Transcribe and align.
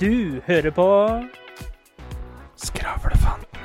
Du 0.00 0.40
hører 0.46 0.72
på 0.74 0.84
Skravlefanten. 2.58 3.60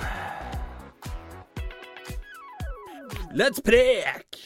Let's 3.34 3.62
prek! 3.66 4.38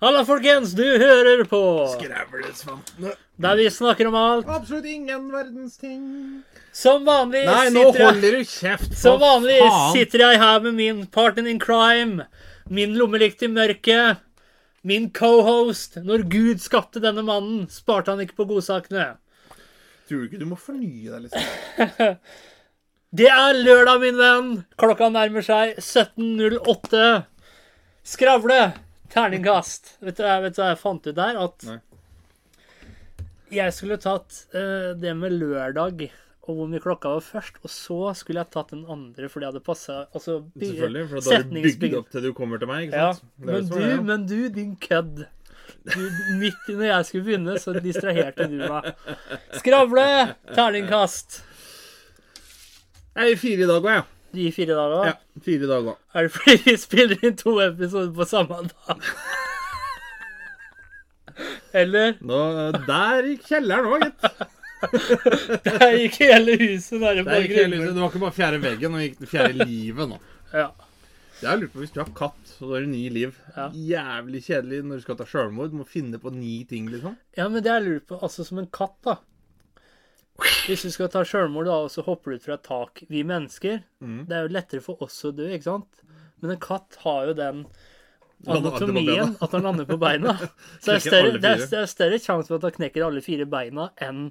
Halla, 0.00 0.24
folkens! 0.28 0.74
Du 0.76 0.84
hører 0.84 1.46
på 1.48 1.60
Skravlesvantene. 1.94 3.14
Der 3.40 3.56
vi 3.56 3.70
snakker 3.72 4.10
om 4.10 4.18
alt. 4.20 4.50
Absolutt 4.52 4.90
ingen 4.92 5.30
verdens 5.32 5.78
ting. 5.80 6.04
Som 6.76 7.08
vanlig 7.08 7.46
Nei, 7.48 7.64
nå 7.72 7.86
sitter 7.88 8.04
jeg 8.04 8.34
du 8.36 8.52
kjeft. 8.52 8.98
Som 9.00 9.16
vanlig 9.24 9.56
faen. 9.62 9.96
sitter 9.96 10.26
jeg 10.26 10.42
her 10.44 10.60
med 10.66 10.76
min 10.82 11.00
partner 11.08 11.48
in 11.48 11.62
crime, 11.62 12.28
min 12.68 12.92
lommelykt 13.00 13.40
i 13.48 13.48
mørket, 13.48 14.20
min 14.84 15.08
cohost. 15.16 15.96
Når 16.04 16.28
Gud 16.28 16.60
skapte 16.60 17.00
denne 17.00 17.24
mannen, 17.24 17.64
sparte 17.72 18.12
han 18.12 18.20
ikke 18.20 18.42
på 18.42 18.50
godsakene. 18.52 19.14
Tror 20.10 20.24
du 20.24 20.26
ikke 20.26 20.40
du 20.40 20.48
må 20.50 20.56
fornye 20.58 21.12
deg, 21.12 21.28
liksom? 21.28 22.16
Det 23.20 23.26
er 23.30 23.56
lørdag, 23.58 24.00
min 24.02 24.18
venn. 24.18 24.50
Klokka 24.78 25.08
nærmer 25.10 25.42
seg 25.42 25.76
17.08. 25.78 27.04
Skravle. 28.06 28.58
Terningkast. 29.10 29.96
Vet 30.02 30.18
du, 30.18 30.26
vet 30.26 30.54
du 30.54 30.60
hva 30.62 30.68
jeg 30.72 30.78
fant 30.78 31.06
ut 31.06 31.16
der? 31.16 31.38
At 31.42 31.66
Nei. 31.66 31.78
jeg 33.54 33.74
skulle 33.74 33.98
tatt 34.02 34.44
uh, 34.54 34.92
det 34.98 35.14
med 35.18 35.34
lørdag 35.38 36.06
og 36.50 36.56
hvor 36.56 36.70
mye 36.70 36.82
klokka 36.82 37.12
var 37.14 37.22
først, 37.22 37.58
og 37.62 37.70
så 37.70 37.98
skulle 38.18 38.42
jeg 38.42 38.50
tatt 38.54 38.72
den 38.74 38.86
andre 38.90 39.28
fordi 39.30 39.46
jeg 39.46 39.52
hadde 39.52 39.64
passa 39.66 39.98
altså, 40.08 40.40
Selvfølgelig, 40.58 41.04
for 41.10 41.26
da 41.26 41.36
har 41.36 41.44
du 41.46 41.82
bygd 41.84 41.98
opp 42.00 42.08
til 42.10 42.24
du 42.24 42.30
kommer 42.36 42.62
til 42.62 42.70
meg, 42.70 42.88
ikke 42.88 43.02
sant? 43.04 43.28
Er 43.38 43.50
men 43.50 43.68
du, 43.70 43.84
men 44.08 44.26
du, 44.30 44.38
din 44.54 44.72
kødd. 44.80 45.26
Du, 45.84 46.00
midt 46.36 46.68
i 46.68 46.74
når 46.76 46.88
jeg 46.90 47.06
skulle 47.08 47.24
begynne, 47.24 47.54
så 47.62 47.72
distraherte 47.80 48.46
du 48.50 48.58
meg. 48.60 48.90
Skravle, 49.56 50.06
terningkast. 50.52 51.40
Jeg 53.16 53.32
gir 53.32 53.40
fire 53.40 53.64
i 53.64 53.68
dag 53.70 53.80
òg, 53.80 53.92
jeg. 53.94 54.08
De 54.36 54.44
fire 54.54 54.76
dager. 54.78 55.06
Ja. 55.08 55.14
ja, 55.16 55.42
fire 55.44 55.66
i 55.66 55.70
dag 55.70 55.88
òg. 55.90 55.96
Er 56.14 56.26
det 56.28 56.32
fordi 56.36 56.56
vi 56.66 56.74
spiller 56.78 57.24
inn 57.26 57.38
to 57.40 57.56
episoder 57.64 58.12
på 58.14 58.26
samme 58.30 58.60
dag? 58.68 59.08
Eller 61.80 62.16
Nå, 62.26 62.38
Der 62.86 63.26
gikk 63.30 63.48
kjelleren 63.48 63.88
òg, 63.90 64.04
gitt. 64.04 64.46
Der 65.66 65.96
gikk 65.98 66.14
hele 66.22 66.54
huset 66.60 67.02
Der, 67.02 67.18
Der 67.24 67.42
gikk 67.44 67.56
hele 67.58 67.80
huset. 67.80 67.94
Det 67.94 68.00
var 68.00 68.12
ikke 68.12 68.22
bare 68.26 68.36
fjerde 68.36 68.62
veggen, 68.62 68.94
nå 68.94 69.02
gikk 69.02 69.18
det 69.20 69.28
fjerde 69.32 69.66
livet 69.66 70.12
nå. 70.12 70.20
Ja. 70.54 70.68
Jeg 71.40 71.60
lurt 71.62 71.72
på 71.72 71.80
hvis 71.82 71.92
du 71.94 72.00
har 72.02 72.10
katt, 72.16 72.50
og 72.60 72.68
du 72.68 72.74
har 72.76 72.86
ni 72.90 73.02
liv. 73.12 73.36
Ja. 73.56 73.68
Jævlig 73.72 74.42
kjedelig 74.44 74.82
når 74.84 75.00
du 75.00 75.04
skal 75.06 75.16
ta 75.20 75.26
sjølmord. 75.28 75.70
Du 75.72 75.78
må 75.80 75.86
finne 75.88 76.20
på 76.20 76.32
ni 76.34 76.58
ting, 76.68 76.88
liksom. 76.92 77.14
ja, 77.38 77.46
men 77.48 77.62
det 77.64 77.70
jeg 77.72 77.86
lurer 77.86 78.02
på, 78.10 78.18
altså 78.20 78.44
som 78.46 78.60
en 78.62 78.68
katt, 78.74 78.96
da. 79.06 79.16
Hvis 80.66 80.86
du 80.86 80.90
skal 80.94 81.08
ta 81.12 81.20
sjølmord, 81.28 81.66
da, 81.68 81.78
og 81.84 81.90
så 81.92 82.04
hopper 82.06 82.32
du 82.32 82.38
ut 82.40 82.44
fra 82.46 82.54
et 82.56 82.62
tak 82.64 83.02
Vi 83.12 83.20
mennesker, 83.28 83.82
Mm. 84.00 84.22
det 84.28 84.36
er 84.36 84.46
jo 84.46 84.54
lettere 84.56 84.80
for 84.84 85.02
oss 85.04 85.18
å 85.28 85.32
dø, 85.36 85.48
ikke 85.52 85.66
sant? 85.68 86.04
Men 86.40 86.54
en 86.54 86.60
katt 86.62 86.96
har 87.02 87.26
jo 87.28 87.34
den 87.36 87.66
anatomien 88.48 89.34
at 89.44 89.52
han 89.52 89.62
lander 89.66 89.84
på 89.84 89.98
beina. 90.00 90.32
Så 90.80 90.94
det 90.94 90.94
er 90.94 91.02
større, 91.04 91.32
det 91.36 91.50
er, 91.50 91.64
det 91.68 91.80
er 91.82 91.90
større 91.92 92.20
sjanse 92.24 92.48
for 92.48 92.56
at 92.56 92.68
han 92.70 92.76
knekker 92.78 93.04
alle 93.04 93.20
fire 93.24 93.44
beina 93.44 93.90
enn 94.00 94.30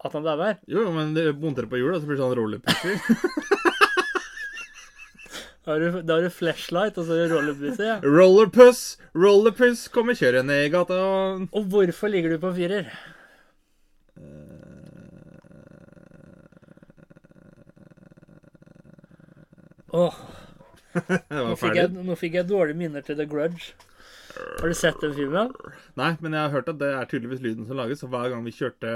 at 0.00 0.12
han 0.16 0.24
dauer. 0.24 0.56
Jo, 0.72 0.86
men 0.94 1.12
det 1.12 1.26
bonter 1.36 1.68
på 1.68 1.76
hjulet, 1.76 2.00
så 2.00 2.08
blir 2.08 2.16
det 2.16 2.24
sånn 2.24 2.36
rollerpussy. 2.38 2.96
Da 5.66 5.72
har 5.74 5.80
du, 5.82 5.96
da 6.06 6.14
har 6.14 6.22
du 6.22 6.30
flashlight, 6.30 6.98
og 7.00 7.08
så 7.08 7.16
det 7.18 7.26
rollerbusse. 7.32 7.82
Ja. 7.88 7.96
Rollerpuss! 8.04 8.82
Rollerpuss 9.18 9.88
kommer 9.90 10.14
kjørende 10.14 10.60
i 10.62 10.68
gata. 10.70 10.98
Og 11.50 11.64
hvorfor 11.72 12.12
ligger 12.12 12.30
du 12.36 12.38
på 12.44 12.52
firer? 12.54 12.86
Åh, 19.96 20.14
nå 21.30 21.56
fikk, 21.60 21.76
jeg, 21.78 21.90
nå 21.94 22.16
fikk 22.18 22.38
jeg 22.40 22.48
dårlige 22.48 22.78
minner 22.78 23.04
til 23.06 23.18
The 23.18 23.26
Grudge. 23.30 23.74
Har 24.60 24.68
du 24.68 24.76
sett 24.76 24.98
den 25.00 25.14
filmen? 25.16 25.52
Nei, 25.96 26.10
men 26.20 26.34
jeg 26.36 26.42
har 26.42 26.52
hørt 26.52 26.68
at 26.72 26.80
det 26.80 26.90
er 26.92 27.08
tydeligvis 27.08 27.40
lyden 27.44 27.68
som 27.68 27.78
lages, 27.78 28.02
så 28.02 28.08
hver 28.12 28.28
gang 28.34 28.42
vi 28.44 28.52
kjørte 28.52 28.90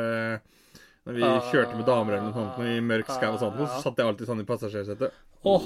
Når 1.08 1.16
vi 1.16 1.22
Ah. 1.24 1.38
kjørte 1.48 1.78
med 1.78 1.86
damer 1.88 2.12
eller 2.18 2.26
noe 2.28 2.36
sånt 2.36 2.58
i 2.68 2.74
mørk 2.84 3.08
skau 3.08 3.30
og 3.32 3.38
sånt, 3.40 3.56
så 3.62 3.80
satt 3.86 3.96
jeg 4.02 4.06
alltid 4.10 4.28
sånn 4.28 4.42
i 4.42 4.48
passasjersetet. 4.48 5.14
Åh. 5.48 5.64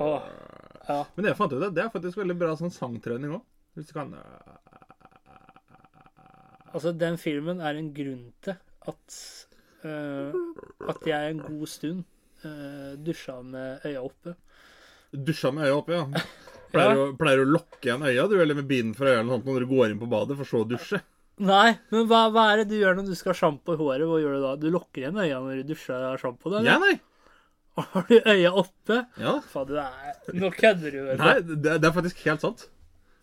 Åh. 0.00 0.28
Ja. 0.88 0.98
Men 1.14 1.24
det 1.24 1.32
jeg 1.32 1.38
fant 1.38 1.54
ut 1.54 1.62
det 1.74 1.84
er 1.84 1.92
faktisk 1.92 2.18
veldig 2.18 2.36
bra 2.40 2.54
sånn 2.58 2.72
sangtrening 2.74 3.36
òg. 3.38 3.44
Hvis 3.76 3.88
du 3.88 3.94
kan 3.96 4.12
Altså, 6.72 6.92
den 6.96 7.18
filmen 7.20 7.60
er 7.60 7.76
en 7.76 7.90
grunn 7.92 8.30
til 8.44 8.56
at 8.88 9.16
uh, 9.84 10.32
At 10.88 11.04
jeg 11.08 11.34
en 11.34 11.42
god 11.44 11.68
stund 11.68 12.04
uh, 12.46 12.94
dusja 12.96 13.38
med 13.44 13.84
øya 13.88 14.00
oppe. 14.04 14.34
Dusja 15.12 15.52
med 15.52 15.68
øya 15.68 15.76
oppe, 15.76 15.96
ja. 16.00 16.24
Pleier, 16.72 16.96
å, 16.96 17.08
pleier 17.20 17.42
å 17.42 17.48
lukke 17.50 17.84
igjen 17.84 18.04
øya, 18.08 18.24
du, 18.30 18.38
eller 18.40 18.56
med 18.56 18.68
bind 18.70 18.94
for 18.96 19.04
noe 19.04 19.34
sånt 19.34 19.48
når 19.48 19.66
du 19.66 19.72
går 19.74 19.90
inn 19.92 20.00
på 20.00 20.08
badet, 20.08 20.38
for 20.38 20.48
så 20.48 20.62
å 20.62 20.68
dusje. 20.68 21.02
Nei, 21.42 21.74
men 21.92 22.06
hva, 22.08 22.26
hva 22.32 22.46
er 22.52 22.62
det 22.62 22.70
du 22.70 22.78
gjør 22.78 22.96
når 22.96 23.10
du 23.10 23.16
skal 23.18 23.34
ha 23.34 23.36
sjampo 23.36 23.74
i 23.74 23.80
håret? 23.80 24.06
Hva 24.08 24.20
gjør 24.22 24.38
du 24.38 24.44
da? 24.46 24.52
Du 24.60 24.68
lukker 24.72 25.04
igjen 25.04 25.20
øya 25.20 25.40
når 25.44 25.60
du 25.60 25.72
dusjer 25.74 26.06
av 26.08 26.16
sjampo? 26.22 26.52
Ja, 26.64 26.78
nei. 26.80 26.94
Har 27.76 28.04
du 28.08 28.18
øya 28.28 28.50
oppe? 28.52 28.98
Ja. 29.18 29.38
Fader, 29.48 29.78
er 29.80 30.34
Nå 30.36 30.50
kødder 30.52 30.92
du. 30.92 31.00
Nei, 31.16 31.34
det, 31.40 31.78
det 31.80 31.88
er 31.88 31.94
faktisk 31.94 32.18
helt 32.26 32.44
sant. 32.44 32.66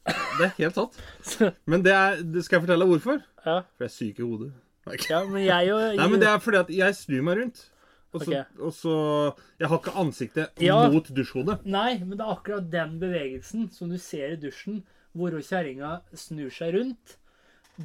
Det 0.10 0.48
er 0.48 0.54
helt 0.58 0.78
sant. 0.80 0.96
Men 1.70 1.84
det 1.86 1.94
er 1.94 2.18
Skal 2.42 2.58
jeg 2.58 2.64
fortelle 2.66 2.86
deg 2.86 2.94
hvorfor? 2.96 3.20
Ja, 3.46 3.60
For 3.78 3.86
jeg 3.86 3.92
er 3.92 3.94
syk 3.94 4.22
i 4.22 4.26
hodet. 4.26 4.50
Nei, 4.90 4.98
ja 5.10 5.20
men 5.28 5.44
jeg 5.46 5.74
og 5.76 6.00
Nei, 6.00 6.08
men 6.10 6.24
det 6.24 6.32
er 6.32 6.42
fordi 6.42 6.62
at 6.64 6.72
jeg 6.80 6.98
snur 6.98 7.28
meg 7.28 7.44
rundt. 7.44 7.62
Og 8.10 8.24
så, 8.24 8.30
okay. 8.32 8.44
og 8.58 8.74
så 8.74 8.94
Jeg 9.62 9.70
har 9.70 9.78
ikke 9.84 9.96
ansiktet 10.02 10.64
Ja. 10.66 10.80
mot 10.90 11.12
dusjhodet. 11.14 11.60
Nei, 11.70 12.00
men 12.02 12.18
det 12.18 12.26
er 12.26 12.34
akkurat 12.34 12.72
den 12.74 12.98
bevegelsen 13.02 13.70
som 13.76 13.92
du 13.94 14.00
ser 14.02 14.34
i 14.34 14.40
dusjen, 14.42 14.82
hvor 15.14 15.36
kjerringa 15.38 16.00
snur 16.18 16.50
seg 16.54 16.74
rundt, 16.74 17.18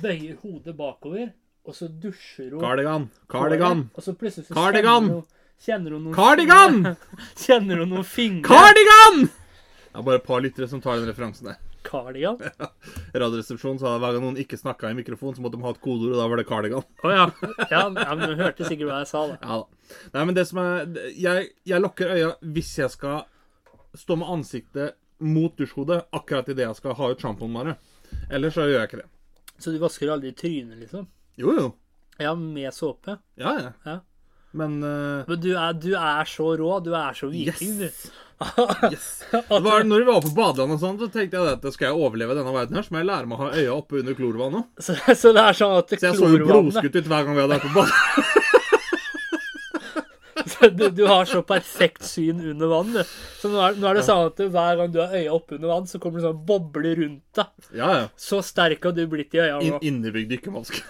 bøyer 0.00 0.38
hodet 0.40 0.76
bakover, 0.78 1.32
og 1.64 1.76
så 1.76 1.88
dusjer 1.88 2.54
hun 2.56 2.60
Cardigan. 2.64 3.10
Cardigan. 3.28 3.84
Og 3.94 4.04
så 4.04 4.14
plutselig 4.16 4.48
så 4.48 4.56
Cardigan! 4.56 5.10
hun, 5.12 5.24
kjenner 5.64 5.96
hun 5.96 6.08
noen 6.08 6.16
Cardigan! 6.16 6.96
Kjenner 7.44 7.82
hun 7.82 7.94
noen 7.94 8.06
fingre 8.08 8.48
Cardigan! 8.48 9.28
Det 9.28 10.00
er 10.00 10.06
bare 10.08 10.20
et 10.20 10.26
par 10.26 10.42
lyttere 10.44 10.68
som 10.68 10.82
tar 10.82 10.98
den 10.98 11.08
referansen 11.08 11.48
der. 11.48 11.60
Cardigan? 11.84 12.40
Radioresepsjonen 13.14 13.78
sa 13.78 13.94
hver 14.00 14.16
gang 14.16 14.24
noen 14.24 14.40
ikke 14.40 14.58
snakka 14.58 14.90
i 14.90 14.96
mikrofon, 14.98 15.36
så 15.36 15.44
måtte 15.44 15.58
de 15.58 15.66
ha 15.66 15.74
et 15.74 15.80
kodeord, 15.84 16.16
og 16.16 16.20
da 16.20 16.26
var 16.32 16.40
det 16.40 16.46
cardigan. 16.48 16.86
Å 17.04 17.12
ja. 17.12 17.26
ja. 17.70 17.84
Ja, 17.84 18.16
men 18.16 18.24
du 18.32 18.40
hørte 18.40 18.66
sikkert 18.66 18.90
hva 18.90 19.00
jeg 19.04 19.10
sa, 19.12 19.24
da. 19.30 19.38
Ja 19.42 19.60
da. 19.62 20.00
Nei, 20.16 20.24
men 20.24 20.36
det 20.36 20.46
som 20.48 20.58
er 20.62 20.86
Jeg, 21.12 21.48
jeg 21.68 21.82
lukker 21.84 22.14
øya 22.14 22.30
hvis 22.56 22.70
jeg 22.80 22.88
skal 22.94 23.26
stå 23.94 24.16
med 24.16 24.30
ansiktet 24.32 24.96
mot 25.22 25.52
dusjhodet 25.60 26.00
akkurat 26.16 26.48
idet 26.50 26.64
jeg 26.64 26.78
skal 26.80 26.96
ha 26.98 27.10
ut 27.12 27.20
sjampoen 27.22 27.54
bare. 27.54 27.76
Ellers 28.32 28.56
så 28.56 28.66
gjør 28.66 28.80
jeg 28.80 28.90
ikke 28.90 29.02
det. 29.04 29.10
Så 29.60 29.70
du 29.70 29.78
vasker 29.82 30.10
aldri 30.10 30.32
trynet, 30.34 30.80
liksom? 30.80 31.06
Jo, 31.38 31.54
jo. 31.54 31.68
Ja, 32.18 32.34
med 32.34 32.74
såpe? 32.74 33.20
Ja, 33.38 33.54
ja. 33.60 33.70
Ja. 33.86 34.00
Men 34.54 34.76
uh, 34.86 35.24
Men 35.28 35.40
du 35.42 35.50
er, 35.56 35.72
du 35.74 35.90
er 35.98 36.28
så 36.30 36.52
rå. 36.60 36.76
Du 36.84 36.92
er 36.94 37.16
så 37.18 37.30
viking, 37.32 37.80
Yes! 37.82 38.04
du. 38.06 38.20
yes. 38.90 39.08
Det 39.48 39.60
var, 39.62 39.84
når 39.86 40.02
vi 40.02 40.06
var 40.08 40.22
på 40.22 40.32
badeland 40.36 40.74
og 40.76 40.80
sånn, 40.82 40.98
så 41.00 41.08
tenkte 41.10 41.38
jeg 41.40 41.56
at 41.56 41.66
skal 41.74 41.90
jeg 41.90 41.98
overleve 42.06 42.36
denne 42.38 42.54
verden 42.54 42.78
her, 42.78 42.86
så 42.86 42.94
må 42.94 43.02
jeg 43.02 43.08
lære 43.10 43.30
meg 43.30 43.38
å 43.38 43.46
ha 43.46 43.52
øya 43.54 43.76
oppe 43.76 44.00
under 44.02 44.16
klorvannet. 44.18 44.70
Så, 44.78 44.96
så 45.16 45.32
det 45.34 45.42
er 45.42 45.58
sånn 45.58 45.76
at 45.78 45.94
Så 45.94 46.08
jeg 46.10 46.18
så 46.20 46.30
jo 46.34 46.48
blodskutt 46.48 46.98
ut 46.98 47.10
hver 47.10 47.26
gang 47.26 47.38
vi 47.38 47.44
hadde 47.44 47.56
vært 47.56 47.68
på 47.68 47.74
bade. 47.78 48.42
Du, 50.74 50.88
du 50.90 51.04
har 51.06 51.24
så 51.28 51.40
perfekt 51.46 52.04
syn 52.08 52.40
under 52.40 52.68
vann. 52.68 52.96
Så 53.40 53.50
nå 53.52 53.60
er, 53.64 53.76
nå 53.78 53.88
er 53.88 53.98
det 53.98 54.04
sånn 54.06 54.26
at 54.30 54.40
hver 54.40 54.80
gang 54.80 54.90
du 54.92 54.98
har 55.02 55.14
øya 55.16 55.32
oppe 55.36 55.56
under 55.56 55.70
vann, 55.70 55.86
så 55.88 56.00
kommer 56.02 56.20
det 56.20 56.26
sånn 56.26 56.42
bobler 56.48 56.98
rundt 57.00 57.38
deg. 57.38 57.70
Ja, 57.76 57.90
ja. 58.00 58.04
Så 58.20 58.40
sterk 58.44 58.84
har 58.84 58.94
du 58.96 59.04
blitt 59.10 59.36
i 59.36 59.42
øya 59.44 59.60
In, 59.64 59.78
innebygd 59.80 60.32
dykkermaske. 60.34 60.82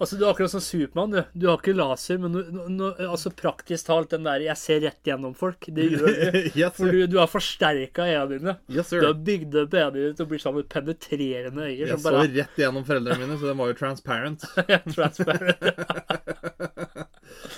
Altså, 0.00 0.16
du 0.16 0.22
er 0.24 0.30
akkurat 0.32 0.48
som 0.54 0.62
Supermann, 0.64 1.10
du. 1.12 1.18
Du 1.36 1.46
har 1.50 1.58
ikke 1.60 1.74
laser, 1.76 2.16
men 2.22 2.32
no, 2.32 2.64
nå- 2.72 2.94
altså, 3.04 3.28
praktisk 3.36 3.84
talt 3.90 4.08
den 4.14 4.24
der 4.24 4.40
'jeg 4.40 4.56
ser 4.56 4.80
rett 4.80 5.02
gjennom 5.04 5.34
folk', 5.36 5.68
det 5.74 5.90
gjør 5.92 6.06
du. 6.06 6.38
yes, 6.60 6.72
For 6.78 6.88
du, 6.90 7.06
du 7.06 7.18
har 7.20 7.28
forsterka 7.28 8.06
øynene 8.08 8.38
dine. 8.38 8.54
Yes, 8.72 8.88
Du 8.88 9.04
har 9.04 9.12
bygd 9.12 9.54
opp 9.60 9.74
øynene 9.76 9.92
dine 9.98 10.14
til 10.16 10.24
å 10.24 10.28
bli 10.30 10.38
sånn 10.40 10.56
med 10.56 10.68
penetrerende 10.72 11.66
øyne. 11.68 11.78
Jeg 11.84 11.98
Som 12.00 12.14
så 12.16 12.24
rett 12.24 12.56
gjennom 12.56 12.84
foreldrene 12.88 13.18
mine, 13.20 13.36
så 13.36 13.50
den 13.50 13.58
var 13.60 13.66
jo 13.68 13.76
transparent. 13.76 14.40
transparent. 14.96 15.60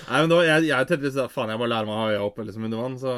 Nei, 0.09 0.19
men 0.21 0.29
var, 0.29 0.43
jeg, 0.45 0.65
jeg 0.67 0.87
tenkte 0.89 1.07
liksom, 1.07 1.29
faen, 1.31 1.49
jeg 1.53 1.61
bare 1.63 1.71
lærer 1.71 1.87
meg 1.87 1.95
å 1.95 2.01
ha 2.03 2.09
øya 2.11 2.25
oppe 2.27 2.43
liksom 2.47 2.65
under 2.67 2.81
vann, 2.83 2.97
så 2.99 3.13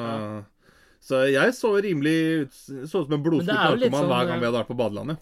Så 1.05 1.19
jeg 1.29 1.53
så 1.53 1.69
rimelig 1.85 2.13
ut 2.45 2.53
Så 2.89 3.01
ut 3.01 3.09
som 3.09 3.13
en 3.17 3.23
blodskutt 3.25 3.51
narkoman 3.53 3.99
sånn, 3.99 4.09
hver 4.09 4.29
gang 4.29 4.39
vi 4.41 4.45
hadde 4.47 4.61
vært 4.61 4.71
på 4.71 4.77
badelandet. 4.79 5.17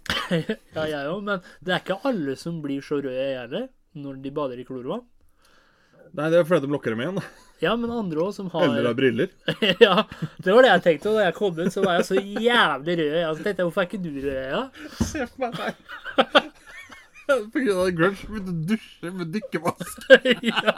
ja, 0.75 0.85
jeg 0.91 1.07
òg, 1.11 1.23
men 1.23 1.41
det 1.63 1.73
er 1.75 1.81
ikke 1.83 1.97
alle 2.07 2.35
som 2.39 2.61
blir 2.63 2.83
så 2.85 2.99
røde 2.99 3.15
jeg 3.15 3.39
heller 3.39 3.65
når 3.95 4.21
de 4.23 4.31
bader 4.33 4.59
i 4.61 4.65
klorvann. 4.67 5.03
Nei, 6.13 6.27
det 6.29 6.37
er 6.39 6.45
fordi 6.45 6.67
de 6.67 6.73
lukker 6.75 6.93
dem 6.93 7.01
igjen. 7.01 7.21
Ja, 7.63 7.71
men 7.79 7.89
andre 7.93 8.21
òg 8.25 8.33
som 8.35 8.49
har 8.53 8.67
Eller 8.67 8.89
har 8.91 8.97
briller. 8.97 9.31
Ja, 9.81 10.03
det 10.43 10.53
var 10.53 10.61
det 10.65 10.69
jeg 10.73 10.83
tenkte. 10.85 11.09
Og 11.09 11.17
da 11.17 11.23
jeg 11.29 11.35
kom 11.37 11.55
ut, 11.57 11.71
så 11.73 11.81
var 11.85 11.95
jeg 11.97 12.05
så 12.09 12.17
jævlig 12.21 12.97
rød 12.99 13.07
i 13.07 13.15
øya. 13.21 13.29
Så 13.33 13.45
tenkte 13.45 13.63
jeg, 13.63 13.69
hvorfor 13.69 13.81
er 13.81 13.87
ikke 13.89 14.03
du 14.03 14.11
rød 14.19 14.27
i 14.29 14.43
øya? 14.43 14.61
Se 14.99 15.25
på 15.31 15.41
meg 15.41 15.57
der. 15.57 16.51
På 17.23 17.61
grunn 17.63 17.79
av 17.79 17.89
grunge 17.95 18.27
begynte 18.27 18.51
å 18.51 18.57
dusje 18.73 19.11
med 19.15 19.29
dykkermaske. 19.33 20.17
ja. 20.51 20.73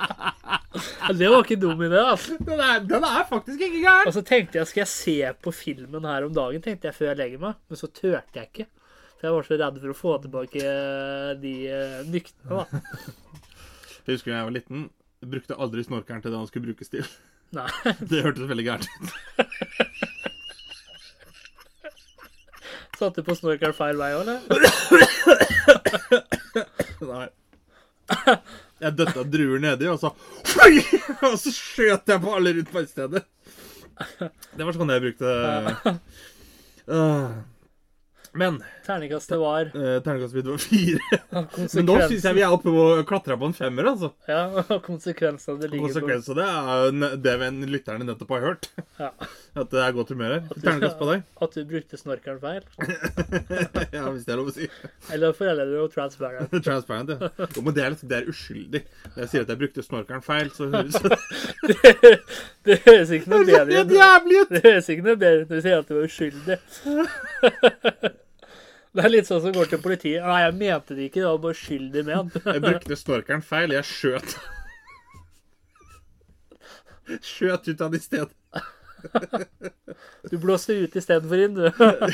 Det 1.17 1.29
var 1.33 1.41
ikke 1.41 1.57
dum 1.65 1.81
idé, 1.87 1.99
altså. 2.05 2.37
Den, 2.45 2.61
er- 2.61 2.85
den 2.85 3.07
er 3.09 3.25
faktisk 3.31 3.59
ikke 3.65 3.81
gæren. 3.81 4.07
Og 4.11 4.15
så 4.15 4.23
tenkte 4.29 4.61
jeg, 4.61 4.69
skal 4.71 4.83
jeg 4.85 4.91
se 4.93 5.17
på 5.43 5.55
filmen 5.57 6.05
her 6.07 6.27
om 6.29 6.35
dagen, 6.37 6.61
tenkte 6.63 6.91
jeg 6.91 6.95
før 6.99 7.11
jeg 7.11 7.19
legger 7.23 7.43
meg. 7.47 7.57
Men 7.67 7.81
så 7.81 7.89
turte 7.91 8.39
jeg 8.39 8.51
ikke. 8.53 8.67
For 9.15 9.23
jeg 9.29 9.33
var 9.35 9.43
så 9.47 9.55
redd 9.59 9.75
for 9.81 9.89
å 9.93 9.97
få 9.97 10.11
tilbake 10.25 10.59
eh, 10.61 11.31
de 11.41 11.53
eh, 11.71 11.99
nyktene, 12.11 12.49
da. 12.51 12.63
Jeg 14.05 14.11
husker 14.19 14.29
da 14.29 14.37
jeg 14.37 14.45
var 14.45 14.53
liten. 14.53 14.81
Brukte 15.25 15.55
aldri 15.57 15.81
snorkeren 15.81 16.21
til 16.21 16.29
det 16.29 16.37
han 16.37 16.45
skulle 16.45 16.67
brukes 16.67 16.91
til. 16.93 17.01
Nei. 17.57 17.65
Det 18.11 18.21
hørtes 18.21 18.45
veldig 18.51 18.65
gærent 18.67 18.85
ut. 18.85 19.09
Satte 22.99 23.23
på 23.25 23.33
snorkeren 23.35 23.73
feil 23.75 23.97
vei 23.97 24.11
òg, 24.13 24.29
eller? 24.29 24.45
Nei. 27.09 27.25
Jeg 28.85 28.93
døtta 28.99 29.23
druer 29.25 29.57
nedi, 29.63 29.87
og 29.89 29.97
så 30.03 30.09
Oi! 30.67 30.75
Og 31.25 31.33
så 31.41 31.49
skjøt 31.55 32.05
jeg 32.13 32.21
på 32.21 32.29
alle 32.37 32.53
rundt 32.59 32.69
på 32.71 32.83
stedet. 32.85 33.23
Det 34.53 34.61
var 34.67 34.73
sånn 34.77 34.93
jeg 34.93 35.01
brukte 35.07 35.27
Øh. 36.85 37.54
Men 38.35 38.57
Terningkastet 38.85 39.39
var 39.39 39.69
uh, 39.75 39.99
terningkastvideo 40.03 40.51
var 40.51 40.57
fire. 40.57 41.19
Men 41.75 41.87
nå 41.87 41.95
syns 42.03 42.25
jeg 42.27 42.37
vi 42.37 42.43
er 42.45 42.53
oppe 42.53 42.69
og 42.69 43.01
klatrer 43.07 43.39
på 43.39 43.49
en 43.49 43.55
femmer, 43.55 43.87
altså. 43.93 44.11
Ja, 44.29 44.63
konsekvensen 44.89 45.61
det 45.61 45.71
ligger 45.71 45.87
på. 45.87 45.93
Konsekvensene, 45.93 46.45
av 46.45 46.91
det 47.23 47.31
er 47.31 47.39
jo 47.41 47.51
det 47.55 47.71
lytterne 47.71 48.07
nettopp 48.07 48.35
har 48.35 48.45
hørt. 48.49 48.69
Ja. 48.99 49.11
At 49.61 49.71
det 49.71 49.81
er 49.81 49.95
godt 49.95 50.11
humør 50.11 50.35
her. 50.35 50.43
Terningkast 50.51 50.99
på 50.99 51.07
deg. 51.09 51.23
At 51.47 51.55
du 51.55 51.61
brukte 51.69 51.99
snorkeren 51.99 52.41
feil. 52.43 52.63
Ja, 53.95 54.03
hvis 54.11 54.25
det 54.27 54.35
er 54.35 54.39
lov 54.41 54.51
å 54.51 54.55
si. 54.55 54.67
Eller 55.15 55.35
foreldre 55.37 55.85
og 55.85 55.93
transparent. 55.93 56.57
Transparent, 56.65 57.15
ja. 57.15 57.31
Jo, 57.55 57.63
men 57.63 57.77
det 57.77 57.85
er, 57.85 57.95
liksom, 57.95 58.11
det 58.11 58.19
er 58.19 58.29
uskyldig. 58.33 58.83
Når 59.13 59.23
jeg 59.23 59.31
sier 59.31 59.47
at 59.47 59.53
jeg 59.53 59.61
brukte 59.63 59.85
snorkeren 59.85 60.25
feil, 60.25 60.51
så 60.51 60.67
høres 60.73 60.99
det 62.65 62.79
høres 62.83 63.15
ikke 63.15 63.31
noe 63.31 63.47
bedre 63.47 63.85
ut! 63.85 64.51
Det 64.51 64.63
høres 64.65 64.91
ikke 64.91 65.07
noe 65.07 65.17
bedre 65.23 65.45
ut 65.45 65.49
når 65.49 65.55
du 65.55 65.65
sier 65.65 65.79
at 65.79 65.89
du 65.89 65.95
var 65.95 66.07
uskyldig. 66.11 66.59
Det 68.95 69.03
er 69.03 69.11
litt 69.11 69.27
sånn 69.27 69.41
som 69.43 69.51
går 69.55 69.67
til 69.71 69.81
politiet. 69.83 70.23
Nei, 70.23 70.37
jeg 70.45 70.55
mente 70.55 70.95
det 70.95 71.09
ikke. 71.09 71.19
Det 71.19 71.27
var 71.27 71.41
bare 71.43 71.57
uskyldig 71.57 72.03
ment. 72.07 72.37
Jeg 72.55 72.61
brukte 72.63 72.97
snorkeren 72.99 73.43
feil. 73.43 73.75
Jeg 73.75 73.87
skjøt. 73.89 74.35
Skjøt 77.35 77.67
ut 77.69 77.83
av 77.85 77.97
i 77.97 78.01
stedet. 78.01 78.31
Du 80.31 80.37
blåste 80.41 80.73
ut 80.79 80.95
istedenfor 80.97 81.43
inn, 81.43 81.59
du. 81.59 81.67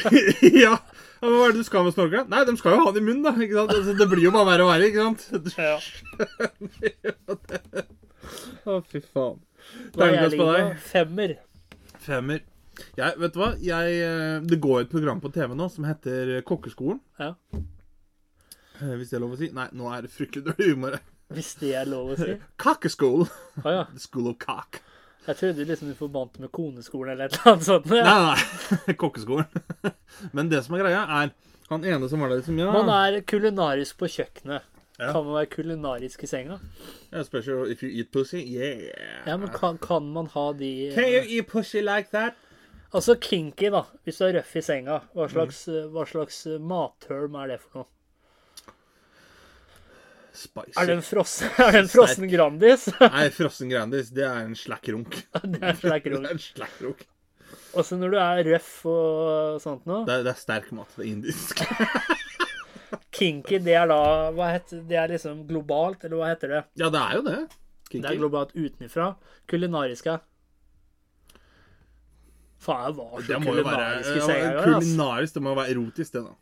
ja. 0.66 0.74
hva 1.22 1.45
er 1.45 1.54
det 1.54 1.62
du 1.62 1.68
skal 1.68 1.86
med 1.86 1.95
snorkeren? 1.95 2.28
Nei, 2.33 2.42
de 2.50 2.57
skal 2.60 2.75
jo 2.75 2.81
ha 2.81 2.92
den 2.92 3.06
i 3.06 3.07
munnen, 3.12 3.24
da. 3.30 3.36
Ikke 3.38 3.62
sant? 3.62 3.75
Altså, 3.78 3.95
det 4.01 4.10
blir 4.12 4.25
jo 4.25 4.33
bare 4.36 4.50
verre 4.50 4.66
og 4.66 4.74
verre, 4.74 4.89
ikke 4.89 5.06
sant? 5.06 5.22
Ja. 5.62 5.78
Å, 8.66 8.81
fy 8.89 9.00
faen. 9.06 9.39
Hva 9.94 10.10
jeg 10.10 10.18
Terningkast 10.18 10.36
på 10.36 10.50
ligger 10.50 10.74
på? 10.74 10.88
Femmer. 10.89 11.38
Femmer. 12.01 12.44
Jeg, 12.98 13.13
vet 13.22 13.33
du 13.36 13.39
hva? 13.42 13.51
Jeg, 13.62 13.98
eh, 14.06 14.39
det 14.48 14.60
går 14.63 14.81
et 14.86 14.89
program 14.92 15.22
på 15.24 15.31
TV 15.33 15.54
nå 15.57 15.68
som 15.72 15.86
heter 15.89 16.42
Kokkeskolen. 16.48 17.00
Ja. 17.19 17.33
Eh, 18.81 18.95
Hvis 18.98 19.10
det 19.12 19.18
er 19.19 19.24
lov 19.25 19.36
å 19.36 19.39
si. 19.42 19.50
Nei, 19.56 19.68
nå 19.78 19.89
er 19.94 20.06
det 20.07 20.13
fryktelig 20.13 20.45
dårlig 20.50 20.72
humor. 20.74 20.98
Hvis 21.31 21.54
det 21.62 21.74
er 21.80 21.86
lov 21.89 22.13
å 22.16 22.18
si. 22.19 22.33
Kakkeskolen. 22.66 23.30
Ah, 23.63 23.69
ja. 23.80 23.83
The 23.94 24.01
School 24.07 24.31
of 24.33 24.39
Cock. 24.42 24.81
Jeg 25.28 25.38
trodde 25.38 25.68
liksom 25.69 25.92
du 25.92 25.94
forbandt 26.00 26.39
med 26.42 26.50
koneskolen 26.56 27.13
eller 27.13 27.30
et 27.30 27.36
eller 27.38 27.51
annet 27.54 27.68
sånt. 27.68 27.86
Nei, 27.92 28.01
Ja. 28.01 28.33
nei. 28.33 28.95
Kokkeskolen. 29.04 29.45
Men 30.33 30.50
det 30.50 30.63
som 30.66 30.75
er 30.75 30.81
greia, 30.88 31.04
er 31.22 31.31
han 31.69 31.86
ene 31.88 32.10
som 32.10 32.19
var 32.24 32.31
der 32.33 32.42
liksom 32.42 32.57
Ja, 32.60 32.72
Man 32.74 32.89
er 32.92 33.22
kulinarisk 33.30 34.00
på 34.01 34.10
kjøkkenet. 34.12 34.66
Ja. 35.01 35.12
Kan 35.16 35.24
man 35.25 35.33
være 35.39 35.50
kulinarisk 35.54 36.25
i 36.25 36.28
senga? 36.30 36.57
Yeah, 37.13 37.24
special 37.25 37.69
if 37.72 37.80
you 37.86 37.89
eat 37.89 38.10
pussy. 38.13 38.42
Yeah. 38.44 38.92
Ja, 39.25 39.38
men 39.42 39.50
kan, 39.54 39.78
kan 39.81 40.10
man 40.13 40.28
ha 40.33 40.51
de 40.57 40.92
Can 40.94 41.07
you 41.10 41.22
eat 41.38 41.48
pussy 41.50 41.81
like 41.86 42.10
that? 42.13 42.36
Altså 42.93 43.15
kinky, 43.23 43.69
da. 43.71 43.85
Hvis 44.03 44.17
du 44.19 44.25
er 44.27 44.33
røff 44.39 44.55
i 44.59 44.61
senga. 44.65 44.97
Hva 45.15 45.27
Mm. 45.27 45.31
slags, 45.33 45.59
hva 45.93 46.03
slags 46.09 46.41
matterm 46.59 47.35
er 47.43 47.47
det 47.53 47.59
for 47.61 47.81
noe? 47.81 47.88
Spicy. 50.33 50.77
Er 50.79 50.88
det 50.88 50.93
en 50.95 51.03
frossen, 51.03 51.49
er 51.59 51.71
det 51.75 51.79
en 51.83 51.89
frossen 51.91 52.27
Grandis? 52.31 52.85
Nei, 53.01 53.25
frossen 53.35 53.71
Grandis, 53.71 54.11
det 54.15 54.23
er 54.27 54.45
en 54.45 54.55
slakkrunk. 54.55 55.17
det 55.43 55.59
er 55.63 55.75
slack 55.79 56.05
Det 56.07 56.13
runk. 56.13 56.27
er 56.29 56.35
en 56.38 56.43
slakkrunk. 56.43 57.01
Også 57.75 57.97
når 57.99 58.13
du 58.13 58.17
er 58.19 58.43
røff 58.47 58.69
og 58.88 59.59
sånt 59.63 59.85
noe. 59.87 60.05
Det 60.07 60.21
det 60.25 60.31
er 60.31 60.39
sterk 60.39 60.69
mat. 60.75 60.91
Det 60.95 61.03
er 61.05 61.09
indisk. 61.11 61.63
Kinky, 63.11 63.59
det 63.63 63.75
er 63.75 63.87
da 63.91 63.97
hva 64.35 64.47
heter, 64.53 64.81
Det 64.87 64.97
er 64.99 65.11
liksom 65.11 65.44
globalt, 65.47 66.03
eller 66.07 66.19
hva 66.19 66.29
heter 66.31 66.51
det? 66.55 66.61
Ja, 66.79 66.89
det 66.91 67.01
er 67.03 67.15
jo 67.19 67.23
det. 67.27 67.37
Kinky. 67.91 68.01
Det 68.05 68.11
er 68.13 68.19
globalt 68.21 68.55
utenfra. 68.55 69.09
Kulinariske. 69.51 70.15
Faen, 72.61 72.83
jeg 72.91 72.95
var 72.99 73.11
så 73.17 73.27
Det 73.27 73.37
må 73.41 73.55
jo 73.57 73.63
være 73.65 73.85
ja, 73.89 73.99
ass. 73.99 74.63
kulinarisk. 74.65 75.33
Det 75.37 75.41
må 75.43 75.53
jo 75.55 75.59
være 75.61 75.73
erotisk, 75.75 76.11
det, 76.13 76.23
da. 76.27 76.33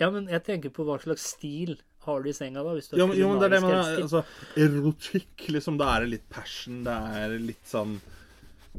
Ja, 0.00 0.08
men 0.14 0.28
jeg 0.32 0.42
tenker 0.46 0.72
på 0.72 0.86
hva 0.88 0.96
slags 1.02 1.26
stil 1.34 1.74
har 2.06 2.22
du 2.24 2.30
i 2.30 2.32
senga, 2.34 2.62
da? 2.64 2.72
Hvis 2.74 2.88
du 2.88 2.96
er 2.96 3.02
Jo, 3.02 3.06
men- 3.10 3.18
jo, 3.18 3.28
men 3.28 3.38
det 3.42 3.46
er 3.46 3.54
det 3.56 3.60
man. 3.62 3.74
Altså, 4.02 4.24
erotikk, 4.56 5.48
liksom. 5.52 5.76
Da 5.78 5.90
er 5.96 6.00
det 6.06 6.10
litt 6.16 6.28
passion. 6.32 6.82
Det 6.84 6.96
er 7.20 7.38
litt 7.38 7.64
sånn 7.68 8.00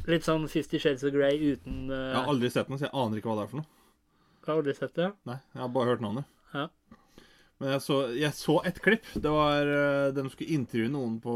Litt 0.10 0.26
sånn 0.26 0.48
Fifty 0.50 0.80
Shades 0.82 1.04
of 1.06 1.12
Grey 1.14 1.38
uten 1.54 1.92
uh, 1.92 1.96
Jeg 1.96 2.16
har 2.18 2.30
aldri 2.32 2.50
sett 2.50 2.68
den, 2.68 2.80
så 2.82 2.88
jeg 2.88 2.96
aner 2.98 3.20
ikke 3.20 3.30
hva 3.30 3.36
det 3.38 3.44
er 3.46 3.52
for 3.52 3.62
noe. 3.62 3.68
Jeg 4.42 4.48
har 4.50 4.58
aldri 4.64 4.74
sett 4.76 4.96
det. 4.98 5.10
Nei, 5.30 5.38
jeg 5.54 5.62
har 5.62 5.70
bare 5.76 5.86
hørt 5.92 6.02
navnet. 6.02 6.26
Ja. 6.54 6.68
Men 7.64 7.78
jeg 7.78 7.84
så, 7.86 7.98
jeg 8.20 8.36
så 8.36 8.58
et 8.68 8.80
klipp. 8.84 9.06
Det 9.24 9.32
var 9.32 9.70
uh, 9.72 10.10
De 10.12 10.24
skulle 10.34 10.52
intervjue 10.52 10.92
noen 10.92 11.14
på, 11.24 11.34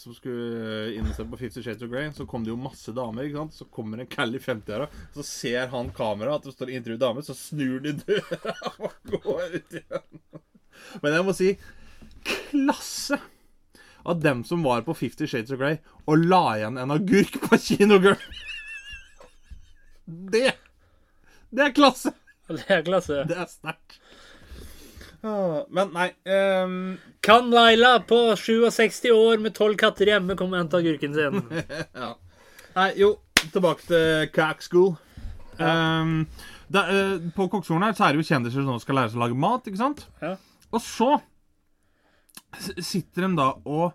som 0.00 0.14
skulle 0.16 0.88
inn 0.96 1.06
og 1.06 1.12
se 1.14 1.22
på 1.30 1.38
Fifty 1.38 1.62
Shades 1.62 1.84
of 1.86 1.92
Grey. 1.92 2.08
Så 2.16 2.24
kom 2.26 2.42
det 2.42 2.50
jo 2.50 2.56
masse 2.58 2.90
damer. 2.96 3.28
ikke 3.28 3.38
sant? 3.38 3.54
Så 3.54 3.68
kommer 3.70 4.00
en 4.02 4.08
Cally 4.10 4.40
i 4.40 4.42
50-åra, 4.42 4.88
så 5.14 5.22
ser 5.26 5.68
han 5.70 5.92
kameraet 5.94 6.40
at 6.40 6.48
det 6.48 6.54
står 6.56 6.72
intervju 6.74 6.98
damer, 6.98 7.22
så 7.22 7.36
snur 7.38 7.78
de 7.84 7.92
døra 8.00 8.54
og 8.82 9.12
går 9.14 9.54
ut 9.60 9.76
igjen. 9.78 10.18
Men 11.04 11.14
jeg 11.14 11.26
må 11.28 11.34
si 11.38 11.52
klasse 12.50 13.20
av 14.02 14.18
dem 14.24 14.42
som 14.48 14.66
var 14.66 14.82
på 14.82 14.96
Fifty 14.98 15.28
Shades 15.30 15.54
of 15.54 15.62
Grey 15.62 15.78
og 16.10 16.24
la 16.24 16.42
igjen 16.56 16.80
en 16.82 16.96
agurk 16.96 17.38
på 17.44 17.60
kinogulvet. 17.68 18.24
Det 20.34 20.48
Det 21.54 21.68
er 21.68 21.78
klasse! 21.78 22.10
Det 22.50 22.66
er 22.66 22.82
klasse. 22.82 23.22
Det 23.30 23.38
er 23.38 23.46
sterkt. 23.46 24.00
Men 25.22 25.92
nei 25.92 26.08
um... 26.64 26.76
Kan 27.20 27.50
Laila 27.52 27.98
på 28.08 28.18
67 28.40 29.10
år 29.12 29.40
med 29.44 29.52
12 29.52 29.76
katter 29.80 30.08
hjemme 30.08 30.36
komme 30.38 30.56
og 30.56 30.64
hente 30.64 30.78
agurken 30.80 31.16
sin? 31.16 31.42
ja. 32.02 32.14
Nei, 32.76 32.86
jo, 32.96 33.10
tilbake 33.52 33.84
til 33.84 34.30
crack 34.32 34.64
School. 34.64 34.94
Um, 35.60 36.22
da, 36.72 36.86
uh, 36.88 37.16
på 37.36 37.48
kokkeskolen 37.52 37.84
her 37.84 37.96
så 37.98 38.06
er 38.06 38.14
det 38.14 38.22
jo 38.22 38.28
kjendiser 38.30 38.64
som 38.64 38.78
skal 38.80 38.96
lære 39.02 39.12
seg 39.12 39.20
å 39.20 39.24
lage 39.26 39.36
mat, 39.36 39.68
ikke 39.68 39.82
sant? 39.82 40.06
Ja. 40.22 40.38
Og 40.70 40.80
så 40.80 41.10
sitter 42.80 43.26
de 43.26 43.34
da 43.38 43.52
og 43.62 43.92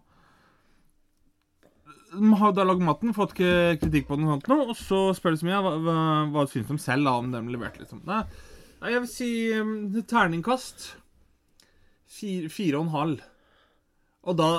De 2.16 2.30
har 2.40 2.54
da 2.56 2.64
lagd 2.64 2.84
maten, 2.86 3.12
fått 3.16 3.34
kritikk 3.36 4.06
på 4.08 4.16
den, 4.16 4.28
og 4.30 4.38
sånt 4.38 4.52
nå, 4.52 4.60
og 4.70 4.78
så 4.80 5.00
spør 5.18 5.34
de 5.34 5.42
så 5.42 5.48
mye 5.50 5.64
hva, 5.66 5.74
hva, 5.84 5.96
hva 6.32 6.46
syns 6.48 6.70
de 6.70 6.78
selv 6.80 7.10
da, 7.10 7.16
om 7.20 7.34
de 7.34 7.42
leverte. 7.50 7.82
liksom. 7.82 8.06
Nei, 8.08 8.22
jeg 8.86 9.02
vil 9.02 9.10
si 9.12 9.32
um, 9.58 9.74
terningkast 10.06 10.94
fire, 12.12 12.50
fire 12.50 12.80
og 12.80 12.86
en 12.88 12.94
halv. 12.96 13.22
Og 14.26 14.38
da 14.40 14.50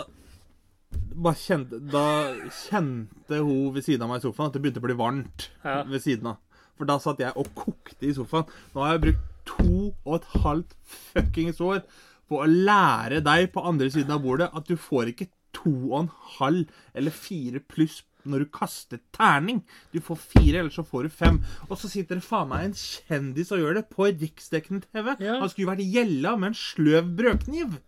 bare 1.17 1.39
kjente, 1.41 1.79
da 1.91 2.05
kjente 2.53 3.41
hun 3.43 3.73
ved 3.75 3.85
siden 3.87 4.05
av 4.07 4.11
meg 4.13 4.21
i 4.23 4.27
sofaen 4.27 4.51
at 4.51 4.57
det 4.57 4.63
begynte 4.65 4.83
å 4.83 4.87
bli 4.87 4.97
varmt 4.99 5.49
Ja. 5.65 5.83
ved 5.85 6.03
siden 6.05 6.27
av. 6.33 6.37
For 6.77 6.85
da 6.89 6.99
satt 7.01 7.19
jeg 7.23 7.33
og 7.37 7.49
kokte 7.57 8.07
i 8.07 8.13
sofaen. 8.17 8.47
Nå 8.75 8.83
har 8.85 8.93
jeg 8.97 9.05
brukt 9.07 9.33
to 9.47 9.95
og 10.05 10.15
et 10.21 10.29
halvt 10.43 10.75
fuckings 10.85 11.61
år 11.65 11.83
på 12.29 12.41
å 12.43 12.47
lære 12.51 13.23
deg 13.25 13.53
på 13.55 13.63
andre 13.65 13.89
siden 13.91 14.11
av 14.17 14.23
bordet 14.25 14.51
at 14.53 14.67
du 14.67 14.77
får 14.77 15.13
ikke 15.13 15.29
to 15.57 15.73
og 15.93 15.99
en 16.03 16.11
halv 16.39 16.67
eller 16.95 17.11
fire 17.15 17.61
pluss 17.61 18.03
når 18.27 18.45
du 18.45 18.51
kaster 18.53 19.01
terning. 19.17 19.63
Du 19.95 20.01
får 20.05 20.19
fire, 20.19 20.61
eller 20.61 20.71
så 20.75 20.85
får 20.87 21.09
du 21.09 21.09
fem. 21.09 21.41
Og 21.71 21.79
så 21.81 21.89
sitter 21.93 22.19
det 22.21 22.25
faen 22.27 22.49
meg 22.51 22.65
en 22.69 22.77
kjendis 22.79 23.53
og 23.53 23.63
gjør 23.63 23.75
det 23.81 23.87
på 23.93 24.09
riksdekkende 24.13 24.85
TV. 24.91 25.13
Ja. 25.25 25.39
Han 25.41 25.49
skulle 25.53 25.73
vært 25.75 25.87
gjella 25.97 26.37
med 26.37 26.53
en 26.53 26.59
sløv 26.61 27.13
brødkniv. 27.19 27.79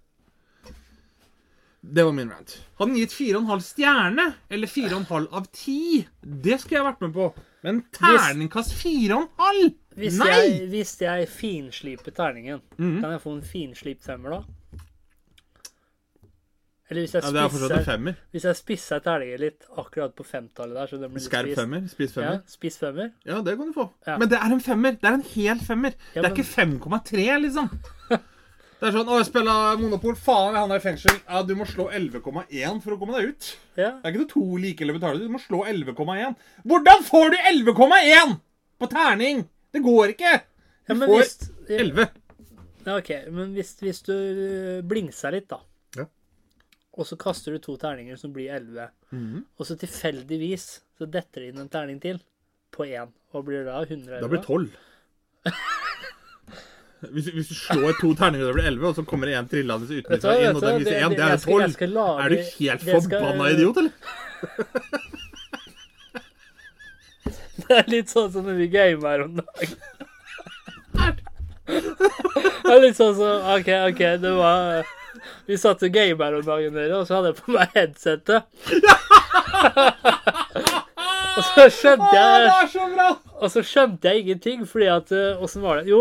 Det 1.88 2.02
var 2.04 2.12
min 2.12 2.30
rant. 2.32 2.56
Hadde 2.78 2.90
den 2.90 2.98
gitt 2.98 3.12
fire 3.14 3.36
og 3.38 3.44
en 3.44 3.50
halv 3.52 3.62
stjerne, 3.64 4.24
eller 4.50 4.66
fire 4.70 4.90
og 4.96 5.00
en 5.04 5.10
halv 5.12 5.36
av 5.38 5.44
ti, 5.54 6.04
det 6.22 6.56
skulle 6.60 6.80
jeg 6.80 6.86
vært 6.88 7.04
med 7.06 7.12
på. 7.14 7.28
Men 7.64 7.78
terningkast 7.94 8.74
fire 8.76 9.14
og 9.14 9.22
en 9.22 9.44
halv? 9.44 9.68
Hvis 9.98 10.18
Nei! 10.20 10.28
jeg, 10.30 10.66
hvis 10.74 10.92
jeg 11.02 11.28
finsliper 11.30 12.14
terningen, 12.14 12.60
Mhm. 12.78 13.00
kan 13.00 13.10
jeg 13.14 13.22
få 13.22 13.32
en 13.36 13.42
finslipt 13.46 14.04
femmer 14.04 14.30
da? 14.30 14.42
Eller 16.90 17.02
hvis 17.04 17.12
jeg 17.12 17.22
Ja, 17.22 17.30
det 17.30 17.40
er 17.42 17.48
fortsatt 17.52 17.78
en 17.78 17.84
femmer. 17.84 18.14
hvis 18.32 18.44
jeg 18.48 18.56
spisser 18.56 19.00
terningen 19.04 19.40
litt 19.42 19.66
akkurat 19.76 20.14
på 20.16 20.24
femtallet 20.24 20.74
der, 20.78 20.86
så 20.88 21.00
det 21.00 21.10
blir 21.12 21.20
Skarp 21.20 21.54
femmer. 21.54 21.82
Spiss 21.92 22.14
Ja, 22.16 22.22
femmer. 22.22 22.42
spiss 22.48 22.78
femmer. 22.80 23.10
Ja, 23.28 23.40
det 23.42 23.56
kan 23.58 23.66
du 23.66 23.72
få. 23.76 23.90
Ja. 24.06 24.16
Men 24.18 24.28
det 24.28 24.38
er 24.38 24.52
en 24.56 24.60
femmer. 24.64 24.92
Det 24.96 25.04
er 25.04 25.18
en 25.18 25.26
hel 25.34 25.58
femmer. 25.60 25.92
Ja, 26.14 26.22
det 26.22 26.30
er 26.30 26.34
ikke 26.34 26.48
5,3, 26.48 27.26
liksom. 27.44 27.68
Det 28.78 28.86
er 28.86 28.92
sånn 28.94 29.08
Å, 29.10 29.16
jeg 29.18 29.26
spiller 29.26 29.76
Monopol. 29.80 30.14
Faen, 30.14 30.54
han 30.54 30.70
er 30.70 30.76
i 30.78 30.84
fengsel. 30.84 31.16
Ja, 31.28 31.42
du 31.42 31.54
må 31.58 31.66
slå 31.66 31.88
11,1 31.90 32.80
for 32.80 32.94
å 32.94 32.98
komme 33.00 33.16
deg 33.18 33.32
ut. 33.34 33.48
Ja. 33.76 33.90
Det 33.98 34.06
er 34.06 34.12
ikke 34.14 34.22
det 34.22 34.28
to 34.30 34.44
like 34.56 34.80
eller 34.84 34.94
betaler. 35.00 35.18
Du 35.18 35.28
må 35.34 35.40
slå 35.42 35.64
11,1. 35.66 36.36
Hvordan 36.64 37.02
får 37.08 37.30
du 37.34 37.36
11,1 37.50 38.36
på 38.78 38.88
terning? 38.92 39.48
Det 39.74 39.82
går 39.82 40.14
ikke. 40.14 40.36
Du 40.88 40.94
Ja, 40.94 41.00
får 41.04 41.18
hvis, 41.18 41.50
11. 41.68 42.08
ja, 42.86 42.96
ok, 42.96 43.10
men 43.34 43.52
hvis, 43.58 43.74
hvis 43.82 44.00
du 44.06 44.14
blingser 44.88 45.32
litt, 45.34 45.48
da, 45.50 45.58
Ja. 45.58 45.64
Og 46.98 47.06
så 47.06 47.16
kaster 47.20 47.54
du 47.54 47.58
to 47.62 47.76
terninger 47.78 48.16
som 48.18 48.32
blir 48.34 48.50
11, 48.56 48.88
Mhm. 49.14 49.44
og 49.58 49.66
så 49.66 49.76
tilfeldigvis 49.78 50.64
så 50.98 51.06
detter 51.06 51.40
det 51.44 51.48
inn 51.54 51.60
en 51.62 51.68
terning 51.70 52.00
til 52.02 52.18
på 52.74 52.84
én. 52.88 53.08
og 53.34 53.44
blir 53.44 53.58
det 53.64 53.66
da 53.66 53.80
111? 53.84 54.20
Da 54.20 54.28
blir 54.28 54.38
det 54.40 54.46
12. 54.46 54.70
Hvis, 57.14 57.28
hvis 57.30 57.46
du 57.46 57.54
slår 57.54 57.92
to 58.00 58.08
terninger, 58.18 58.46
da 58.48 58.52
blir 58.56 58.64
det 58.64 58.72
11, 58.72 58.86
og 58.88 58.94
så 58.96 59.04
kommer 59.06 59.26
det 59.30 59.34
en 59.38 59.46
trillende 59.46 59.86
utenfra 59.86 60.32
inn, 60.42 60.56
og 60.56 60.62
den 60.64 60.78
viser 60.80 60.90
viser 60.90 60.90
det- 60.90 61.08
Det 61.08 61.16
det- 61.16 61.30
er 61.30 61.36
tolv. 61.38 61.74
12. 61.78 61.92
lage- 61.94 62.24
Er 62.24 62.28
du 62.28 62.36
helt 62.36 62.82
det 62.84 63.02
skal- 63.02 63.20
forbanna 63.22 63.44
idiot, 63.54 63.76
eller? 63.76 63.92
Det 67.58 67.70
er 67.76 67.84
litt 67.90 68.08
sånn 68.08 68.30
som 68.32 68.44
når 68.46 68.56
vi 68.56 68.66
gamer 68.72 69.22
om 69.26 69.36
dagen. 69.36 69.76
Det 71.68 72.72
er 72.72 72.80
litt 72.80 72.96
sånn 72.98 73.14
som 73.18 73.44
OK, 73.54 73.68
OK, 73.90 73.98
det 74.22 74.32
var 74.38 74.84
Vi 75.48 75.56
satt 75.56 75.82
og 75.86 75.94
gamer 75.94 76.38
om 76.38 76.44
dagen, 76.44 76.74
dere, 76.76 76.98
og 77.00 77.06
så 77.08 77.18
hadde 77.18 77.32
jeg 77.32 77.38
på 77.40 77.54
meg 77.56 77.76
headsetet. 77.76 78.40
Og 81.38 81.44
så 81.54 81.68
skjønte 81.70 82.06
Å, 82.08 82.14
det 82.14 82.22
jeg 82.22 82.46
er 82.52 82.70
så 82.72 82.86
bra! 82.94 83.04
Og 83.38 83.50
så 83.52 83.62
skjønte 83.66 84.10
jeg 84.10 84.24
ingenting, 84.24 84.64
fordi 84.66 84.88
at 84.90 85.12
eh, 85.14 85.38
Åssen 85.44 85.62
var 85.62 85.78
det? 85.78 85.84
Jo, 85.92 86.00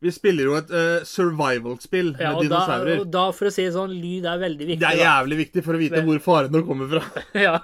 Vi 0.00 0.12
spiller 0.14 0.46
jo 0.48 0.54
et 0.56 0.70
uh, 0.72 1.02
survival-spill 1.04 2.12
ja, 2.14 2.30
med 2.32 2.46
dinosaurer. 2.46 2.94
da, 2.94 3.02
og 3.02 3.10
da, 3.12 3.24
for 3.36 3.50
å 3.50 3.52
si 3.52 3.64
det 3.66 3.74
sånn, 3.74 3.92
lyd 3.98 4.28
er 4.30 4.38
veldig 4.40 4.68
viktig. 4.70 4.80
Det 4.80 4.88
er 4.88 5.00
da. 5.00 5.08
jævlig 5.08 5.38
viktig 5.42 5.64
for 5.66 5.76
å 5.76 5.80
vite 5.82 6.02
hvor 6.06 6.20
farene 6.24 6.62
kommer 6.64 6.92
fra. 6.94 7.02
Ja. 7.48 7.56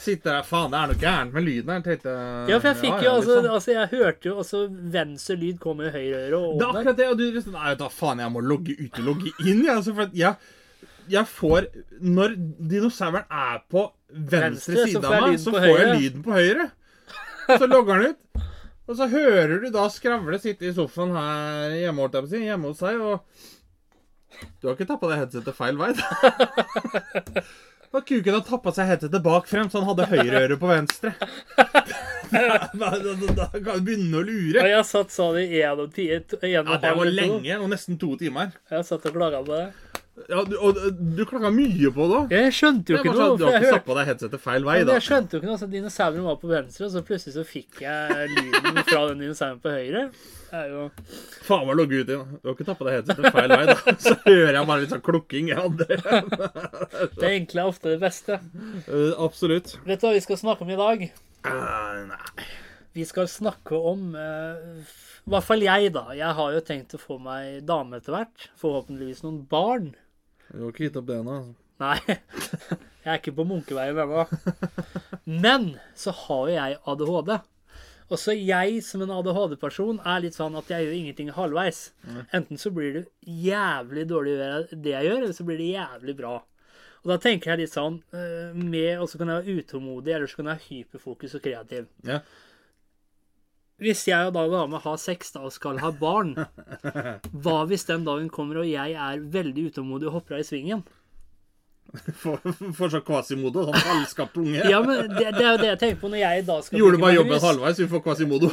Sitter 0.00 0.38
der, 0.38 0.46
faen, 0.46 0.70
det 0.72 0.80
er 0.80 0.92
noe 0.94 1.00
gærent 1.02 1.34
med 1.36 1.46
lyden 1.48 1.74
her, 1.74 1.82
tenkte 1.84 2.14
jeg. 2.14 2.46
ja, 2.54 2.60
for 2.62 2.70
jeg 2.70 2.78
fikk 2.84 2.94
Ja, 2.94 3.02
jo 3.02 3.10
ja, 3.10 3.16
altså, 3.18 3.34
sånn. 3.36 3.50
altså 3.58 3.74
Jeg 3.74 3.90
hørte 3.92 4.30
jo 4.30 4.36
også 4.44 4.62
venstre 4.96 5.36
lyd 5.42 5.60
komme 5.60 5.90
i 5.90 5.92
høyre 5.98 6.22
øre 6.28 6.40
og 6.40 6.56
Det 6.62 6.68
er 6.70 6.80
akkurat 6.80 7.02
det, 7.02 7.10
og 7.12 7.20
du 7.20 7.26
liksom 7.26 7.58
Nei, 7.58 7.74
da 7.82 7.90
faen, 7.92 8.24
jeg 8.24 8.34
må 8.38 8.46
logge 8.46 8.78
ut 8.80 9.02
og 9.02 9.10
logge 9.12 9.34
inn, 9.44 9.66
jeg. 9.66 9.74
Altså, 9.76 9.92
for 9.98 10.06
at 10.08 10.16
jeg, 10.22 10.56
jeg 11.08 11.26
får 11.30 11.66
Når 12.00 12.34
dinosauren 12.70 13.24
er 13.24 13.62
på 13.70 13.86
venstre, 14.10 14.74
Venstre, 14.74 14.86
side 14.88 15.06
av 15.06 15.26
meg, 15.26 15.38
så 15.40 15.54
får 15.54 15.70
jeg 15.70 16.00
lyden 16.00 16.24
på 16.26 16.34
høyre. 16.34 16.70
Så 17.50 17.66
logger 17.66 18.02
den 18.02 18.12
ut. 18.12 18.44
Og 18.90 18.96
så 18.98 19.06
hører 19.06 19.60
du 19.62 19.68
da 19.70 19.86
skravle 19.92 20.38
sitte 20.42 20.66
i 20.66 20.74
sofaen 20.74 21.14
her 21.14 21.76
hjemme, 21.78 22.08
hjemme 22.34 22.72
hos 22.72 22.82
deg, 22.82 22.98
og 22.98 23.26
Du 24.58 24.68
har 24.68 24.74
ikke 24.74 24.88
tappa 24.88 25.10
deg 25.10 25.20
headsetet 25.24 25.56
feil 25.56 25.78
vei, 25.78 25.92
da? 25.98 27.44
Da 27.90 27.98
kuken 28.06 28.36
har 28.36 28.42
tappa 28.46 28.70
seg 28.74 28.86
headsetet 28.86 29.22
bak 29.24 29.48
frem, 29.50 29.66
så 29.70 29.80
han 29.80 29.88
hadde 29.88 30.06
høyreøret 30.12 30.60
på 30.60 30.70
venstre. 30.70 31.14
Da, 32.30 32.68
da, 32.78 32.90
da, 33.34 33.46
kan 33.50 33.80
du 33.80 33.86
begynne 33.88 34.20
å 34.20 34.22
lure. 34.22 34.62
Jeg 34.70 34.84
satt 34.86 35.10
sånn 35.10 35.40
i 35.40 35.48
én 35.58 35.80
og 35.82 35.98
en 35.98 36.46
Ja, 36.46 36.62
det 36.62 36.92
var 36.94 37.10
lenge, 37.10 37.56
og 37.58 37.66
nesten 37.72 37.98
to 37.98 38.12
timer. 38.20 38.52
Jeg 38.70 38.86
satt 38.86 39.08
og 39.10 39.16
klaga 39.16 39.42
på 39.42 39.50
det. 39.56 39.89
Ja, 40.28 40.42
du, 40.44 40.56
og 40.60 40.76
du 41.16 41.22
klaga 41.28 41.52
mye 41.54 41.90
på 41.94 42.08
det. 42.10 42.20
Jeg 42.34 42.52
skjønte 42.56 42.92
jo 42.92 42.98
ikke 43.00 43.14
noe. 43.14 43.38
Du 43.38 43.46
har 43.46 43.56
ikke 43.58 43.72
satt 43.76 43.86
på 43.86 43.96
deg 43.96 44.10
headsetet 44.10 44.42
feil 44.42 44.66
vei, 44.66 44.80
da. 44.84 44.98
jeg 44.98 45.06
skjønte 45.06 45.36
jo 45.36 45.40
ikke 45.40 45.50
noe, 45.50 45.60
så 45.60 45.68
Dinosauren 45.70 46.26
var 46.26 46.36
på 46.42 46.50
venstre, 46.50 46.88
og 46.88 46.92
så 46.92 47.02
plutselig 47.06 47.36
så 47.38 47.46
fikk 47.46 47.80
jeg 47.86 48.28
lyden 48.34 48.82
fra 48.90 49.02
den 49.10 49.24
dinosauren 49.24 49.60
på 49.62 49.74
høyre. 49.74 50.04
Det 50.50 50.58
er 50.58 50.70
jo 50.72 50.86
Faen 51.46 51.66
meg 51.68 51.76
logge 51.78 52.00
uti. 52.00 52.16
Du 52.16 52.48
har 52.50 52.56
ikke 52.56 52.66
tatt 52.66 52.80
på 52.80 52.88
deg 52.88 52.96
headsetet 52.98 53.36
feil 53.36 53.52
vei, 53.54 53.60
da. 53.70 53.76
Så 54.06 54.16
hører 54.24 54.56
jeg 54.58 54.68
bare 54.72 54.82
litt 54.82 54.94
sånn 54.94 55.04
klukking 55.06 55.52
Ja, 55.52 55.66
det. 55.70 56.00
Det 57.20 57.30
enkle 57.30 57.62
er 57.62 57.70
ofte 57.70 57.92
det 57.92 58.00
beste. 58.02 58.40
Uh, 58.88 59.12
absolutt. 59.22 59.76
Vet 59.86 60.02
du 60.02 60.08
hva 60.08 60.16
vi 60.16 60.24
skal 60.24 60.40
snakke 60.42 60.66
om 60.66 60.74
i 60.74 60.80
dag? 60.80 61.06
Uh, 61.46 62.02
nei. 62.10 62.50
Vi 62.98 63.06
skal 63.06 63.30
snakke 63.30 63.78
om 63.78 64.16
uh, 64.18 64.58
I 65.22 65.30
hvert 65.30 65.46
fall 65.46 65.62
jeg, 65.62 65.92
da. 65.94 66.08
Jeg 66.18 66.38
har 66.40 66.54
jo 66.56 66.62
tenkt 66.66 66.98
å 66.98 67.02
få 67.02 67.20
meg 67.22 67.62
dame 67.68 68.00
etter 68.00 68.16
hvert. 68.16 68.50
Forhåpentligvis 68.58 69.22
noen 69.26 69.44
barn. 69.50 69.92
Du 70.50 70.64
har 70.64 70.72
ikke 70.72 70.88
gitt 70.88 70.98
opp 70.98 71.06
det 71.08 71.20
ennå. 71.20 71.36
altså. 71.40 71.56
Nei, 71.80 71.96
jeg 73.04 73.08
er 73.08 73.20
ikke 73.20 73.36
på 73.38 73.46
Munkeveien 73.48 73.98
ennå. 74.02 74.26
Men 75.24 75.70
så 75.96 76.12
har 76.24 76.50
jo 76.50 76.56
jeg 76.58 76.78
ADHD. 76.92 77.32
Og 78.10 78.18
så 78.18 78.34
jeg 78.34 78.80
som 78.82 79.04
en 79.04 79.12
ADHD-person 79.14 80.00
er 80.02 80.22
litt 80.24 80.34
sånn 80.34 80.56
at 80.58 80.70
jeg 80.72 80.86
gjør 80.86 80.96
ingenting 80.98 81.30
halvveis. 81.36 81.92
Enten 82.34 82.58
så 82.58 82.72
blir 82.74 82.96
det 82.96 83.04
jævlig 83.22 84.08
dårlig 84.10 84.34
det 84.74 84.96
jeg 84.96 85.06
gjør, 85.06 85.20
eller 85.22 85.36
så 85.36 85.46
blir 85.46 85.60
det 85.62 85.68
jævlig 85.76 86.16
bra. 86.18 86.34
Og 87.00 87.12
da 87.12 87.16
tenker 87.22 87.52
jeg 87.54 87.62
litt 87.62 87.72
sånn 87.72 87.94
eh, 88.12 88.50
med 88.52 89.00
Og 89.00 89.06
så 89.08 89.16
kan 89.16 89.30
jeg 89.32 89.40
være 89.40 89.62
utålmodig, 89.62 90.12
eller 90.12 90.28
så 90.28 90.40
kan 90.40 90.50
jeg 90.50 90.58
ha 90.58 90.66
hyperfokus 90.66 91.36
og 91.38 91.44
kreativ. 91.46 91.86
Ja. 92.04 92.18
Hvis 93.80 94.04
jeg 94.08 94.28
og 94.28 94.34
da 94.36 94.46
dame 94.52 94.80
har 94.84 94.96
sex 95.00 95.32
da 95.34 95.46
og 95.48 95.52
skal 95.54 95.80
ha 95.80 95.90
barn, 95.96 96.34
hva 97.42 97.58
hvis 97.70 97.86
den 97.88 98.04
dagen 98.04 98.28
kommer 98.32 98.60
og 98.62 98.68
jeg 98.68 98.92
er 98.92 99.22
veldig 99.32 99.70
utålmodig 99.70 100.10
og 100.10 100.18
hopper 100.20 100.36
av 100.38 100.44
i 100.44 100.48
svingen? 100.50 100.82
For, 102.20 102.38
for 102.76 102.92
så 102.92 103.00
kvasimodo, 103.02 103.64
Sånn 103.66 103.82
halvskapt 103.82 104.36
unge. 104.38 104.60
Ja, 104.70 104.78
men 104.84 105.08
det, 105.10 105.24
det 105.34 105.42
er 105.42 105.48
jo 105.48 105.58
det 105.58 105.70
jeg 105.72 105.78
tenker 105.80 105.98
på 106.04 106.10
når 106.12 106.20
jeg 106.20 106.44
da 106.46 106.58
skal 106.62 106.78
Gjorde 106.78 107.00
bygge 107.00 107.02
bare 107.02 107.10
meg 107.10 107.18
jobben 107.18 107.34
hus. 107.34 107.46
halvveis, 107.48 107.80
vi 107.82 107.88
får 107.90 108.02
kvasimodo. 108.04 108.50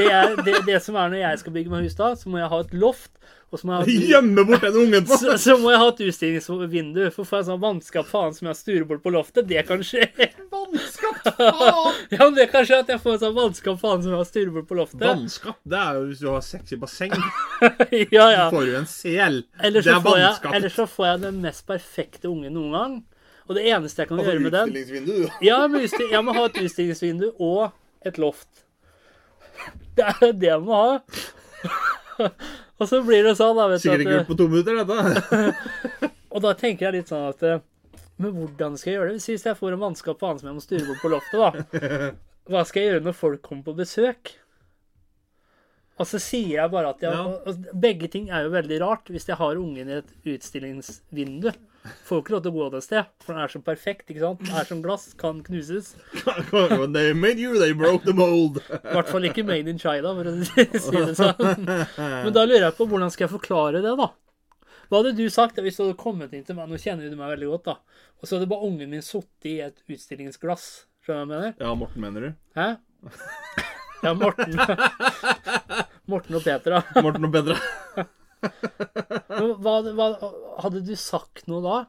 Det, 0.00 0.06
er, 0.08 0.34
det, 0.42 0.54
det 0.66 0.80
som 0.82 0.98
er 0.98 1.12
når 1.12 1.20
jeg 1.22 1.42
skal 1.44 1.54
bygge 1.54 1.70
meg 1.70 1.86
hus 1.86 1.94
da, 2.00 2.08
så 2.18 2.32
må 2.32 2.40
jeg 2.40 2.50
ha 2.50 2.60
et 2.64 2.74
loft, 2.74 3.12
og 3.50 3.58
så 3.58 3.66
må 3.66 3.74
jeg 3.74 3.82
ha 3.82 4.02
Gjemme 4.12 4.44
bort 4.46 4.62
den 4.62 4.76
ungen 4.78 5.06
på! 5.06 5.16
så, 5.18 5.34
så 5.42 5.56
må 5.58 5.72
jeg 5.72 5.80
ha 5.82 5.88
et 5.90 6.02
utstillingsvindu. 6.06 7.00
For 7.14 7.26
får 7.26 7.40
jeg 7.40 7.46
sånn 7.48 7.62
vannskap 7.64 8.06
faen 8.06 8.36
som 8.36 8.46
jeg 8.50 8.58
styrer 8.60 8.86
bort 8.86 9.02
på 9.02 9.12
loftet, 9.14 9.48
det 9.50 9.64
kan 9.66 9.82
skje. 9.86 10.06
Vannskap 10.54 11.18
Faen! 11.26 11.98
Ja, 12.14 12.22
men 12.22 12.36
det 12.38 12.46
kan 12.52 12.66
skje 12.68 12.78
at 12.84 12.92
jeg 12.94 13.02
får 13.02 13.18
sånn 13.24 13.34
vannskap 13.36 13.80
faen 13.82 14.04
som 14.06 14.14
jeg 14.14 14.28
styrer 14.30 14.54
bort 14.54 14.68
på 14.70 14.78
loftet. 14.78 15.02
Vannskap, 15.02 15.58
det 15.66 15.82
er 15.82 15.98
jo 15.98 16.06
hvis 16.12 16.22
du 16.22 16.28
har 16.30 16.46
sex 16.46 16.74
i 16.76 16.80
basseng. 16.80 17.14
Ja, 18.14 18.26
ja. 18.30 18.46
Så 18.46 18.54
får 18.54 18.68
du 18.70 18.76
en 18.78 18.90
sel. 18.90 19.42
Eller 19.58 19.86
det 19.86 19.94
er 19.96 20.04
vannskap. 20.06 20.54
eller 20.54 20.74
så 20.74 20.86
får 20.90 21.10
jeg 21.10 21.22
den 21.26 21.42
mest 21.44 21.66
perfekte 21.68 22.30
ungen 22.30 22.54
noen 22.54 22.76
gang. 22.76 22.96
Og 23.50 23.56
det 23.58 23.66
eneste 23.66 24.04
jeg 24.04 24.12
kan 24.12 24.22
gjøre 24.22 24.42
med 24.46 24.54
den 24.54 25.30
Ja, 25.42 25.64
men 25.66 25.82
jeg 25.82 26.22
må 26.22 26.34
ha 26.36 26.46
et 26.46 26.58
utstillingsvindu 26.62 27.32
og 27.42 27.72
et 28.06 28.20
loft. 28.22 28.62
Det 29.98 30.06
er 30.06 30.32
det 30.38 30.52
jeg 30.52 30.62
må 30.62 30.78
ha. 30.78 32.28
Og 32.80 32.88
så 32.88 33.02
blir 33.04 33.26
det 33.26 33.36
sånn, 33.36 33.58
da, 33.58 33.66
vet 33.68 33.82
Sikkert 33.82 34.04
ikke 34.06 34.14
gjort 34.14 34.30
på 34.30 34.38
to 34.40 34.48
minutter, 34.48 34.80
dette. 34.80 36.10
og 36.32 36.44
da 36.46 36.54
tenker 36.56 36.88
jeg 36.88 36.96
litt 37.00 37.12
sånn 37.12 37.28
at 37.28 37.44
eh, 37.44 37.62
Men 38.20 38.34
hvordan 38.38 38.78
skal 38.80 38.92
jeg 38.92 38.98
gjøre 38.98 39.12
det? 39.12 39.24
Hvis 39.26 39.46
jeg 39.50 39.58
får 39.58 39.76
en 39.76 39.82
mannskap 39.84 40.20
på 40.20 40.30
han 40.30 40.40
som 40.40 40.50
jeg 40.50 40.56
må 40.56 40.64
styre 40.64 40.86
bort 40.88 41.04
på 41.04 41.12
loftet, 41.12 41.40
da. 41.40 42.10
Hva 42.50 42.64
skal 42.66 42.82
jeg 42.82 42.94
gjøre 42.94 43.04
når 43.04 43.18
folk 43.18 43.42
kommer 43.44 43.68
på 43.68 43.76
besøk? 43.82 44.32
Og 46.00 46.06
så 46.08 46.16
sier 46.22 46.54
jeg 46.56 46.70
bare 46.72 46.90
at 46.94 47.02
jeg, 47.04 47.12
Ja. 47.12 47.24
og- 47.28 47.46
og 47.46 47.80
Begge 47.80 48.08
ting 48.08 48.30
er 48.30 48.44
jo 48.46 48.50
veldig 48.54 48.78
rart 48.80 49.10
hvis 49.12 49.26
jeg 49.28 49.36
har 49.36 49.54
ungen 49.60 49.88
i 49.88 49.98
et 50.00 50.12
utstillingsvindu. 50.24 51.52
Får 52.04 52.16
jo 52.16 52.20
ikke 52.22 52.32
lov 52.34 52.42
til 52.44 52.52
å 52.52 52.56
gå 52.56 52.70
det 52.72 52.82
sted, 52.84 53.06
for 53.24 53.32
den 53.34 53.42
er 53.42 53.48
så 53.48 53.60
perfekt. 53.64 54.08
ikke 54.10 54.20
sant? 54.20 54.40
Den 54.44 54.54
er 54.56 54.64
som 54.68 54.82
glass, 54.82 55.14
kan 55.14 55.42
knuses. 55.42 55.94
When 56.52 56.92
they 56.96 57.12
made 57.14 57.38
you, 57.38 57.58
they 57.58 57.72
broke 57.72 58.04
the 58.04 58.12
mold. 58.12 58.58
I 58.68 58.92
hvert 58.96 59.08
fall 59.08 59.22
ikke 59.24 59.44
made 59.46 59.66
in 59.68 59.78
China, 59.78 60.12
for 60.14 60.24
å 60.24 60.44
si 60.44 60.64
det 60.64 61.16
sånn. 61.16 61.64
Men 61.66 62.32
da 62.32 62.44
lurer 62.44 62.66
jeg 62.68 62.76
på 62.76 62.86
hvordan 62.88 63.10
skal 63.10 63.28
jeg 63.28 63.38
forklare 63.40 63.80
det, 63.80 63.96
da? 63.96 64.10
Hva 64.90 64.98
hadde 65.04 65.16
du 65.16 65.24
sagt 65.30 65.56
hvis 65.56 65.76
du 65.78 65.84
hadde 65.86 65.96
kommet 65.96 66.32
inn 66.34 66.42
til 66.44 66.56
meg 66.56 66.68
Nå 66.68 66.74
kjenner 66.82 67.08
du 67.08 67.16
meg 67.16 67.30
veldig 67.38 67.48
godt, 67.52 67.64
da. 67.64 67.76
Og 68.20 68.28
så 68.28 68.36
hadde 68.38 68.48
bare 68.50 68.66
ungen 68.66 68.90
min 68.90 69.00
sittet 69.06 69.46
i 69.46 69.60
et 69.64 69.80
utstillingsglass. 69.88 70.84
Skjønner 71.06 71.24
du 71.26 71.32
hva 71.32 71.40
jeg 71.44 71.54
mener? 71.54 71.54
Ja, 71.60 71.74
Morten, 71.74 72.00
mener 72.02 72.20
du? 72.20 72.34
Hæ? 72.56 72.68
Ja, 74.02 74.12
Morten. 74.14 74.52
Morten 76.10 76.38
og 76.38 76.44
Petra. 76.44 76.82
Morten 77.04 77.28
og 77.28 77.32
Petra. 77.34 77.56
Hva, 79.60 79.80
hva, 79.94 80.10
hadde 80.64 80.84
du 80.84 80.94
sagt 80.98 81.46
noe 81.50 81.64
da? 81.64 81.80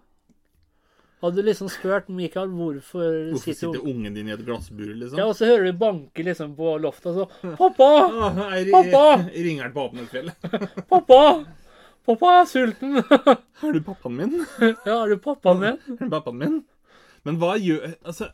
Hadde 1.22 1.38
du 1.38 1.46
liksom 1.46 1.70
spurt 1.70 2.08
Mikael 2.10 2.50
hvorfor, 2.50 3.06
Hvorfor 3.30 3.44
sitter 3.46 3.60
sitter 3.76 3.90
ungen 3.92 4.16
din 4.16 4.30
i 4.32 4.34
et 4.34 4.42
glassbur, 4.42 4.90
liksom? 4.90 5.20
Ja, 5.20 5.28
og 5.30 5.36
så 5.38 5.46
hører 5.52 5.68
du 5.70 5.78
banke 5.78 6.26
liksom 6.26 6.56
på 6.58 6.74
loftet, 6.82 7.12
og 7.14 7.30
så 7.30 7.52
'Pappa! 7.60 7.90
Åh, 8.26 8.40
jeg 8.58 8.72
Pappa! 8.74 9.04
ringer 9.46 9.68
han 9.68 9.76
på 9.76 9.86
Apenøyfjellet? 9.86 10.48
fjell. 10.50 10.86
Pappa! 10.90 11.22
Pappa 12.10 12.34
er 12.40 12.50
sulten!' 12.50 12.98
Er 12.98 13.78
du 13.78 13.82
pappaen 13.86 14.18
min? 14.18 14.34
ja, 14.88 14.98
er 14.98 15.14
du 15.14 15.22
pappaen 15.22 15.62
min? 15.62 15.78
Er 15.94 16.02
du 16.02 16.10
pappaen 16.10 16.42
min? 16.42 16.60
Men 17.22 17.38
hva 17.38 17.54
gjør 17.62 17.92
Altså 18.02 18.32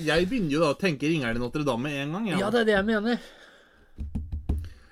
Jeg 0.00 0.24
begynner 0.30 0.56
jo 0.56 0.62
da 0.62 0.70
å 0.72 0.78
tenke 0.80 1.10
ringeren 1.10 1.36
i 1.36 1.42
Notre-Dame 1.42 1.84
med 1.84 2.00
en 2.00 2.14
gang. 2.16 2.30
Ja, 2.40 2.48
det 2.48 2.64
er 2.64 2.70
det 2.70 2.78
jeg 2.78 2.86
mener. 2.88 3.20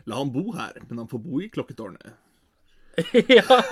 La 0.06 0.18
han 0.18 0.32
bo 0.35 0.52
her, 0.56 0.75
men 0.88 0.99
han 1.02 1.11
får 1.11 1.21
bo 1.23 1.40
i 1.42 1.50
klokketårnet. 1.52 2.14
ja. 3.37 3.62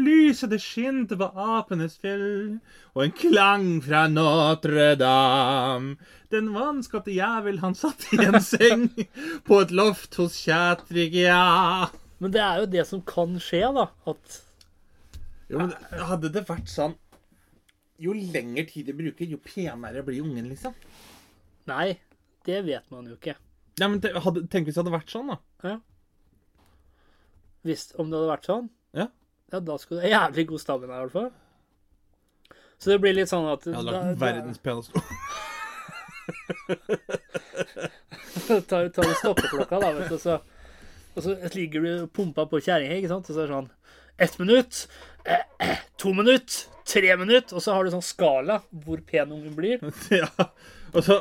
Lyset 0.00 0.50
det 0.52 0.60
skinte 0.62 1.16
på 1.18 1.26
apenes 1.40 1.96
fjell, 2.00 2.58
og 2.94 3.00
en 3.04 3.14
klang 3.16 3.66
fra 3.84 4.06
Notre-Dame. 4.12 5.96
Den 6.30 6.52
vanskapte 6.54 7.12
jævel, 7.14 7.58
han 7.64 7.74
satt 7.74 8.06
i 8.14 8.16
en 8.24 8.40
seng 8.44 8.88
på 9.46 9.60
et 9.64 9.72
loft 9.74 10.14
hos 10.20 10.34
Chatrigia. 10.38 11.88
Men 12.20 12.30
det 12.34 12.42
er 12.44 12.56
jo 12.62 12.66
det 12.70 12.84
som 12.86 13.02
kan 13.06 13.38
skje, 13.42 13.64
da. 13.74 13.84
At 14.10 14.40
Jo, 15.50 15.58
men 15.58 15.72
hadde 16.06 16.30
det 16.30 16.44
vært 16.46 16.68
sånn 16.70 16.92
Jo 17.98 18.12
lengre 18.14 18.62
tid 18.68 18.86
de 18.86 18.94
bruker, 18.94 19.26
jo 19.26 19.40
penere 19.42 20.04
blir 20.06 20.22
ungen, 20.22 20.46
liksom. 20.52 20.74
Nei, 21.68 21.98
det 22.46 22.62
vet 22.66 22.90
man 22.90 23.06
jo 23.06 23.16
ikke. 23.16 23.34
Ja, 23.80 23.88
men 23.88 24.00
te- 24.00 24.12
hadde, 24.20 24.46
Tenk 24.52 24.66
hvis 24.68 24.74
det 24.76 24.82
hadde 24.84 24.94
vært 24.98 25.12
sånn, 25.12 25.28
da. 25.32 25.38
Ja. 25.68 25.76
Hvis 27.64 27.90
om 28.00 28.10
det 28.10 28.18
hadde 28.20 28.32
vært 28.32 28.48
sånn, 28.48 28.70
Ja. 28.96 29.06
ja, 29.52 29.60
da 29.60 29.76
skulle 29.78 30.02
det 30.02 30.10
jævlig 30.12 30.46
god 30.48 30.60
stamina, 30.60 30.96
i 30.96 31.04
hvert 31.06 31.12
fall. 31.12 31.30
Så 32.80 32.90
det 32.94 33.00
blir 33.02 33.12
litt 33.14 33.28
sånn 33.28 33.46
at 33.52 33.64
Jeg 33.66 33.74
hadde 33.76 33.92
lagd 33.92 34.18
da- 34.18 34.26
verdens 34.26 34.58
peneste 34.58 34.92
tar, 38.68 38.88
tar 38.88 39.02
du 39.02 39.14
stoppeklokka, 39.14 39.80
da, 39.80 39.92
vet 39.92 40.08
du, 40.12 40.18
så 40.18 40.40
Og 41.16 41.22
så 41.24 41.34
ligger 41.54 41.82
du 41.82 42.06
pumpa 42.06 42.44
på 42.46 42.60
kjerringa, 42.62 42.94
ikke 43.00 43.08
sant, 43.10 43.30
og 43.30 43.34
så 43.36 43.42
er 43.42 43.48
det 43.50 43.56
sånn 43.56 43.70
Ett 44.20 44.38
minutt, 44.38 44.86
eh, 45.24 45.42
eh, 45.64 45.78
to 45.98 46.12
minutt, 46.14 46.68
tre 46.84 47.16
minutt, 47.16 47.52
og 47.56 47.62
så 47.64 47.72
har 47.74 47.84
du 47.84 47.90
sånn 47.94 48.04
skala 48.04 48.58
hvor 48.84 49.00
pen 49.06 49.32
ungen 49.32 49.54
blir. 49.56 49.80
Ja. 50.12 50.28
Og 50.92 51.04
så 51.06 51.16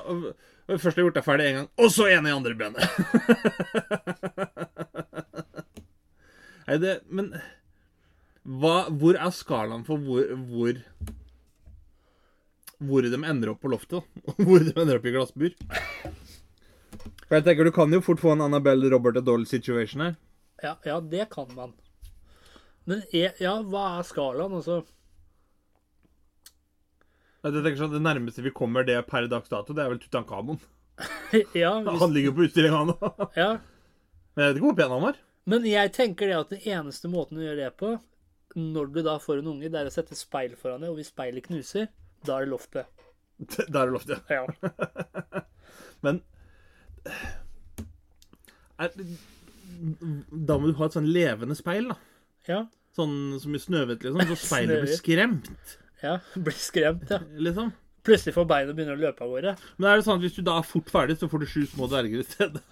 Først 0.70 0.94
har 0.94 1.02
jeg 1.02 1.08
gjort 1.08 1.18
deg 1.18 1.26
ferdig 1.26 1.46
én 1.50 1.56
gang, 1.58 1.70
og 1.82 1.90
så 1.94 2.06
en 2.14 2.28
i 2.30 2.34
andre 2.36 2.54
benet. 2.58 2.84
Nei, 6.70 6.78
det 6.78 7.00
Men 7.10 7.32
hva, 8.46 8.90
hvor 8.94 9.18
er 9.18 9.32
skalaen 9.34 9.84
for 9.88 10.02
hvor, 10.02 10.30
hvor 10.50 10.78
Hvor 12.80 13.06
de 13.06 13.18
ender 13.18 13.52
opp 13.52 13.62
på 13.64 13.72
loftet? 13.74 14.06
og 14.26 14.40
Hvor 14.46 14.62
de 14.64 14.74
ender 14.76 15.00
opp 15.00 15.10
i 15.10 15.14
glassbur? 15.16 15.58
For 17.26 17.38
jeg 17.38 17.46
tenker 17.48 17.68
Du 17.68 17.74
kan 17.76 17.94
jo 17.94 18.02
fort 18.06 18.22
få 18.22 18.36
en 18.36 18.46
Annabelle 18.46 18.90
Robert 18.94 19.18
Adol 19.18 19.48
situation 19.50 20.06
her. 20.06 20.16
Ja, 20.64 20.76
ja, 20.86 21.00
det 21.00 21.30
kan 21.34 21.50
man. 21.56 21.74
Men 22.90 23.04
er, 23.14 23.34
ja, 23.40 23.58
hva 23.64 24.00
er 24.00 24.08
skalaen, 24.08 24.58
altså? 24.58 24.82
Jeg 27.40 27.56
tenker 27.56 27.78
sånn, 27.80 27.94
Det 27.96 28.02
nærmeste 28.04 28.44
vi 28.44 28.52
kommer 28.56 28.84
det 28.88 28.98
per 29.08 29.28
dags 29.32 29.52
dato, 29.52 29.74
det 29.76 29.84
er 29.86 29.94
vel 29.94 30.02
Tutankhamon. 30.04 30.60
Ja, 31.56 31.78
hvis, 31.86 32.00
Han 32.02 32.12
ligger 32.12 32.34
på 32.36 32.44
utstillinga 32.48 32.82
nå. 32.90 32.96
ja. 33.38 33.52
Men 34.36 34.44
jeg 34.44 34.50
vet 34.50 34.58
ikke 34.60 34.68
hvor 34.68 34.78
pen 34.80 34.94
han 34.96 35.04
var. 35.06 35.20
Men 35.50 35.66
jeg 35.68 35.92
tenker 35.96 36.30
det 36.30 36.36
at 36.38 36.52
den 36.54 36.66
eneste 36.74 37.10
måten 37.12 37.40
å 37.40 37.46
gjøre 37.46 37.62
det 37.64 37.70
på, 37.80 37.94
når 38.60 38.90
du 38.94 39.00
da 39.06 39.16
får 39.22 39.40
en 39.42 39.52
unge, 39.54 39.70
det 39.72 39.80
er 39.80 39.88
å 39.90 39.94
sette 39.94 40.18
speil 40.18 40.56
foran 40.60 40.84
det, 40.84 40.90
og 40.92 41.00
hvis 41.00 41.12
speilet 41.14 41.46
knuser, 41.48 41.88
da 42.28 42.40
er 42.40 42.48
det 42.48 42.52
loftet. 42.52 42.90
Da 43.72 43.86
er 43.86 43.88
det 43.88 43.96
loftet. 43.96 44.34
Ja. 44.34 44.44
Men 46.04 46.20
er, 48.80 48.92
Da 50.48 50.58
må 50.60 50.70
du 50.70 50.76
ha 50.80 50.90
et 50.90 50.98
sånn 50.98 51.08
levende 51.14 51.56
speil, 51.58 51.88
da. 51.94 51.98
Ja. 52.50 52.60
Sånn 52.98 53.16
som 53.40 53.56
i 53.56 53.62
Snøhvit, 53.62 54.04
liksom. 54.04 54.26
Så 54.34 54.40
speilet 54.44 54.84
blir 54.84 54.98
skremt, 55.00 55.78
ja. 56.04 56.20
Blir 56.36 56.58
skremt, 56.58 57.10
ja. 57.10 57.20
liksom. 57.38 57.72
Plutselig 58.04 58.34
får 58.34 58.46
beina 58.48 58.74
begynne 58.74 58.96
å 58.96 59.00
løpe 59.00 59.26
av 59.26 59.30
gårde. 59.34 59.52
Men 59.78 59.90
er 59.92 60.00
det 60.00 60.06
sånn 60.08 60.18
at 60.22 60.24
hvis 60.24 60.38
du 60.38 60.42
da 60.48 60.56
er 60.60 60.66
fort 60.68 60.90
ferdig, 60.92 61.18
så 61.20 61.28
får 61.30 61.40
du 61.44 61.48
sju 61.52 61.66
små 61.68 61.90
dverger 61.92 62.20
i 62.24 62.26
stedet? 62.26 62.64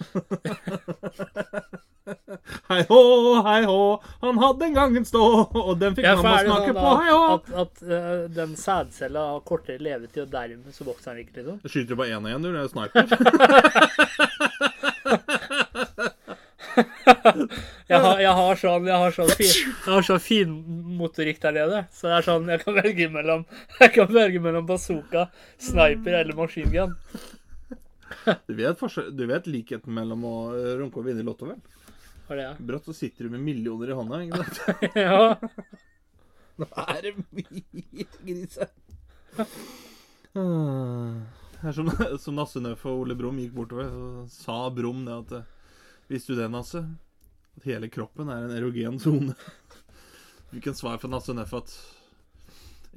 hei 2.69 2.81
hå, 2.87 3.01
hei 3.43 3.59
hå, 3.67 3.81
han 4.21 4.39
hadde 4.39 4.65
en 4.69 4.77
gang 4.77 4.95
en 4.97 5.07
stå, 5.07 5.23
og 5.51 5.73
den 5.81 5.97
fikk 5.97 6.07
Ja, 6.07 6.15
mamma 6.15 6.37
smake 6.47 6.71
sånn 6.71 6.79
på, 6.79 6.93
hei 7.01 7.11
hå. 7.11 7.19
at, 7.33 7.43
at 7.65 7.75
uh, 7.83 8.23
den 8.37 8.55
sædcella 8.59 9.21
har 9.33 9.43
kortere 9.47 9.83
levetid, 9.83 10.21
og 10.23 10.31
dermed 10.31 10.71
så 10.75 10.87
vokser 10.87 11.11
den 11.11 11.21
ikke, 11.25 11.35
liksom? 11.41 11.59
Skyter 11.67 11.91
du 11.91 11.97
bare 11.99 12.15
én 12.15 12.29
igjen, 12.31 12.43
du. 12.47 12.49
Det 12.55 12.61
er 12.63 12.71
sniper. 12.71 13.03
Jeg 17.87 18.01
har, 18.03 18.19
jeg 18.19 18.33
har 18.35 18.57
sånn, 18.59 18.87
jeg 18.89 18.99
har 18.99 19.13
sånn, 19.15 19.29
fin, 19.39 19.51
jeg 19.55 19.87
har 19.93 20.03
sånn 20.03 20.19
finmotorikk 20.19 21.37
der 21.45 21.53
nede. 21.55 21.77
Så 21.95 22.09
det 22.09 22.17
er 22.17 22.25
sånn, 22.25 22.49
jeg 22.51 22.59
kan 22.65 22.75
velge 22.75 23.07
mellom, 23.13 23.45
jeg 23.81 23.93
kan 23.95 24.11
velge 24.11 24.41
mellom 24.43 24.67
bazooka, 24.67 25.29
sniper 25.63 26.17
eller 26.19 26.35
maskingun. 26.35 26.97
Du 28.47 28.53
vet, 28.59 28.83
du 29.15 29.23
vet 29.29 29.47
likheten 29.47 29.95
mellom 29.95 30.25
å 30.27 30.35
runke 30.81 30.99
og 30.99 31.07
vinne 31.07 31.23
i 31.23 31.27
Lotto, 31.27 31.47
vel? 31.47 31.61
Det? 32.27 32.49
Brått 32.59 32.89
så 32.89 32.93
sitter 32.95 33.27
du 33.27 33.35
med 33.37 33.43
millioner 33.45 33.93
i 33.93 33.95
hånda. 33.95 34.21
ikke 34.25 34.43
sant? 34.43 34.83
Ja. 35.07 35.37
Nå 36.57 36.67
er 36.83 37.03
det 37.05 37.13
mye 37.31 38.07
grise. 38.25 38.67
Det 40.35 41.69
er 41.69 41.75
som, 41.77 41.91
som 42.19 42.35
Nassenøff 42.35 42.83
og 42.89 43.05
Ole 43.05 43.15
Brumm 43.17 43.39
gikk 43.39 43.53
bortover, 43.55 43.87
så 43.93 44.25
sa 44.33 44.57
Brumm 44.73 45.05
det 45.07 45.15
at 45.21 45.31
Visste 46.07 46.33
du 46.33 46.41
det, 46.41 46.47
Nasse? 46.51 46.83
At 47.57 47.67
hele 47.67 47.89
kroppen 47.89 48.29
er 48.31 48.45
en 48.45 48.55
erogen 48.55 48.99
sone. 48.99 49.35
Du 50.51 50.61
kan 50.63 50.75
svare 50.75 51.01
for 51.01 51.11
Nasse 51.11 51.35
Nøff 51.35 51.53
at 51.57 51.73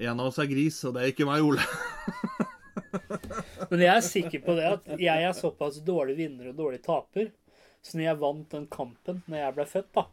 en 0.01 0.20
av 0.20 0.31
oss 0.31 0.38
er 0.40 0.49
gris, 0.49 0.79
og 0.88 0.94
det 0.94 1.03
er 1.03 1.12
ikke 1.12 1.27
meg, 1.29 1.42
Ole. 1.44 1.64
Men 3.70 3.83
jeg 3.83 3.90
er 3.92 4.07
sikker 4.07 4.42
på 4.46 4.55
det 4.57 4.68
at 4.68 4.88
jeg 5.03 5.27
er 5.27 5.35
såpass 5.37 5.83
dårlig 5.85 6.16
vinner 6.23 6.53
og 6.53 6.57
dårlig 6.57 6.81
taper. 6.87 7.29
Så 7.83 7.99
når 7.99 8.07
jeg 8.07 8.20
vant 8.23 8.55
den 8.55 8.66
kampen 8.73 9.20
når 9.27 9.42
jeg 9.42 9.57
ble 9.57 9.66
født, 9.68 9.92
da 9.96 10.07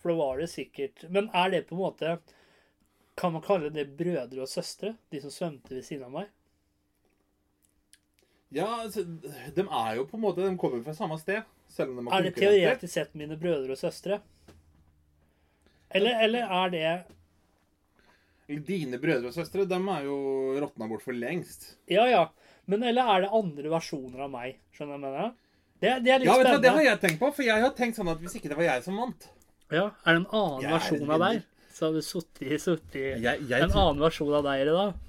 For 0.00 0.12
da 0.12 0.14
var 0.16 0.38
det 0.40 0.46
sikkert 0.48 1.02
Men 1.12 1.26
er 1.36 1.50
det 1.52 1.66
på 1.68 1.76
en 1.76 1.82
måte 1.82 2.14
Kan 3.20 3.34
man 3.34 3.44
kalle 3.44 3.68
det 3.68 3.90
brødre 3.98 4.40
og 4.40 4.48
søstre? 4.48 4.94
De 5.12 5.20
som 5.20 5.34
svømte 5.34 5.74
ved 5.76 5.84
siden 5.84 6.06
av 6.08 6.14
meg? 6.14 6.30
Ja, 8.52 8.68
altså, 8.82 9.04
de 9.04 9.64
er 9.64 9.98
jo 9.98 10.06
på 10.08 10.16
en 10.16 10.24
måte 10.24 10.44
De 10.44 10.56
kommer 10.60 10.80
fra 10.84 10.96
samme 10.96 11.20
sted, 11.20 11.44
selv 11.72 11.96
om 11.96 12.04
de 12.04 12.12
Er 12.12 12.26
det 12.26 12.34
teoretisk 12.36 12.92
sett 12.92 13.14
mine 13.18 13.38
brødre 13.40 13.74
og 13.74 13.80
søstre? 13.80 14.20
Eller, 15.92 16.22
eller 16.24 16.54
er 16.62 16.72
det 16.72 16.92
Dine 18.66 18.98
brødre 19.00 19.30
og 19.30 19.36
søstre, 19.36 19.64
de 19.68 19.78
er 19.78 20.04
jo 20.04 20.16
råtna 20.60 20.88
bort 20.90 21.04
for 21.04 21.16
lengst. 21.16 21.76
Ja, 21.88 22.04
ja. 22.10 22.26
Men 22.68 22.82
eller 22.84 23.08
er 23.08 23.24
det 23.24 23.30
andre 23.32 23.70
versjoner 23.72 24.26
av 24.26 24.32
meg? 24.32 24.58
Skjønner 24.76 24.98
du 24.98 25.06
hva 25.06 25.12
jeg 25.12 25.14
mener? 25.14 25.38
Det, 25.82 25.92
det 26.04 26.12
er 26.14 26.20
litt 26.22 26.28
Ja, 26.28 26.34
vet 26.38 26.50
du 26.52 26.62
Det 26.62 26.74
har 26.76 26.84
jeg 26.86 27.00
tenkt 27.02 27.22
på, 27.22 27.30
for 27.34 27.46
jeg 27.46 27.64
har 27.64 27.72
tenkt 27.78 27.98
sånn 27.98 28.10
at 28.12 28.20
hvis 28.22 28.36
ikke 28.38 28.52
det 28.52 28.58
var 28.58 28.68
jeg 28.68 28.84
som 28.84 29.00
vant 29.00 29.24
Ja, 29.72 29.88
Er 30.04 30.14
det 30.14 30.20
en 30.20 30.28
annen 30.28 30.60
Jeg 30.62 30.68
er 30.68 30.76
versjon 30.76 31.14
av 31.16 31.24
deg? 31.24 31.40
Så 31.72 31.88
har 31.88 31.96
du 31.96 32.02
sittet 32.04 32.98
i 33.00 33.16
En 33.56 33.72
annen 33.72 34.04
versjon 34.04 34.36
av 34.36 34.46
deg 34.46 34.66
i 34.66 34.68
dag? 34.70 35.00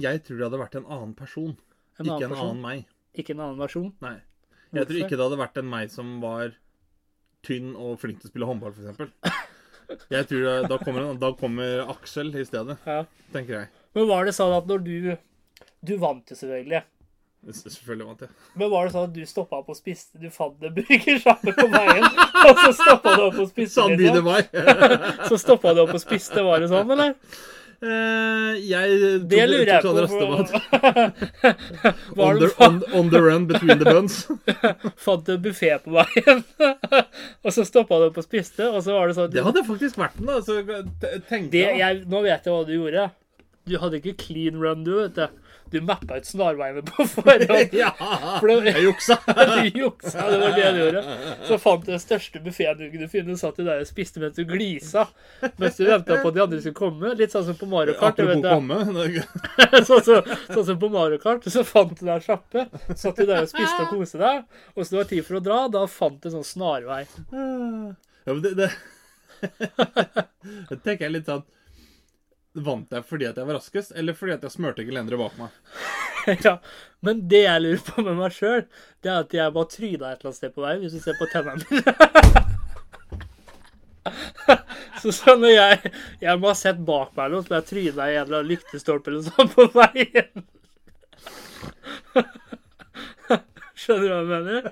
jeg 0.00 0.22
tror 0.22 0.38
det 0.38 0.44
hadde 0.46 0.58
vært 0.60 0.76
en 0.78 0.84
annen 0.86 1.14
person. 1.18 1.54
En 1.98 2.04
annen 2.04 2.12
ikke 2.14 2.26
en 2.28 2.30
person? 2.30 2.50
annen 2.50 2.60
meg. 2.62 2.82
Ikke 3.18 3.34
en 3.34 3.40
annen 3.42 3.58
versjon? 3.58 3.88
Nei. 4.04 4.16
Jeg 4.72 4.86
tror 4.86 4.98
ikke 5.02 5.16
det 5.16 5.24
hadde 5.26 5.38
vært 5.40 5.56
en 5.62 5.70
meg 5.70 5.90
som 5.90 6.20
var 6.22 6.52
tynn 7.46 7.72
og 7.74 7.96
flink 8.02 8.20
til 8.20 8.28
å 8.28 8.32
spille 8.34 8.46
håndball, 8.50 8.74
f.eks. 8.76 9.32
Jeg 10.12 10.26
tror 10.30 10.44
det, 10.46 10.54
da, 10.70 10.76
kommer, 10.78 11.08
da 11.18 11.32
kommer 11.34 11.80
Aksel 11.90 12.28
i 12.38 12.44
stedet, 12.46 12.76
Ja. 12.86 13.00
tenker 13.34 13.56
jeg. 13.62 13.68
Men 13.98 14.06
var 14.06 14.28
det 14.28 14.36
sånn 14.36 14.54
at 14.54 14.68
når 14.70 14.84
du 14.86 15.16
Du 15.82 15.96
vant 15.98 16.28
jo 16.30 16.36
selvfølgelig. 16.36 16.82
Selvfølgelig 17.56 18.06
vant 18.06 18.20
jeg. 18.26 18.30
Men 18.60 18.70
var 18.70 18.84
det 18.86 18.92
sånn 18.94 19.06
at 19.08 19.14
du 19.16 19.22
stoppa 19.26 19.58
opp 19.62 19.70
og 19.72 19.76
spiste 19.78 20.20
Du 20.20 20.28
fant 20.30 20.60
en 20.62 20.74
burgersjappe 20.76 21.54
på 21.56 21.66
veien, 21.72 22.04
og 22.04 22.60
så 22.66 22.70
stoppa 22.76 23.14
du 23.16 23.22
opp 23.30 23.38
og 23.40 23.48
spiste? 23.48 23.86
Liksom. 23.96 24.28
Så 25.32 25.38
stoppa 25.40 25.72
du 25.74 25.80
opp 25.86 25.94
og 25.96 26.02
spiste, 26.04 26.44
var 26.44 26.60
det 26.62 26.68
sånn, 26.70 26.92
eller? 26.94 27.16
Eh, 27.80 28.58
jeg 28.68 28.88
Det 29.30 29.44
lurer 29.48 29.70
jeg 29.72 29.80
på. 29.82 29.88
On, 32.20 32.36
the- 32.38 32.52
on, 32.60 32.82
on 32.92 33.08
the 33.08 33.16
run 33.22 33.46
between 33.48 33.78
the 33.80 33.84
buns. 33.88 34.26
fant 35.04 35.24
du 35.24 35.32
en 35.36 35.40
buffé 35.46 35.70
på 35.80 35.90
veien, 35.94 36.42
og 37.44 37.50
så 37.56 37.64
stoppa 37.64 37.96
du 38.02 38.06
opp 38.10 38.18
og 38.20 38.24
spiste, 38.26 38.66
og 38.68 38.82
så 38.84 38.92
var 38.98 39.08
det 39.08 39.16
sånn 39.16 39.32
Det 39.32 39.44
hadde 39.46 39.62
faktisk 39.64 39.96
vært 40.00 40.16
den, 40.18 40.26
da. 40.28 40.36
Så 40.44 40.60
tenkte 41.30 41.54
det, 41.56 41.64
jeg, 41.80 42.02
Nå 42.10 42.20
vet 42.26 42.44
jeg 42.44 42.52
hva 42.52 42.66
du 42.68 42.74
gjorde. 42.76 43.06
Du 43.70 43.74
hadde 43.80 43.96
ikke 44.02 44.18
clean 44.26 44.56
run, 44.60 44.84
du, 44.84 44.92
vet 45.00 45.16
du. 45.16 45.24
Du 45.70 45.78
mappa 45.86 46.16
ut 46.18 46.26
snarveiene 46.26 46.82
på 46.82 47.04
forhånd. 47.06 47.74
Ja! 47.78 47.90
For 48.40 48.48
det- 48.50 48.72
Jeg 48.74 48.82
juksa. 48.88 49.16
Du 49.28 49.78
juksa, 49.78 50.24
det 50.30 50.38
var 50.42 50.56
det 50.56 50.70
du 50.74 50.80
gjorde. 50.80 51.02
Så 51.46 51.58
fant 51.62 51.84
du 51.86 51.92
den 51.92 52.02
største 52.02 52.40
buffeen 52.42 52.78
du 52.80 52.86
kunne 52.90 53.08
finne, 53.12 53.36
satt 53.38 53.56
du 53.60 53.62
der 53.68 53.84
og 53.84 53.88
spiste 53.88 54.18
mens 54.22 54.34
du 54.34 54.42
glisa. 54.48 55.04
Mens 55.60 55.78
du 55.78 55.84
venta 55.86 56.18
på 56.22 56.32
at 56.32 56.34
de 56.38 56.42
andre 56.42 56.58
skulle 56.64 56.78
komme. 56.80 57.12
Litt 57.20 57.30
sånn 57.34 57.46
som 57.46 57.58
på 57.60 57.68
Mario 57.70 57.94
Kart. 58.00 58.18
Apropos 58.18 58.42
vet 58.42 58.50
komme. 58.50 59.84
sånn, 59.90 60.02
som- 60.08 60.34
sånn 60.56 60.66
som 60.72 60.80
på 60.82 60.90
Mario 60.92 61.20
Kart. 61.22 61.46
Så 61.50 61.62
fant 61.68 61.94
du 61.98 62.04
deg 62.10 62.26
sjappe. 62.26 62.66
Satt 62.94 63.16
du 63.22 63.26
der 63.30 63.44
og 63.46 63.52
spiste 63.52 63.86
og 63.86 63.94
koste 63.94 64.18
deg. 64.24 64.42
Og 64.74 64.82
så 64.82 64.96
det 64.96 65.02
var 65.04 65.10
tid 65.14 65.26
for 65.30 65.38
å 65.38 65.44
dra, 65.46 65.60
da 65.78 65.86
fant 65.90 66.18
du 66.22 66.28
en 66.32 66.38
sånn 66.40 66.48
snarvei. 66.50 67.04
Ja, 67.30 68.34
men 68.34 68.42
det, 68.44 68.56
det 68.58 68.70
Det 70.68 70.76
tenker 70.84 71.06
jeg 71.06 71.14
litt 71.14 71.28
sånn 71.30 71.46
Vant 72.58 72.90
jeg 72.90 73.06
fordi 73.06 73.28
at 73.28 73.36
jeg 73.38 73.46
var 73.46 73.60
raskest, 73.60 73.92
eller 73.94 74.16
fordi 74.18 74.34
at 74.34 74.42
jeg 74.42 74.54
smørte 74.56 74.84
gelenderet 74.86 75.20
bak 75.20 75.36
meg? 75.38 75.50
ja. 76.46 76.56
Men 77.06 77.22
det 77.30 77.44
jeg 77.44 77.62
lurer 77.62 77.84
på 77.86 78.02
med 78.06 78.18
meg 78.18 78.34
sjøl, 78.34 78.64
det 79.04 79.12
er 79.12 79.20
at 79.22 79.36
jeg 79.36 79.54
bare 79.54 79.70
tryna 79.70 80.10
et 80.10 80.18
eller 80.18 80.30
annet 80.32 80.40
sted 80.40 80.56
på 80.56 80.64
vei, 80.64 80.74
hvis 80.82 80.96
du 80.96 81.00
ser 81.04 81.20
på 81.20 81.30
tennene 81.30 81.62
mine. 81.70 81.94
Så, 85.00 85.12
så 85.12 85.34
når 85.36 85.52
jeg 85.52 85.90
Jeg 86.20 86.40
må 86.40 86.48
ha 86.50 86.54
sett 86.56 86.80
bak 86.84 87.12
meg 87.16 87.32
noe, 87.32 87.44
så 87.44 87.58
jeg 87.58 87.66
tryna 87.68 88.08
i 88.08 88.16
en 88.16 88.24
eller 88.26 88.40
annen 88.40 88.50
lyktestolpe 88.50 89.12
eller 89.12 89.24
sånn 89.28 89.52
på 89.52 89.66
veien. 89.76 90.44
Skjønner 93.80 94.02
du 94.02 94.12
hva 94.12 94.18
jeg 94.20 94.28
mener? 94.30 94.62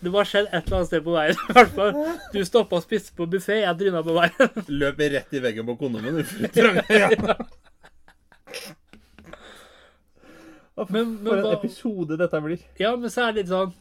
Det 0.00 0.10
må 0.12 0.20
ha 0.20 0.24
skjedd 0.28 0.46
et 0.48 0.54
eller 0.62 0.76
annet 0.78 0.88
sted 0.88 1.02
på 1.04 1.12
veien. 1.16 1.36
i 1.50 1.56
hvert 1.56 1.74
fall. 1.76 1.98
Du 2.32 2.38
stoppa 2.48 2.78
og 2.78 2.84
spiste 2.86 3.12
på 3.18 3.26
buffé, 3.28 3.58
jeg 3.66 3.76
dryna 3.82 4.00
på 4.06 4.14
veien. 4.16 4.62
Løp 4.80 5.02
rett 5.16 5.36
i 5.36 5.42
veggen 5.44 5.66
på 5.68 5.74
kondomen. 5.82 6.22
du 6.22 6.46
trang- 6.54 6.80
Ja. 6.88 7.10
Men, 10.88 11.18
For 11.20 11.36
men 11.36 11.44
en 11.44 11.52
episode 11.52 12.16
dette 12.16 12.38
blir. 12.40 12.62
Ja, 12.80 12.94
men 12.96 13.10
så 13.12 13.26
er 13.26 13.34
det 13.34 13.42
litt 13.42 13.50
sånn 13.50 13.72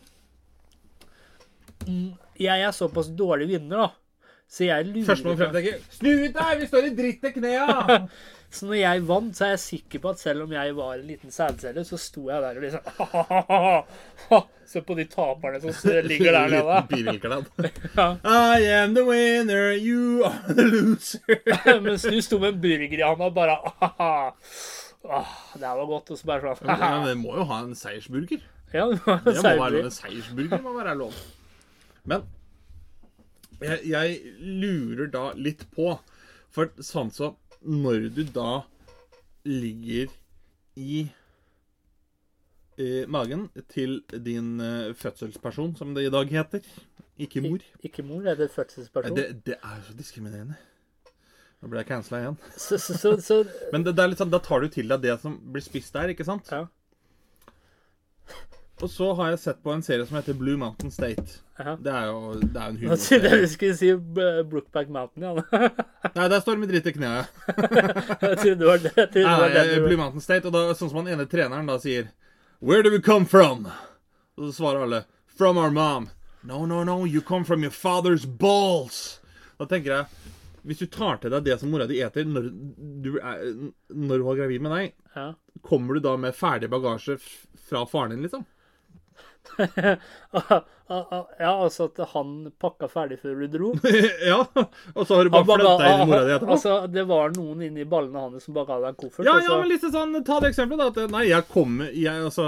mm, 1.88 2.10
Jeg 2.44 2.66
er 2.66 2.74
såpass 2.76 3.08
dårlig 3.16 3.48
vinner, 3.54 3.86
da. 3.86 3.90
Så 4.50 4.66
jeg 4.66 4.88
lurer 4.90 5.06
Førstemann 5.12 5.38
frem 5.38 5.52
tenker 5.54 5.82
Snu 5.94 6.10
ut 6.26 6.36
deg! 6.36 6.52
Vi 6.64 6.68
står 6.72 6.88
i 6.90 6.92
dritt 6.98 7.20
til 7.22 7.34
knea! 7.38 7.98
Så 8.50 8.66
når 8.66 8.80
jeg 8.80 9.02
vant, 9.06 9.36
så 9.38 9.44
er 9.46 9.52
jeg 9.52 9.60
sikker 9.62 10.02
på 10.02 10.10
at 10.10 10.22
selv 10.24 10.48
om 10.48 10.54
jeg 10.56 10.72
var 10.74 10.96
en 10.96 11.04
liten 11.06 11.30
sædcelle, 11.30 11.84
så 11.86 12.00
sto 12.02 12.24
jeg 12.32 12.42
der 12.42 12.58
og 12.58 12.64
liksom 12.64 14.42
Se 14.72 14.82
på 14.86 14.96
de 14.98 15.06
taperne 15.10 15.60
som 15.62 15.70
ligger 16.10 16.34
der 16.34 16.48
nede. 16.56 16.80
pirkelkladd. 16.90 17.46
Ja. 17.94 18.08
I 18.58 18.66
am 18.80 18.96
the 18.98 19.04
winner, 19.06 19.70
you 19.78 20.24
are 20.26 20.54
the 20.58 20.66
loser. 20.66 21.38
Mens 21.86 22.08
du 22.10 22.18
sto 22.26 22.42
med 22.42 22.56
en 22.56 22.60
burger 22.66 22.98
i 22.98 23.06
handa 23.06 23.30
og 23.30 23.38
bare 23.38 23.60
Åh, 25.06 25.38
det 25.54 25.70
var 25.78 25.86
godt. 25.94 26.10
Og 26.10 26.18
så 26.18 26.30
bare 26.34 26.56
sånn 26.58 26.74
men 26.74 27.06
det 27.06 27.16
må 27.22 27.38
jo 27.38 27.46
ha 27.54 27.62
en 27.68 27.78
seiersburger. 27.78 28.42
Ja, 28.74 28.90
det 28.90 29.06
må 29.06 29.46
være 29.46 29.78
lov. 29.78 29.80
En 29.86 29.94
seiersburger 29.94 30.66
må 30.66 30.74
være 30.78 30.98
lov. 30.98 31.14
Men 32.10 32.26
jeg, 33.62 33.80
jeg 33.90 34.20
lurer 34.40 35.10
da 35.14 35.30
litt 35.38 35.66
på 35.76 35.92
For 36.54 36.72
sånn 36.84 37.12
så 37.14 37.34
Når 37.66 38.10
du 38.16 38.24
da 38.34 38.64
ligger 39.48 40.12
i 40.80 41.02
eh, 42.80 43.04
magen 43.08 43.48
til 43.72 44.00
din 44.12 44.60
eh, 44.64 44.94
fødselsperson, 44.96 45.76
som 45.80 45.94
det 45.96 46.06
i 46.08 46.14
dag 46.14 46.32
heter, 46.32 46.64
ikke 47.20 47.44
mor 47.44 47.64
Ikke 47.84 48.04
mor, 48.06 48.24
er 48.28 48.40
det 48.40 48.50
fødselsperson. 48.54 49.16
det, 49.18 49.28
det 49.48 49.58
er 49.60 49.82
så 49.88 49.96
diskriminerende. 49.98 50.56
Nå 51.60 51.68
ble 51.68 51.82
jeg 51.82 51.90
cancela 51.90 52.22
igjen. 52.22 52.38
Så, 52.56 52.78
så, 52.80 53.16
så, 53.20 53.42
Men 53.74 53.84
det, 53.84 53.98
det 53.98 54.06
sånn, 54.20 54.32
da 54.32 54.40
tar 54.44 54.64
du 54.64 54.70
til 54.72 54.88
deg 54.88 55.02
det 55.04 55.18
som 55.20 55.36
blir 55.52 55.64
spist 55.66 55.92
der, 55.96 56.14
ikke 56.14 56.28
sant? 56.28 56.48
Ja. 56.54 56.68
Og 58.80 58.88
så 58.90 59.10
har 59.18 59.34
jeg 59.34 59.40
sett 59.42 59.58
på 59.64 59.74
en 59.74 59.82
serie 59.84 60.06
som 60.08 60.16
heter 60.16 60.38
Blue 60.40 60.56
Mountain 60.58 60.92
State. 60.92 61.42
Ja. 61.60 61.74
Det 61.84 61.92
er 61.92 62.06
jo 62.08 62.20
det 62.40 62.56
er 62.56 62.70
en 62.70 62.78
trodde 62.78 62.80
humorserie. 62.80 63.32
jeg 63.34 63.42
du 63.42 63.48
skulle 63.52 63.76
si 63.76 63.90
Brookback 64.48 64.88
Mountain, 64.96 65.26
ja. 65.26 65.34
Nei, 66.16 66.28
der 66.32 66.40
står 66.40 66.56
det 66.56 66.62
med 66.62 66.72
dritt 66.72 66.88
i 66.88 66.94
kneet. 66.96 67.34
Jeg 68.24 68.38
trodde 68.40 68.56
det 68.62 68.70
var 68.70 68.80
det. 68.86 68.94
Det 69.18 69.24
var 69.26 69.50
det. 69.52 69.66
nei, 69.68 69.82
Blue 69.84 69.98
Mountain 70.00 70.24
State, 70.24 70.48
og 70.48 70.56
da, 70.56 70.62
sånn 70.80 70.92
som 70.94 71.02
han 71.02 71.10
ene 71.12 71.26
treneren 71.28 71.68
da 71.68 71.76
sier 71.84 72.08
Where 72.64 72.84
do 72.84 72.92
we 72.94 73.02
come 73.04 73.28
from? 73.28 73.68
Og 74.40 74.48
så 74.48 74.54
svarer 74.62 74.86
alle 74.88 75.02
From 75.40 75.58
our 75.60 75.72
mom. 75.76 76.08
No, 76.44 76.66
no, 76.66 76.86
no, 76.88 77.02
you 77.06 77.20
come 77.22 77.44
from 77.48 77.64
your 77.68 77.76
father's 77.76 78.24
balls. 78.28 79.20
Da 79.60 79.68
tenker 79.68 79.92
jeg 79.98 80.06
Hvis 80.68 80.80
du 80.80 80.88
tar 80.92 81.20
til 81.20 81.32
deg 81.36 81.44
det 81.48 81.58
som 81.60 81.72
mora 81.72 81.88
di 81.88 82.00
eter 82.04 82.24
når 82.28 82.48
du 83.04 83.12
er, 83.20 83.44
når 83.92 84.24
hun 84.24 84.32
er 84.34 84.40
gravid 84.42 84.64
med 84.64 84.72
deg, 84.78 84.96
Ja. 85.16 85.34
kommer 85.68 85.96
du 85.96 86.00
da 86.04 86.16
med 86.20 86.36
ferdig 86.36 86.70
bagasje 86.72 87.18
fra 87.68 87.84
faren 87.88 88.12
din, 88.16 88.24
liksom? 88.24 88.44
ja, 91.40 91.52
altså 91.52 91.88
at 91.90 92.00
han 92.14 92.30
pakka 92.62 92.90
ferdig 92.92 93.20
før 93.22 93.44
du 93.44 93.48
dro. 93.54 93.72
ja. 94.32 94.40
Og 94.96 95.04
så 95.08 95.20
har 95.20 95.28
du 95.28 95.34
bare 95.34 95.46
flytta 95.50 95.90
inn 95.90 96.04
mora 96.10 96.22
di 96.26 96.34
etterpå? 96.36 96.56
altså, 96.56 96.78
det 96.92 97.04
var 97.10 97.36
noen 97.36 97.66
inni 97.68 97.86
ballene 97.90 98.24
hans 98.26 98.48
som 98.48 98.56
bare 98.58 98.72
ga 98.72 98.80
deg 98.86 98.94
en 98.94 99.00
koffert. 99.04 99.28
Ja, 99.28 99.36
ja, 99.44 99.58
men 99.60 99.70
litt 99.72 99.86
sånn, 99.86 100.18
ta 100.28 100.40
det 100.42 100.54
eksempelet 100.54 100.82
da, 100.82 101.06
at 101.06 101.14
nei, 101.14 101.28
jeg 101.30 101.48
kommer, 101.52 101.92
jeg, 101.94 102.26
altså, 102.30 102.48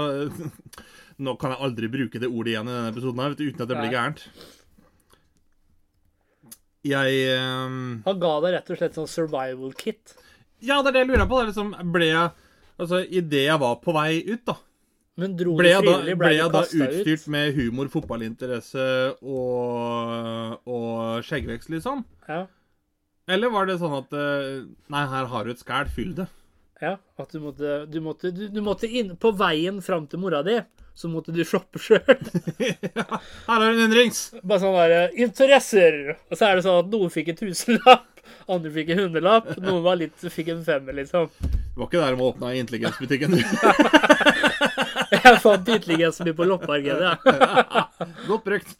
nå 1.26 1.36
kan 1.40 1.54
jeg 1.54 1.64
aldri 1.68 1.92
bruke 1.92 2.22
det 2.22 2.30
ordet 2.30 2.56
igjen 2.56 2.68
i 2.70 2.74
denne 2.74 2.90
episoden 2.94 3.24
her, 3.24 3.38
du, 3.38 3.46
uten 3.46 3.64
at 3.66 3.72
det 3.72 3.78
blir 3.78 3.94
gærent. 3.94 4.26
Jeg, 6.82 7.38
um... 7.38 7.80
Han 8.08 8.22
ga 8.22 8.32
deg 8.42 8.56
rett 8.56 8.74
og 8.74 8.80
slett 8.80 8.96
sånn 8.98 9.10
survival 9.10 9.70
kit. 9.78 10.16
ja, 10.58 10.80
det 10.82 10.90
er 10.90 10.96
det 10.96 11.04
jeg 11.04 11.12
lurer 11.12 11.28
på, 11.30 11.38
det 11.38 11.44
er 11.44 11.52
liksom, 11.52 11.74
ble 11.94 12.10
jeg, 12.10 12.50
altså, 12.82 13.02
i 13.06 13.22
det 13.22 13.46
jeg 13.46 13.62
var 13.62 13.78
på 13.84 13.94
vei 13.94 14.22
ut 14.26 14.42
da, 14.50 14.58
Men 15.20 15.34
dro 15.36 15.52
ble 15.58 15.68
jeg 15.68 15.84
da, 15.84 15.92
frivillig? 15.98 16.14
ble 16.16 16.28
Ble 16.28 16.36
jeg 16.38 16.52
da 16.54 16.60
utstyrt 16.64 17.08
ut? 17.20 17.24
med 17.34 17.56
humor, 17.58 17.88
fotballinteresse 17.92 18.84
og, 19.20 20.54
og 20.64 21.26
skjeggvekst, 21.26 21.68
liksom? 21.74 22.00
Ja, 22.30 22.46
Eller 23.28 23.52
var 23.52 23.68
det 23.68 23.76
sånn 23.82 23.98
at, 23.98 24.14
eh, 24.16 24.62
nei, 24.92 25.02
her 25.12 25.28
har 25.34 25.44
du 25.44 25.52
et 25.52 25.60
skæl, 25.60 25.90
fyll 25.92 26.14
det. 26.16 26.28
ja, 26.82 26.94
at 27.20 27.30
du 27.36 27.42
måtte, 27.44 27.74
du 27.92 28.00
måtte, 28.02 28.32
du, 28.34 28.46
du 28.50 28.60
måtte 28.64 28.88
inn 28.90 29.12
På 29.20 29.30
veien 29.38 29.76
fram 29.84 30.08
til 30.10 30.18
mora 30.24 30.40
di, 30.46 30.56
så 30.98 31.08
måtte 31.12 31.30
du 31.36 31.42
shoppe 31.46 31.78
sjøl. 31.78 32.02
ja, 32.58 33.04
her 33.50 33.60
er 33.60 33.68
en 33.68 33.84
endrings! 33.84 34.30
Bare 34.42 34.64
sånn 34.64 34.74
derre 34.80 35.04
Interesser! 35.14 36.16
Og 36.30 36.40
så 36.40 36.48
er 36.48 36.56
det 36.58 36.64
sånn 36.66 36.80
at 36.86 36.90
noen 36.92 37.12
fikk 37.12 37.34
en 37.34 37.38
tusenlapp, 37.44 38.08
andre 38.48 38.72
fikk 38.74 38.94
en 38.96 39.04
hundrelapp, 39.04 39.52
noen 39.60 39.84
var 39.84 40.00
litt, 40.00 40.16
fikk 40.32 40.54
en 40.56 40.64
femmer, 40.66 40.96
liksom. 41.02 41.28
Det 41.42 41.80
var 41.80 41.88
ikke 41.88 42.00
der 42.02 42.16
de 42.18 42.24
åpna 42.26 42.50
intelligensbutikken. 42.58 43.38
Jeg 45.12 45.40
fant 45.42 45.68
ytterligere 45.68 46.12
så 46.16 46.24
mye 46.26 46.36
på 46.36 46.46
loppemarkedet. 46.48 47.10
Ja. 47.26 47.82
Godt 48.30 48.46
brukt. 48.46 48.72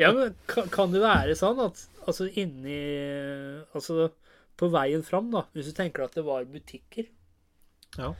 ja, 0.00 0.10
men 0.16 0.34
kan, 0.50 0.66
kan 0.72 0.94
det 0.94 1.02
være 1.04 1.36
sånn 1.38 1.60
at 1.62 1.84
altså 2.06 2.26
inni 2.40 2.80
Altså 3.76 4.10
på 4.60 4.68
veien 4.72 5.04
fram, 5.06 5.30
da, 5.32 5.46
hvis 5.56 5.70
du 5.70 5.76
tenker 5.76 6.04
at 6.04 6.16
det 6.18 6.24
var 6.26 6.44
butikker 6.44 7.06
Ja. 7.96 8.10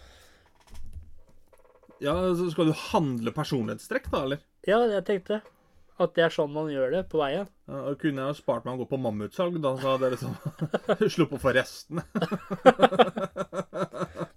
Ja, 2.01 2.15
så 2.37 2.49
Skal 2.55 2.71
du 2.71 2.77
handle 2.87 3.35
personlighetstrekk, 3.37 4.09
da, 4.13 4.23
eller? 4.25 4.45
Ja, 4.69 4.79
jeg 4.89 5.05
tenkte 5.09 5.43
at 6.05 6.15
det 6.17 6.25
er 6.27 6.35
sånn 6.35 6.53
man 6.55 6.71
gjør 6.73 6.95
det 6.95 7.03
på 7.13 7.21
veien. 7.21 7.47
Ja, 7.71 7.79
og 7.91 8.01
kunne 8.01 8.25
jeg 8.25 8.35
jo 8.35 8.41
spart 8.41 8.67
meg 8.67 8.77
å 8.77 8.81
gå 8.83 8.87
på 8.91 9.01
mammutsalg, 9.01 9.55
da, 9.63 9.71
så 9.79 9.87
hadde 9.95 10.09
jeg 10.09 10.15
liksom 10.17 10.35
sluppet 11.17 11.43
få 11.43 11.51
restene. 11.57 12.03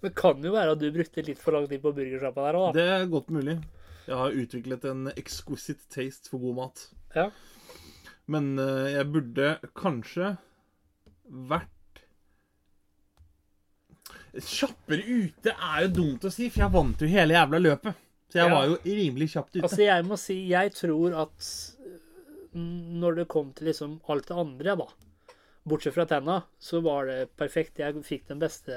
Men 0.04 0.10
det 0.10 0.19
kan 0.19 0.43
jo 0.43 0.54
være 0.54 0.76
at 0.76 0.82
du 0.82 0.89
brukte 0.93 1.26
litt 1.26 1.41
for 1.41 1.56
lang 1.56 1.67
tid 1.71 1.82
på 1.84 1.93
burgersjappa 1.95 2.47
der 2.47 2.60
òg, 2.60 2.65
da. 2.67 2.80
Det 2.80 2.95
er 2.97 3.12
godt 3.12 3.30
mulig. 3.34 3.58
Jeg 4.04 4.19
har 4.19 4.39
utviklet 4.43 4.88
en 4.91 5.12
exquisite 5.15 5.88
taste 5.93 6.32
for 6.32 6.43
god 6.43 6.58
mat. 6.60 6.88
Ja. 7.15 7.30
Men 8.32 8.54
uh, 8.60 8.89
jeg 8.91 9.08
burde 9.13 9.56
kanskje 9.80 10.36
vært 11.49 11.69
Kjappere 14.34 15.04
ute 15.06 15.52
er 15.54 15.84
jo 15.86 15.89
dumt 15.93 16.23
å 16.26 16.30
si, 16.34 16.47
for 16.49 16.63
jeg 16.63 16.73
vant 16.73 17.02
jo 17.04 17.08
hele 17.12 17.36
jævla 17.36 17.60
løpet. 17.62 17.99
Så 18.34 18.39
jeg 18.41 18.50
Ja. 18.50 18.56
var 18.56 18.65
jo 18.72 18.78
rimelig 18.82 19.28
kjapt 19.36 19.54
ute. 19.54 19.62
Altså, 19.67 19.84
jeg 19.86 20.06
må 20.10 20.17
si 20.17 20.36
Jeg 20.50 20.72
tror 20.74 21.13
at 21.22 21.50
når 22.58 23.15
det 23.22 23.28
kom 23.30 23.52
til 23.54 23.67
liksom 23.69 24.00
alt 24.10 24.26
det 24.30 24.38
andre, 24.38 24.76
da 24.78 24.88
Bortsett 25.65 25.93
fra 25.96 26.04
tenna, 26.10 26.41
så 26.60 26.82
var 26.84 27.06
det 27.08 27.30
perfekt. 27.39 27.78
Jeg 27.80 27.93
fikk 28.04 28.26
den 28.28 28.39
beste 28.41 28.74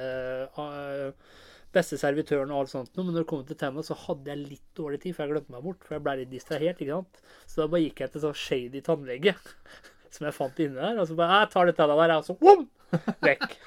beste 1.75 1.99
servitøren 2.01 2.53
og 2.55 2.61
alt 2.63 2.71
sånt, 2.73 2.93
men 2.97 3.09
når 3.11 3.19
det 3.25 3.27
kom 3.29 3.43
til 3.45 3.57
tenna, 3.59 3.83
så 3.85 3.97
hadde 4.07 4.31
jeg 4.31 4.45
litt 4.49 4.69
dårlig 4.79 5.01
tid, 5.03 5.17
for 5.17 5.25
jeg 5.27 5.33
glemte 5.35 5.53
meg 5.53 5.65
bort. 5.67 5.83
For 5.85 5.97
jeg 5.97 6.05
ble 6.07 6.15
litt 6.23 6.31
distrahert, 6.31 6.79
ikke 6.81 6.95
sant. 7.01 7.19
Så 7.45 7.63
da 7.63 7.67
bare 7.73 7.83
gikk 7.85 8.05
jeg 8.05 8.13
til 8.15 8.23
sånn 8.23 8.39
shady 8.39 8.81
tannlege 8.87 9.35
som 10.15 10.29
jeg 10.29 10.37
fant 10.37 10.63
inne 10.63 10.79
der. 10.79 11.01
Og 11.03 11.09
så 11.11 11.17
bare 11.19 11.41
Jeg 11.43 11.51
tar 11.57 11.67
det 11.67 11.77
tenna 11.81 11.97
der, 12.01 12.15
og 12.21 12.29
så 12.29 12.37
wom, 12.41 12.69
vekk. 13.27 13.49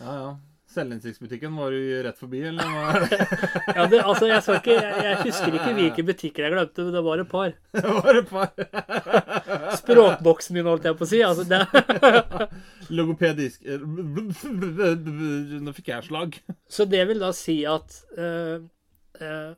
Ja, 0.00 0.10
ja. 0.18 0.32
Selvinnsiktsbutikken 0.74 1.54
var 1.56 1.70
du 1.74 1.82
rett 2.04 2.18
forbi, 2.18 2.40
eller? 2.50 2.66
hva 2.66 2.92
er 2.96 3.04
det? 3.04 3.18
Ja, 3.76 3.86
det, 3.90 4.00
altså, 4.02 4.26
jeg, 4.28 4.42
ikke, 4.58 4.74
jeg, 4.74 5.04
jeg 5.06 5.18
husker 5.22 5.56
ikke 5.58 5.74
hvilke 5.78 6.04
butikker 6.10 6.46
jeg 6.46 6.54
glemte, 6.54 6.84
men 6.86 6.96
det 6.96 7.02
var 7.06 7.22
et 7.22 7.30
par. 7.30 7.54
Det 7.74 7.94
var 7.98 8.18
et 8.20 8.28
par 8.30 8.50
Språkboksen 9.80 10.56
min, 10.58 10.66
holdt 10.68 10.88
jeg 10.88 10.98
på 10.98 11.06
å 11.06 11.10
si. 11.10 11.20
Altså, 11.26 11.44
det, 11.48 11.60
logopedisk 12.94 13.64
Nå 15.64 15.74
fikk 15.76 15.90
jeg 15.94 16.06
slag. 16.08 16.38
Så 16.70 16.86
det 16.90 17.02
vil 17.08 17.22
da 17.22 17.30
si 17.36 17.56
at 17.68 17.96
uh, 18.18 18.58
uh, 19.22 19.52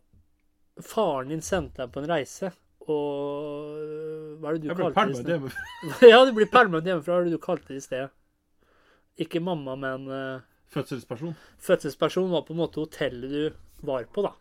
faren 0.84 1.32
din 1.32 1.42
sendte 1.44 1.82
deg 1.84 1.92
på 1.94 2.02
en 2.02 2.10
reise, 2.10 2.52
og 2.86 4.38
Hva 4.40 4.52
er 4.52 4.58
det 4.58 4.62
du 4.62 4.68
Jeg 4.70 4.78
kalte 4.78 4.94
det? 4.94 5.08
i 5.08 5.10
ble 5.10 5.22
sted? 5.22 5.32
hjemmefra. 5.34 6.10
ja, 6.12 6.18
du 6.28 6.32
blir 6.36 6.50
pælma 6.52 6.82
hjemmefra, 6.84 7.12
hva 7.16 7.22
er 7.22 7.26
det 7.30 7.34
du 7.34 7.42
kalte 7.42 7.72
det 7.72 7.80
i 7.80 7.84
sted? 7.86 8.12
Ikke 9.24 9.40
mamma, 9.40 9.74
men 9.80 10.04
eh, 10.12 10.44
Fødselsperson. 10.74 11.34
fødselsperson 11.62 12.30
var 12.32 12.42
på 12.46 12.52
en 12.54 12.60
måte 12.60 12.80
hotellet 12.82 13.30
du 13.30 13.86
var 13.86 14.04
på, 14.12 14.22
da. 14.26 14.32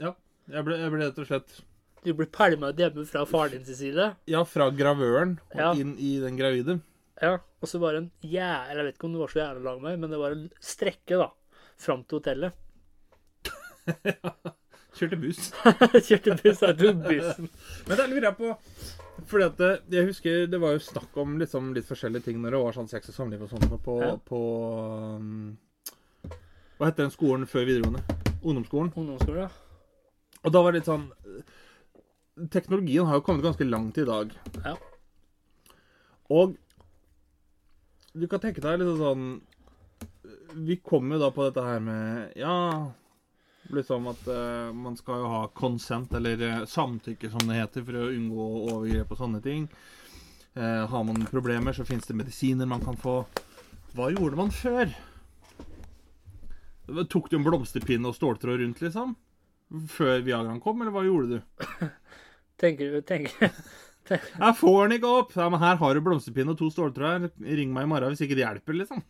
Ja. 0.00 0.12
Jeg 0.50 0.64
ble, 0.66 0.76
jeg 0.78 0.90
ble 0.94 1.00
rett 1.08 1.16
og 1.18 1.26
slett 1.26 1.56
Du 2.06 2.12
ble 2.14 2.26
pælma 2.30 2.68
hjemme 2.78 3.02
fra 3.08 3.24
faren 3.26 3.56
din 3.56 3.64
sin 3.66 3.74
side. 3.80 4.04
Ja, 4.30 4.44
fra 4.46 4.68
gravøren 4.70 5.38
og 5.54 5.58
Ja. 5.60 5.72
inn 5.74 5.96
i 5.98 6.18
den 6.22 6.36
gravide. 6.38 6.80
Ja, 7.22 7.38
og 7.62 7.68
så 7.68 7.78
var 7.82 7.92
det 7.96 8.02
en 8.04 8.10
jæ... 8.22 8.46
Jeg 8.70 8.76
vet 8.84 8.94
ikke 8.94 9.08
om 9.08 9.12
det 9.16 9.20
var 9.24 9.32
så 9.32 9.38
jævla 9.40 9.64
lang 9.64 9.82
vei, 9.82 9.96
men 9.96 10.10
det 10.12 10.18
var 10.20 10.30
en 10.36 10.44
strekke, 10.60 11.16
da. 11.18 11.30
Fram 11.78 12.04
til 12.04 12.18
hotellet. 12.20 12.52
ja. 14.04 14.32
Kjørte 14.96 15.18
buss. 15.20 15.50
Kjørte 16.08 16.36
buss, 16.42 16.62
jeg 16.62 16.78
tok 16.78 17.02
bussen. 17.08 17.50
Men 17.88 17.98
da 17.98 18.06
lurer 18.06 18.28
jeg 18.30 18.36
på 18.38 18.54
Fordi 19.24 19.44
at 19.46 19.56
det, 19.56 19.70
Jeg 19.90 20.06
husker 20.10 20.46
det 20.50 20.60
var 20.60 20.74
jo 20.76 20.82
snakk 20.84 21.16
om 21.16 21.38
liksom 21.40 21.72
litt 21.74 21.88
forskjellige 21.88 22.24
ting 22.28 22.40
når 22.42 22.50
det 22.56 22.60
var 22.64 22.76
sånn 22.76 22.90
sex 22.90 23.08
og 23.08 23.16
samliv 23.16 23.42
og 23.46 23.50
sånt 23.50 23.70
på, 23.84 23.94
Ja. 24.04 24.16
på 24.16 24.40
um, 25.16 25.56
Hva 26.76 26.90
heter 26.90 27.06
den 27.06 27.14
skolen 27.14 27.46
før 27.48 27.64
videregående? 27.64 28.02
Ungdomsskolen. 28.42 28.92
Ungdomsskolen, 28.94 29.46
ja. 29.46 29.48
Og 30.44 30.52
da 30.52 30.62
var 30.62 30.72
det 30.72 30.82
litt 30.82 30.90
sånn 30.90 31.08
Teknologien 32.52 33.06
har 33.08 33.16
jo 33.16 33.24
kommet 33.24 33.46
ganske 33.46 33.64
langt 33.64 33.96
i 33.96 34.04
dag. 34.04 34.30
Ja. 34.60 34.74
Og 36.28 36.58
du 38.12 38.26
kan 38.28 38.40
tenke 38.40 38.60
deg 38.64 38.80
litt 38.80 39.00
sånn 39.00 39.40
Vi 40.66 40.76
kom 40.84 41.10
jo 41.12 41.18
da 41.20 41.30
på 41.32 41.48
dette 41.48 41.64
her 41.64 41.80
med 41.80 42.36
Ja, 42.36 42.92
liksom 43.74 44.06
at 44.10 44.22
uh, 44.28 44.72
man 44.76 44.96
skal 44.98 45.22
jo 45.22 45.30
ha 45.32 45.42
consent, 45.56 46.14
eller 46.14 46.42
eh, 46.42 46.64
samtykke, 46.68 47.30
som 47.32 47.48
det 47.48 47.58
heter, 47.58 47.84
for 47.86 47.98
å 48.00 48.10
unngå 48.12 48.46
overgrep 48.72 49.12
og 49.12 49.20
sånne 49.20 49.42
ting. 49.44 49.66
Uh, 50.56 50.86
har 50.88 51.04
man 51.04 51.26
problemer, 51.30 51.76
så 51.76 51.84
fins 51.88 52.06
det 52.08 52.16
medisiner 52.16 52.68
man 52.68 52.84
kan 52.84 52.98
få. 53.00 53.20
Hva 53.96 54.10
gjorde 54.12 54.40
man 54.40 54.52
før? 54.54 54.92
Tok 57.10 57.30
du 57.30 57.38
en 57.38 57.46
blomsterpinne 57.46 58.12
og 58.12 58.16
ståltråd 58.16 58.62
rundt, 58.62 58.82
liksom? 58.84 59.16
Før 59.90 60.20
Viagraen 60.22 60.62
kom, 60.62 60.80
eller 60.82 60.94
hva 60.94 61.02
gjorde 61.06 61.38
du? 61.40 61.90
Tenker 62.62 62.94
du 62.94 63.02
tenker, 63.04 63.50
Jeg 64.08 64.56
får 64.60 64.78
den 64.84 64.96
ikke 64.96 65.10
opp! 65.10 65.34
Ja, 65.36 65.48
men 65.52 65.60
her 65.60 65.76
har 65.80 65.96
du 65.96 66.04
blomsterpinne 66.06 66.54
og 66.54 66.60
to 66.60 66.70
ståltråder. 66.72 67.32
Ring 67.42 67.72
meg 67.74 67.88
i 67.88 67.90
morgen 67.90 68.14
hvis 68.14 68.22
ikke 68.24 68.38
det 68.38 68.46
hjelper, 68.46 68.78
liksom. 68.78 69.02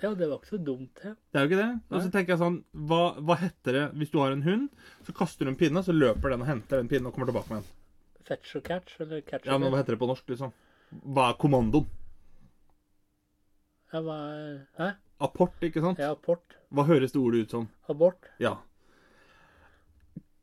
Ja, 0.00 0.14
det 0.16 0.28
var 0.30 0.38
ikke 0.40 0.54
så 0.54 0.60
dumt, 0.64 0.94
det. 1.02 1.12
Det 1.28 1.38
er 1.38 1.44
jo 1.44 1.50
ikke 1.50 1.60
det. 1.60 1.70
Og 1.90 2.04
så 2.04 2.12
tenker 2.12 2.32
jeg 2.34 2.40
sånn, 2.40 2.56
hva, 2.88 3.02
hva 3.20 3.36
heter 3.40 3.76
det 3.76 3.84
hvis 4.00 4.12
du 4.12 4.16
har 4.22 4.32
en 4.32 4.46
hund? 4.46 4.86
Så 5.04 5.12
kaster 5.16 5.44
du 5.44 5.52
en 5.52 5.58
pinne, 5.60 5.82
så 5.84 5.92
løper 5.92 6.32
den 6.32 6.44
og 6.44 6.48
henter 6.48 6.80
den 6.80 6.88
pinnen 6.88 7.10
og 7.10 7.16
kommer 7.16 7.28
tilbake 7.28 7.52
med 7.52 7.60
den. 7.60 7.76
Fetch 8.30 8.56
og 8.56 8.64
catch, 8.64 8.96
eller 9.04 9.20
catch 9.26 9.48
Ja, 9.48 9.58
men 9.60 9.72
hva 9.72 9.82
heter 9.82 9.96
det 9.96 10.00
på 10.00 10.08
norsk, 10.08 10.24
liksom? 10.32 10.54
Hva 11.04 11.28
er 11.30 11.38
kommandoen? 11.40 11.90
Ja, 13.90 14.00
hva 14.06 14.16
er 14.30 14.58
Hæ? 14.78 14.90
Apport, 15.20 15.60
ikke 15.66 15.82
sant? 15.84 16.00
Ja, 16.00 16.14
apport. 16.14 16.56
Hva 16.72 16.86
høres 16.88 17.12
det 17.12 17.20
ordet 17.20 17.44
ut 17.44 17.54
som? 17.56 17.66
Abort. 17.92 18.30
Ja. 18.40 18.54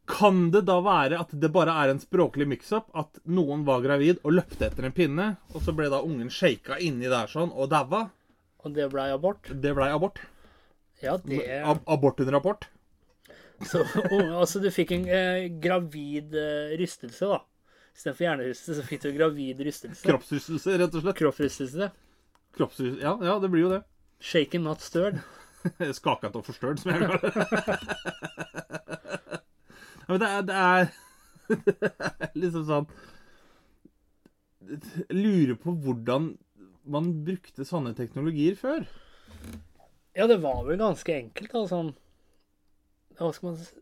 Kan 0.08 0.52
det 0.54 0.62
da 0.68 0.78
være 0.86 1.18
at 1.20 1.34
det 1.36 1.50
bare 1.52 1.74
er 1.82 1.92
en 1.92 2.02
språklig 2.04 2.46
mix-up? 2.48 2.92
At 2.96 3.18
noen 3.26 3.66
var 3.68 3.82
gravid 3.84 4.22
og 4.22 4.36
løpte 4.38 4.70
etter 4.70 4.86
en 4.88 4.96
pinne, 4.96 5.32
og 5.56 5.66
så 5.66 5.74
ble 5.76 5.90
da 5.92 6.04
ungen 6.06 6.30
shaka 6.32 6.78
inni 6.84 7.10
der 7.10 7.32
sånn 7.32 7.50
og 7.50 7.72
daua? 7.74 8.06
Og 8.68 8.74
det 8.76 8.90
blei 8.92 9.08
abort. 9.16 9.48
Det 9.48 9.72
blei 9.78 9.88
abort. 9.96 10.20
Ja, 11.02 11.16
det 11.24 11.44
Ab 11.62 11.84
abort 11.88 12.20
under 12.20 12.36
rapport. 12.36 12.68
Så, 13.66 13.82
altså, 14.38 14.60
du 14.62 14.70
fikk 14.74 14.92
en 14.94 15.08
eh, 15.10 15.48
gravid 15.62 16.36
eh, 16.38 16.76
rystelse, 16.78 17.30
da. 17.32 17.40
Istedenfor 17.98 18.28
hjernerystelse, 18.28 18.76
så 18.78 18.86
fikk 18.86 19.06
du 19.08 19.10
gravid 19.16 19.64
rystelse. 19.66 20.04
Kroppsrystelse, 20.06 20.76
rett 20.78 20.94
og 20.94 21.02
slett. 21.06 21.18
Kroppsrystelse. 21.18 21.90
Kroppsrystelse. 22.58 23.02
Ja, 23.02 23.16
ja, 23.26 23.40
det 23.42 23.50
blir 23.54 23.66
jo 23.66 23.72
det. 23.74 23.82
Shaken, 24.22 24.68
not 24.68 24.86
stirred. 24.86 25.24
Skaket 26.00 26.38
og 26.38 26.46
forstørret, 26.46 26.84
som 26.84 26.94
jeg 26.94 27.00
kaller 27.02 27.20
det. 27.24 27.32
ja, 29.98 30.10
men 30.12 30.22
det 30.22 30.30
er, 30.30 30.42
det 30.48 30.62
er 30.62 30.92
Det 31.48 31.88
er 31.88 32.34
liksom 32.36 32.66
sånn 32.68 32.88
Jeg 34.68 35.16
lurer 35.16 35.56
på 35.62 35.74
hvordan 35.84 36.34
man 36.92 37.12
brukte 37.28 37.66
sånne 37.68 37.94
teknologier 37.98 38.58
før. 38.60 38.86
Ja, 40.18 40.28
det 40.30 40.40
var 40.44 40.64
vel 40.66 40.80
ganske 40.82 41.14
enkelt. 41.14 41.54
Sånn 41.70 41.92
Hva 43.20 43.30
skal 43.36 43.52
man 43.52 43.60
si 43.62 43.76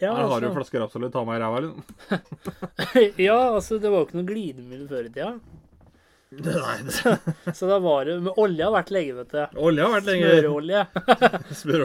ja, 0.00 0.14
Her 0.16 0.30
har 0.30 0.40
du 0.40 0.46
en 0.46 0.50
absolutt. 0.50 0.54
flaske 0.56 0.80
Rapsolid, 0.80 1.12
ta 1.12 1.22
meg 1.28 1.36
i 1.36 1.40
ræva, 1.42 1.58
liksom. 1.60 1.82
ja, 3.26 3.34
altså, 3.52 3.76
det 3.76 3.90
var 3.92 4.00
jo 4.00 4.06
ikke 4.06 4.16
noe 4.16 4.28
glidemiddel 4.30 4.86
før 4.88 5.08
i 5.10 5.10
tida. 5.12 5.32
Nei, 6.46 6.76
så, 6.96 7.16
Så 7.52 7.68
da 7.68 7.80
var 7.82 8.06
det 8.06 8.14
Men 8.22 8.36
olje 8.38 8.64
har 8.64 8.72
vært 8.72 8.92
lenge, 8.94 9.16
vet 9.18 9.34
du. 9.34 9.58
Olje 9.60 9.84
har 9.84 9.96
vært 9.98 10.08
lenge 10.08 10.30
Smøreolje. 10.30 10.84
Smør. 11.58 11.84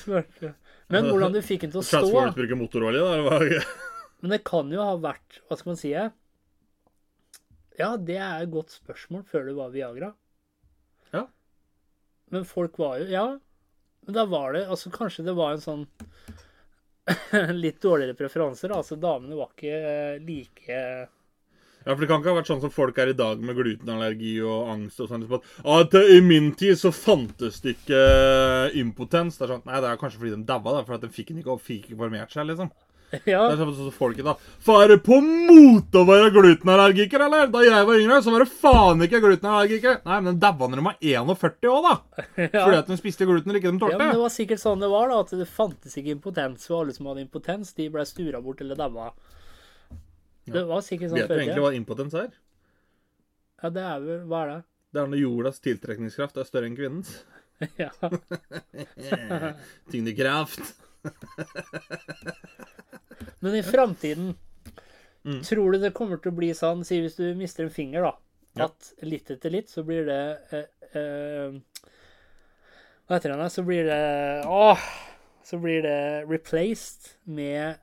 Smørte. 0.00 0.52
Men 0.94 1.10
hvordan 1.10 1.34
du 1.34 1.42
fikk 1.42 1.66
den 1.66 1.74
til 1.74 1.82
å 1.82 1.84
stå 1.84 2.00
Transport 2.04 2.38
bruker 2.38 2.60
motorolje, 2.60 3.02
da. 3.02 3.18
Det 3.18 3.26
var... 3.26 3.74
Men 4.22 4.32
det 4.36 4.40
kan 4.46 4.70
jo 4.72 4.80
ha 4.86 4.94
vært 5.02 5.40
Hva 5.44 5.58
skal 5.58 5.74
man 5.74 5.80
si? 5.80 5.92
Ja, 7.76 7.90
det 8.00 8.16
er 8.16 8.44
et 8.44 8.52
godt 8.52 8.72
spørsmål 8.72 9.24
før 9.28 9.48
det 9.50 9.56
var 9.58 9.72
Viagra. 9.74 10.12
Ja. 11.12 11.26
Men 12.32 12.46
folk 12.48 12.78
var 12.80 13.02
jo 13.02 13.10
Ja. 13.12 13.26
Men 14.06 14.14
da 14.14 14.24
var 14.30 14.52
det 14.54 14.66
Altså, 14.70 14.90
kanskje 14.94 15.24
det 15.26 15.34
var 15.36 15.52
en 15.56 15.60
sånn 15.64 15.84
litt 17.62 17.82
dårligere 17.82 18.16
preferanser. 18.18 18.72
Altså, 18.74 18.96
damene 18.98 19.36
var 19.38 19.52
ikke 19.52 19.74
eh, 19.76 20.16
like 20.24 20.70
Ja, 21.86 21.92
for 21.92 22.00
Det 22.02 22.08
kan 22.10 22.18
ikke 22.22 22.32
ha 22.32 22.38
vært 22.40 22.48
sånn 22.50 22.62
som 22.64 22.72
folk 22.74 22.96
er 22.98 23.12
i 23.12 23.18
dag 23.18 23.42
med 23.44 23.54
glutenallergi 23.58 24.32
og 24.42 24.72
angst. 24.72 24.98
og 25.04 25.10
sånn, 25.12 25.22
liksom 25.22 25.38
at, 25.38 25.92
at 25.92 26.16
I 26.16 26.18
min 26.24 26.50
tid 26.58 26.78
så 26.80 26.90
fantes 26.94 27.60
det 27.62 27.76
ikke 27.76 28.00
eh, 28.00 28.80
impotens. 28.80 29.36
Det 29.38 29.46
er 29.46 29.54
sånn, 29.54 29.66
Nei, 29.68 29.78
det 29.84 29.92
er 29.92 30.00
kanskje 30.00 30.22
fordi 30.24 30.34
de 30.34 30.48
daua, 30.48 30.72
da, 30.80 30.82
for 30.88 30.96
at 30.96 31.04
de 31.06 31.12
fikk 31.14 31.30
ikke 31.36 31.52
opp, 31.54 31.62
fikk 31.66 31.90
ikke 31.90 32.00
formert 32.00 32.34
seg. 32.34 32.48
liksom. 32.50 32.72
Ja. 33.24 33.44
Det 33.46 33.54
er 33.54 33.60
sånn 33.60 33.74
som 33.76 33.92
folket 33.94 34.26
da 34.26 34.32
det 34.90 34.96
på 35.06 35.18
mote 35.22 36.00
å 36.00 36.06
være 36.08 36.32
glutenallergiker, 36.34 37.22
eller? 37.26 37.46
Da 37.52 37.62
jeg 37.62 37.86
var 37.86 38.00
yngre, 38.02 38.18
så 38.24 38.32
var 38.34 38.42
det 38.42 38.50
faen 38.50 39.04
ikke 39.06 39.20
glutenallergiker. 39.22 40.00
Nei, 40.08 40.18
men 40.26 40.40
daua 40.42 40.68
når 40.68 40.80
de 40.80 40.86
var 40.88 40.98
41 41.00 41.70
òg, 41.70 41.86
da. 41.86 41.94
ja. 42.48 42.64
Fordi 42.64 42.80
at 42.80 42.90
de 42.90 42.98
spiste 42.98 43.28
gluten 43.28 43.52
eller 43.52 43.62
ikke 43.62 43.70
de 43.70 43.78
Ja, 43.78 43.84
tålte. 43.84 44.00
men 44.02 44.12
det 44.16 44.22
var 44.24 44.34
sikkert 44.34 44.62
sånn 44.62 44.82
det 44.82 44.90
var, 44.92 45.12
da. 45.12 45.20
At 45.22 45.34
det 45.38 45.48
fantes 45.50 45.96
ikke 46.00 46.16
impotens. 46.16 46.66
Og 46.72 46.80
alle 46.82 46.96
som 46.96 47.10
hadde 47.10 47.24
impotens, 47.24 47.72
de 47.78 47.88
ble 47.94 48.06
stura 48.10 48.42
bort 48.44 48.64
eller 48.64 48.78
daua. 48.82 49.12
Det 50.46 50.66
var 50.66 50.82
sikkert 50.86 51.10
sånn 51.12 51.22
Vet 51.22 51.30
du 51.30 51.38
egentlig 51.40 51.62
hva 51.64 51.72
impotens 51.74 52.14
er? 52.18 52.34
Ja, 53.62 53.70
det 53.72 53.82
er 53.82 54.02
vel 54.04 54.26
Hva 54.30 54.42
er 54.44 54.50
det? 54.52 54.60
Det 54.94 55.00
er 55.02 55.08
når 55.10 55.20
jordas 55.20 55.58
tiltrekningskraft 55.64 56.38
er 56.40 56.46
større 56.48 56.70
enn 56.70 56.78
kvinnens. 56.78 57.18
Ja. 57.80 57.88
Tyngdekraft. 59.88 60.74
Men 63.40 63.54
i 63.54 63.62
framtiden, 63.62 64.34
Mm. 65.26 65.40
tror 65.42 65.72
du 65.72 65.78
det 65.82 65.90
kommer 65.90 66.20
til 66.22 66.30
å 66.30 66.36
bli 66.38 66.52
sånn 66.54 66.84
Si 66.86 67.00
hvis 67.02 67.16
du 67.18 67.24
mister 67.34 67.64
en 67.66 67.70
finger, 67.74 68.04
da. 68.06 68.12
Ja. 68.54 68.68
At 68.68 68.92
litt 69.02 69.26
etter 69.34 69.50
litt 69.50 69.66
så 69.72 69.82
blir 69.82 70.04
det 70.06 70.18
eh, 70.54 70.68
eh, 71.00 71.56
Hva 73.08 73.16
heter 73.18 73.34
det? 73.34 73.48
Så 73.50 73.64
blir 73.66 73.88
det 73.90 73.98
Åh! 74.46 74.78
Så 75.42 75.58
blir 75.58 75.82
det 75.82 75.98
replaced 76.30 77.10
med 77.26 77.74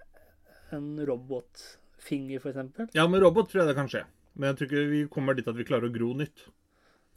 en 0.71 0.88
robotfinger, 1.06 2.39
eksempel. 2.39 2.88
Ja, 2.95 3.10
med 3.12 3.21
robot 3.28 3.52
tror 3.52 3.65
jeg 3.65 3.73
det 3.73 3.78
kan 3.82 3.91
skje. 3.91 4.06
Men 4.36 4.49
jeg 4.49 4.58
tror 4.62 4.67
ikke 4.71 4.88
vi 4.95 5.04
kommer 5.12 5.36
dit 5.38 5.47
at 5.52 5.60
vi 5.60 5.67
klarer 5.67 5.91
å 5.91 5.93
gro 5.93 6.13
nytt. 6.23 6.47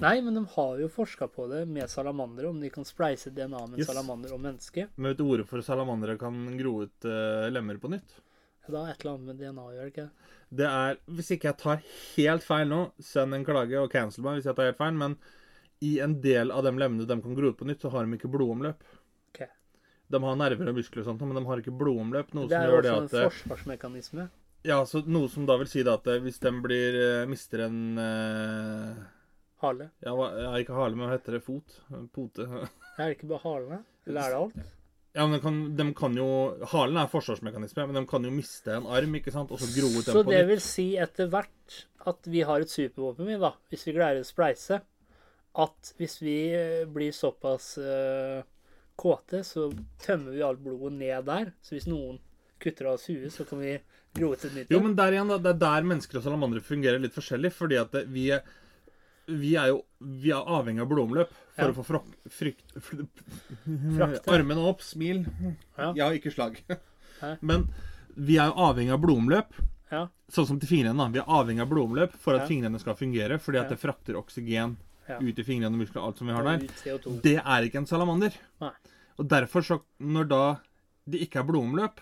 Nei, 0.04 0.18
men 0.20 0.37
de 0.37 0.42
har 0.52 0.80
jo 0.82 0.88
forska 0.92 1.28
på 1.32 1.46
det 1.48 1.62
med 1.72 1.88
salamandere, 1.88 2.50
om 2.52 2.59
de 2.61 2.68
kan 2.70 2.85
spleise 2.85 3.30
DNA 3.32 3.62
med 3.70 3.80
Yes. 3.80 3.88
salamander 3.88 4.35
og 4.37 4.40
menneske. 4.44 4.88
Men 4.96 5.14
vet 5.14 5.22
du 5.22 5.44
for 5.48 5.64
salamandere 5.64 6.18
kan 6.20 6.37
gro 6.59 6.82
ut 6.85 7.06
uh, 7.09 7.48
lemmer 7.48 7.78
på 7.80 7.88
nytt? 7.94 8.18
Det 8.66 8.74
har 8.76 8.90
et 8.90 9.00
eller 9.00 9.14
annet 9.14 9.26
med 9.30 9.40
DNA 9.40 9.62
å 9.62 9.72
gjøre, 9.72 9.90
ikke 9.92 10.09
det? 10.50 10.66
Er, 10.66 10.98
Hvis 11.06 11.30
ikke 11.37 11.48
jeg 11.48 11.59
tar 11.62 11.82
helt 12.16 12.44
feil 12.44 12.68
nå, 12.68 12.80
send 13.00 13.35
en 13.37 13.46
klage 13.46 13.78
og 13.80 13.90
cancel 13.92 14.26
meg 14.26 14.40
hvis 14.40 14.48
jeg 14.50 14.59
tar 14.59 14.68
helt 14.72 14.80
feil, 14.80 14.96
men 14.98 15.16
i 15.87 15.96
en 16.02 16.18
del 16.20 16.50
av 16.50 16.64
de 16.66 16.72
lemmene 16.74 17.06
de 17.06 17.18
kan 17.22 17.37
gro 17.38 17.52
ut 17.52 17.59
på 17.61 17.68
nytt, 17.68 17.80
så 17.85 17.92
har 17.94 18.04
de 18.04 18.18
ikke 18.18 18.30
blodomløp. 18.32 18.82
Ok. 19.30 19.42
De 20.12 20.22
har 20.22 20.38
nerver 20.40 20.72
og 20.72 20.78
muskler 20.80 21.04
og 21.04 21.09
sånt, 21.11 21.24
men 21.24 21.38
de 21.38 21.44
har 21.46 21.62
ikke 21.62 21.74
blodomløp. 21.78 22.35
Noe 22.37 22.50
Det 22.50 22.59
er 22.59 22.72
jo 22.72 22.78
også 22.80 22.96
en 22.96 23.09
eh, 23.09 23.28
forsvarsmekanisme. 23.30 24.28
Ja, 24.66 24.80
så 24.88 25.02
Noe 25.06 25.28
som 25.30 25.46
da 25.46 25.56
vil 25.61 25.70
si 25.70 25.85
at 25.87 26.09
eh, 26.11 26.20
hvis 26.24 26.40
de 26.42 26.52
blir, 26.64 26.98
mister 27.30 27.66
en 27.68 27.78
eh, 28.02 29.04
Hale. 29.66 29.90
ja, 30.07 30.16
ikke 30.62 30.79
hale, 30.79 30.96
men 30.96 31.09
hva 31.09 31.18
heter 31.18 31.37
det? 31.37 31.44
Fot? 31.44 31.79
Pote? 32.14 32.46
Er 32.96 33.11
det 33.11 33.18
ikke 33.18 33.31
bare 33.35 33.44
halene? 33.44 33.83
Eller 34.07 34.22
er 34.22 34.35
det 34.35 34.42
alt? 34.44 34.72
Ja, 35.16 35.24
men 35.24 35.33
de 35.33 35.40
kan, 35.40 35.61
de 35.76 35.85
kan 35.96 36.16
jo 36.18 36.29
Halen 36.74 36.98
er 37.00 37.09
forsvarsmekanisme, 37.09 37.87
men 37.88 37.96
de 37.96 38.02
kan 38.09 38.24
jo 38.26 38.33
miste 38.35 38.74
en 38.76 38.88
arm, 38.92 39.14
ikke 39.16 39.33
sant? 39.33 39.52
Og 39.55 39.62
så 39.62 39.68
gro 39.72 39.88
ut 39.88 40.02
den 40.05 40.12
Så 40.12 40.24
på 40.26 40.33
det 40.35 40.42
vil 40.50 40.61
si 40.61 40.90
etter 41.00 41.31
hvert 41.33 41.79
at 42.07 42.29
vi 42.29 42.42
har 42.44 42.61
et 42.61 42.70
supervåpen, 42.70 43.31
vi, 43.31 43.38
da, 43.40 43.55
hvis 43.72 43.87
vi 43.88 43.94
greier 43.96 44.20
å 44.20 44.26
spleise. 44.29 44.83
At 45.57 45.94
hvis 45.96 46.18
vi 46.20 46.37
eh, 46.52 46.85
blir 46.92 47.16
såpass 47.16 47.70
uh, 47.81 48.44
kåte, 49.00 49.40
så 49.44 49.70
tømmer 50.05 50.37
vi 50.37 50.44
alt 50.44 50.61
blodet 50.61 50.92
ned 50.98 51.24
der. 51.31 51.50
Så 51.64 51.79
hvis 51.79 51.88
noen 51.88 52.20
kutter 52.62 52.90
av 52.90 52.98
oss 52.98 53.09
huet, 53.09 53.33
så 53.33 53.48
kan 53.48 53.64
vi 53.64 53.72
gro 54.16 54.35
ut 54.35 54.44
et 54.44 54.52
nytt. 54.52 54.76
Jo, 54.76 54.83
men 54.85 54.98
der 55.00 55.16
igjen, 55.16 55.33
da, 55.33 55.40
det 55.40 55.55
er 55.55 55.62
der 55.64 55.88
mennesker 55.88 56.20
og 56.20 56.29
salamandere 56.29 56.64
fungerer 56.64 57.00
litt 57.00 57.16
forskjellig. 57.16 57.55
Fordi 57.57 57.81
at 57.81 57.96
vi, 58.12 58.29
er, 58.37 58.44
vi 59.28 59.54
er 59.56 59.68
jo 59.72 59.82
vi 60.00 60.30
er 60.30 60.44
avhengig 60.44 60.82
av 60.82 60.88
blodomløp 60.90 61.30
for 61.56 61.64
Ja. 61.64 61.72
å 61.72 61.74
få 61.74 61.84
frok, 61.84 62.06
frykt, 62.30 62.74
frakt. 63.96 64.28
Armene 64.28 64.60
opp, 64.68 64.80
smil. 64.84 65.24
Ja. 65.78 65.92
Ja, 65.96 66.10
ikke 66.12 66.32
slag. 66.34 66.60
Men 67.40 67.68
vi 68.16 68.36
er 68.38 68.50
jo 68.52 68.58
avhengig 68.68 68.92
av 68.92 69.00
blodomløp. 69.02 69.56
Ja. 69.90 70.08
Sånn 70.30 70.46
som 70.46 70.58
til 70.60 70.68
fingrene. 70.68 70.96
da. 70.98 71.08
Vi 71.08 71.18
er 71.18 71.24
avhengig 71.30 71.62
av 71.62 71.70
blodomløp 71.70 72.12
for 72.18 72.34
at 72.34 72.42
Ja. 72.42 72.46
fingrene 72.48 72.78
skal 72.80 72.94
fungere. 72.94 73.38
Fordi 73.40 73.58
at 73.58 73.70
Ja. 73.70 73.76
det 73.76 73.80
frakter 73.80 74.14
oksygen 74.16 74.76
Ja. 75.08 75.18
ut 75.18 75.38
i 75.38 75.42
fingrene 75.42 75.72
og 75.74 75.80
muskler 75.80 76.02
og 76.02 76.06
alt 76.08 76.18
som 76.18 76.26
vi 76.26 76.32
har 76.34 76.42
der. 76.42 76.58
Det 77.22 77.36
er 77.36 77.62
ikke 77.62 77.76
en 77.78 77.86
salamander. 77.86 78.32
Nei. 78.60 78.72
Og 79.18 79.28
derfor, 79.28 79.62
så, 79.62 79.80
når 80.00 80.28
da 80.28 80.60
det 81.08 81.20
ikke 81.20 81.40
er 81.40 81.44
blodomløp, 81.44 81.98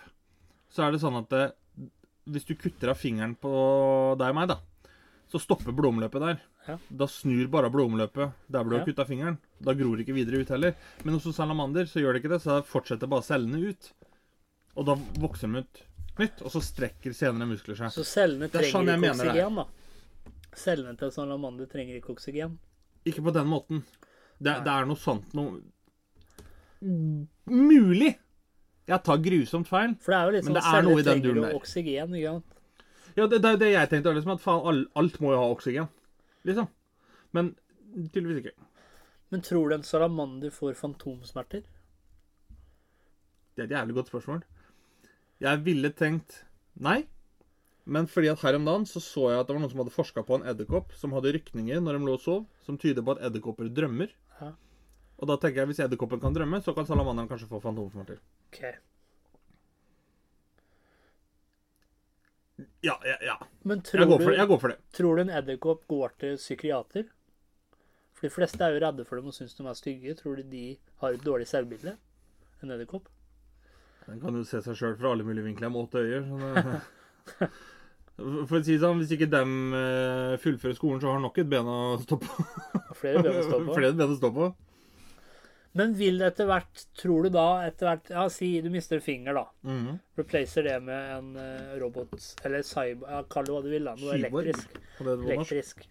så 0.71 0.87
er 0.87 0.91
det 0.91 1.01
sånn 1.01 1.17
at 1.17 1.29
det, 1.29 1.53
Hvis 2.27 2.43
du 2.47 2.55
kutter 2.55 2.89
av 2.89 2.97
fingeren 2.97 3.35
på 3.37 4.17
deg 4.17 4.29
og 4.29 4.33
meg, 4.35 4.47
da, 4.47 4.57
så 5.31 5.41
stopper 5.41 5.73
blodomløpet 5.75 6.21
der. 6.21 6.41
Ja. 6.67 6.77
Da 7.01 7.07
snur 7.09 7.47
bare 7.51 7.69
blodomløpet 7.73 8.35
der 8.51 8.61
hvor 8.61 8.71
du 8.71 8.77
har 8.79 8.85
kutta 8.87 9.05
fingeren. 9.07 9.39
Da 9.59 9.73
gror 9.77 9.97
det 9.97 10.05
ikke 10.05 10.17
videre 10.17 10.41
ut 10.43 10.53
heller. 10.53 10.75
Men 11.03 11.17
hos 11.17 11.27
salamander 11.35 11.89
så 11.89 12.03
gjør 12.03 12.15
det 12.15 12.23
ikke 12.23 12.33
det, 12.35 12.41
så 12.43 12.57
da 12.57 12.67
fortsetter 12.69 13.09
bare 13.11 13.25
cellene 13.25 13.61
ut. 13.71 13.91
Og 14.75 14.87
da 14.89 14.97
vokser 15.23 15.51
de 15.51 15.63
ut 15.63 15.83
nytt, 16.19 16.41
og 16.45 16.51
så 16.53 16.61
strekker 16.63 17.15
senere 17.15 17.47
muskler 17.49 17.77
seg. 17.79 17.91
Så 17.95 18.05
cellene 18.07 18.47
sånn 18.49 18.87
trenger 18.87 18.99
ikke 18.99 19.13
oksygen, 19.13 19.61
da. 19.61 20.33
Cellene 20.55 20.95
til 20.99 21.09
en 21.09 21.15
salamander 21.15 21.71
trenger 21.71 21.99
ikke 21.99 22.13
oksygen. 22.15 22.59
Ikke 23.05 23.23
på 23.25 23.33
den 23.35 23.49
måten. 23.51 23.81
Det, 24.39 24.51
det 24.65 24.71
er 24.71 24.87
noe 24.87 24.99
sånt 24.99 25.31
noe 25.35 25.61
Mulig! 26.85 28.11
Jeg 28.85 29.01
tar 29.01 29.21
grusomt 29.23 29.69
feil. 29.69 29.95
Det 29.97 30.17
jo 30.27 30.33
litt 30.35 30.45
Men 30.45 30.51
sånn 30.51 30.57
det 30.59 30.65
er 30.69 30.83
noe 30.85 30.99
i 30.99 31.01
celler 31.01 31.07
den 31.07 31.07
trenger 31.07 31.23
duren 31.25 31.39
jo 31.39 31.45
der. 31.45 31.55
oksygen, 31.57 32.17
ikke 32.19 32.33
sant. 32.35 32.54
Ja, 33.15 33.27
det, 33.31 33.39
det 33.43 33.51
er 33.53 33.61
det 33.61 33.71
jeg 33.71 33.91
tenkte. 33.91 34.13
Liksom, 34.15 34.35
at 34.35 34.43
faen, 34.43 34.85
alt 34.99 35.19
må 35.23 35.31
jo 35.31 35.41
ha 35.41 35.51
oksygen. 35.53 35.87
Liksom. 36.47 36.67
Men 37.35 37.53
tydeligvis 37.95 38.43
ikke. 38.43 38.55
Men 39.33 39.43
tror 39.45 39.69
du 39.69 39.75
en 39.75 39.87
salamander 39.87 40.53
får 40.53 40.75
fantomsmerter? 40.79 41.63
Det 43.55 43.63
er 43.63 43.69
et 43.69 43.77
jævlig 43.77 43.95
godt 43.97 44.11
spørsmål. 44.11 44.43
Jeg 45.43 45.63
ville 45.65 45.91
tenkt 45.95 46.43
nei. 46.75 47.05
Men 47.85 48.07
fordi 48.09 48.31
at 48.31 48.41
her 48.41 48.57
om 48.57 48.65
dagen 48.65 48.87
så 48.89 48.99
så 49.03 49.29
jeg 49.29 49.39
at 49.39 49.47
det 49.47 49.55
var 49.55 49.61
noen 49.61 49.71
som 49.71 49.81
hadde 49.83 49.93
forska 49.93 50.23
på 50.25 50.39
en 50.39 50.47
edderkopp 50.49 50.95
som 50.97 51.13
hadde 51.13 51.35
rykninger 51.35 51.83
når 51.83 51.99
de 51.99 52.07
lå 52.07 52.15
og 52.17 52.23
sov, 52.23 52.39
som 52.65 52.79
tyder 52.81 53.05
på 53.05 53.13
at 53.13 53.21
edderkopper 53.27 53.69
drømmer. 53.69 54.09
Ja. 54.39 54.51
Og 55.21 55.29
da 55.29 55.37
tenker 55.39 55.61
jeg 55.61 55.71
hvis 55.71 55.83
edderkoppen 55.85 56.23
kan 56.23 56.35
drømme, 56.35 56.59
så 56.65 56.73
kan 56.75 56.87
salamanderen 56.89 57.29
kanskje 57.29 57.47
få 57.51 57.61
fantomsmerter. 57.63 58.19
Ok. 58.49 58.63
Ja, 62.85 62.95
ja, 63.07 63.17
ja. 63.25 63.35
Men 63.65 63.81
Jeg 63.81 64.07
går 64.07 64.21
for 64.21 64.31
det. 64.31 64.37
Jeg 64.37 64.49
går 64.51 64.61
for 64.61 64.73
det. 64.73 64.79
tror 64.93 65.17
du 65.17 65.25
en 65.25 65.35
edderkopp 65.39 65.85
går 65.89 66.15
til 66.21 66.37
psykiater? 66.37 67.07
For 68.15 68.27
de 68.27 68.33
fleste 68.33 68.63
er 68.63 68.75
jo 68.75 68.81
redde 68.83 69.05
for 69.07 69.19
dem 69.19 69.31
og 69.31 69.35
syns 69.35 69.57
de 69.57 69.65
er 69.65 69.77
stygge. 69.77 70.15
Tror 70.21 70.39
du 70.39 70.43
de 70.51 70.65
har 71.01 71.15
et 71.17 71.25
dårlig 71.25 71.47
selvbilde? 71.49 71.97
En 72.63 72.71
edderkopp? 72.71 73.09
Den 74.05 74.21
kan 74.21 74.37
jo 74.37 74.45
se 74.45 74.61
seg 74.61 74.77
sjøl 74.77 74.99
fra 74.99 75.11
alle 75.15 75.25
mulige 75.25 75.47
vinkler 75.47 75.73
med 75.73 75.87
åtte 75.87 76.03
øyer. 76.05 76.29
Det... 76.29 77.49
For 78.15 78.61
å 78.61 78.61
si 78.63 78.77
det 78.77 78.79
sånn, 78.79 79.01
Hvis 79.01 79.11
ikke 79.11 79.27
dem 79.27 79.73
eh, 79.75 80.35
fullfører 80.39 80.77
skolen, 80.77 81.01
så 81.01 81.09
har 81.09 81.17
han 81.17 81.25
nok 81.27 81.39
et 81.41 81.49
ben 81.51 81.67
å 81.67 81.79
stå 81.99 82.17
på. 82.21 82.45
Flere 82.95 83.23
ben 83.25 83.41
å 83.41 83.43
stå 83.43 83.59
på. 83.65 83.75
Flere 83.79 83.97
ben 83.97 84.13
å 84.13 84.19
stå 84.19 84.29
på. 84.37 84.47
Men 85.75 85.95
vil 85.99 86.21
det 86.21 86.29
etter 86.29 86.47
hvert, 86.47 86.83
tror 86.95 87.25
du 87.25 87.33
da 87.35 87.47
etter 87.65 87.89
hvert 87.89 88.11
Ja, 88.13 88.21
si 88.31 88.47
du 88.63 88.69
mister 88.71 88.95
en 88.95 89.03
finger, 89.03 89.35
da. 89.35 89.43
Mhm. 89.67 89.97
Replacer 90.15 90.63
det 90.63 90.77
med 90.85 91.09
en 91.17 91.33
uh, 91.35 91.73
robot 91.81 92.13
Eller 92.47 92.63
cyber... 92.63 93.09
Ja, 93.11 93.25
kall 93.27 93.49
det 93.49 93.55
hva 93.57 93.63
du 93.65 93.67
vil. 93.73 93.89
da, 93.89 93.95
Noe 93.99 94.15
Kyborg. 94.15 94.47
elektrisk. 94.47 94.77
Og 94.99 95.09
det 95.09 95.15
elektrisk. 95.33 95.83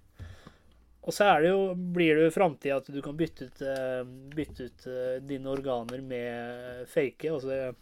Og 1.05 1.13
så 1.13 1.27
er 1.29 1.45
det 1.45 1.51
jo, 1.51 1.67
blir 1.99 2.17
det 2.17 2.31
jo 2.31 2.33
framtida 2.33 2.79
at 2.81 2.89
du 2.89 2.97
kan 3.05 3.19
bytte 3.19 3.51
ut, 3.51 3.61
uh, 3.61 4.01
bytte 4.33 4.71
ut 4.71 4.87
uh, 4.89 5.19
dine 5.21 5.53
organer 5.53 6.01
med 6.01 6.89
fake. 6.89 7.29
Altså, 7.35 7.75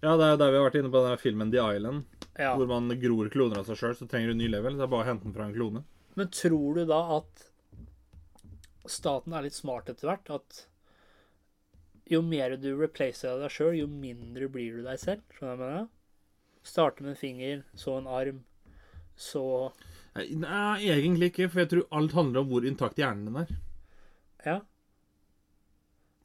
Ja, 0.00 0.14
det 0.16 0.24
er 0.24 0.32
jo 0.32 0.40
der 0.40 0.54
vi 0.54 0.62
har 0.62 0.66
vært 0.70 0.80
inne 0.80 0.94
på 0.96 1.04
den 1.04 1.20
filmen 1.20 1.52
The 1.52 1.60
Island, 1.76 2.24
ja. 2.40 2.54
hvor 2.56 2.72
man 2.72 2.88
gror 3.04 3.28
kloner 3.28 3.60
av 3.60 3.68
seg 3.68 3.82
sjøl, 3.82 3.98
så 4.00 4.08
trenger 4.08 4.32
du 4.32 4.40
ny 4.40 4.48
level. 4.48 4.80
Det 4.80 4.88
er 4.88 4.94
bare 4.96 5.04
å 5.04 5.10
hente 5.10 5.28
den 5.28 5.36
fra 5.36 5.44
en 5.44 5.52
klone. 5.58 5.84
Men 6.16 6.32
tror 6.32 6.80
du 6.80 6.86
da 6.88 7.02
at 7.20 7.44
staten 8.88 9.36
er 9.36 9.44
litt 9.44 9.60
smart 9.60 9.92
etter 9.92 10.08
hvert? 10.08 10.32
At 10.40 10.64
jo 12.10 12.20
mer 12.26 12.56
du 12.60 12.70
replacer 12.78 13.38
deg 13.40 13.52
sjøl, 13.54 13.74
jo 13.82 13.86
mindre 13.90 14.48
blir 14.52 14.78
du 14.78 14.84
deg 14.86 14.98
selv? 15.02 15.22
Skjønner 15.36 15.56
du 15.56 15.62
hva 15.62 15.68
jeg 15.70 15.74
mener? 15.76 15.88
Starte 16.70 17.02
med 17.04 17.14
en 17.14 17.20
finger, 17.20 17.62
så 17.78 17.96
en 17.98 18.10
arm, 18.10 18.42
så 19.16 19.44
Nei, 20.16 20.88
egentlig 20.90 21.30
ikke, 21.30 21.46
for 21.52 21.62
jeg 21.62 21.68
tror 21.70 21.84
alt 21.94 22.12
handler 22.18 22.42
om 22.42 22.48
hvor 22.50 22.64
intakt 22.66 22.98
hjernen 22.98 23.28
din 23.28 23.36
er. 23.44 23.52
Ja. 24.44 24.56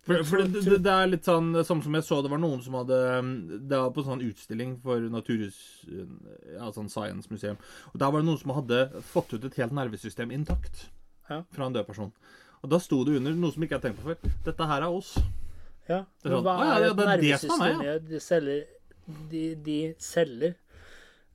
For, 0.06 0.22
for 0.26 0.42
det, 0.42 0.62
det, 0.66 0.80
det 0.86 0.92
er 0.94 1.08
litt 1.10 1.26
sånn 1.26 1.48
Samme 1.66 1.82
som 1.82 1.96
jeg 1.98 2.06
så, 2.06 2.20
det 2.22 2.30
var 2.30 2.38
noen 2.38 2.60
som 2.62 2.76
hadde 2.78 2.98
Det 3.66 3.80
var 3.82 3.90
på 3.96 4.04
en 4.04 4.08
sånn 4.12 4.22
utstilling 4.22 4.76
for 4.84 5.02
Naturhus 5.10 5.58
Ja, 5.90 6.68
sånn 6.76 6.92
Science 6.94 7.32
Museum. 7.34 7.58
Og 7.90 7.98
der 8.04 8.12
var 8.14 8.22
det 8.22 8.28
noen 8.30 8.38
som 8.38 8.54
hadde 8.54 8.84
fått 9.10 9.34
ut 9.34 9.48
et 9.50 9.58
helt 9.62 9.74
nervesystem 9.74 10.30
intakt 10.36 10.86
Ja. 11.30 11.40
fra 11.58 11.66
en 11.66 11.74
død 11.74 11.88
person. 11.90 12.12
Og 12.62 12.70
da 12.70 12.78
sto 12.82 13.00
det 13.06 13.18
under 13.18 13.34
noe 13.34 13.54
som 13.56 13.66
ikke 13.66 13.80
jeg 13.80 13.82
har 13.82 13.88
tenkt 13.88 14.04
på 14.04 14.12
før. 14.14 14.36
Dette 14.46 14.68
her 14.70 14.86
er 14.86 14.94
oss. 14.94 15.16
Ja, 15.86 16.02
Det 16.24 16.30
er 16.30 16.34
sånn, 16.34 16.44
hva 16.46 16.54
«Å 16.58 16.66
ja, 16.66 16.76
er 16.76 16.86
ja, 16.88 16.94
det 16.98 17.08
er 17.14 17.22
det 17.22 17.40
som 17.44 17.62
er 17.62 17.76
meg, 17.78 17.86
ja. 17.86 17.96
De 18.02 18.20
selger, 18.24 18.62
de, 19.30 19.44
de 19.68 19.80
selger 20.02 20.56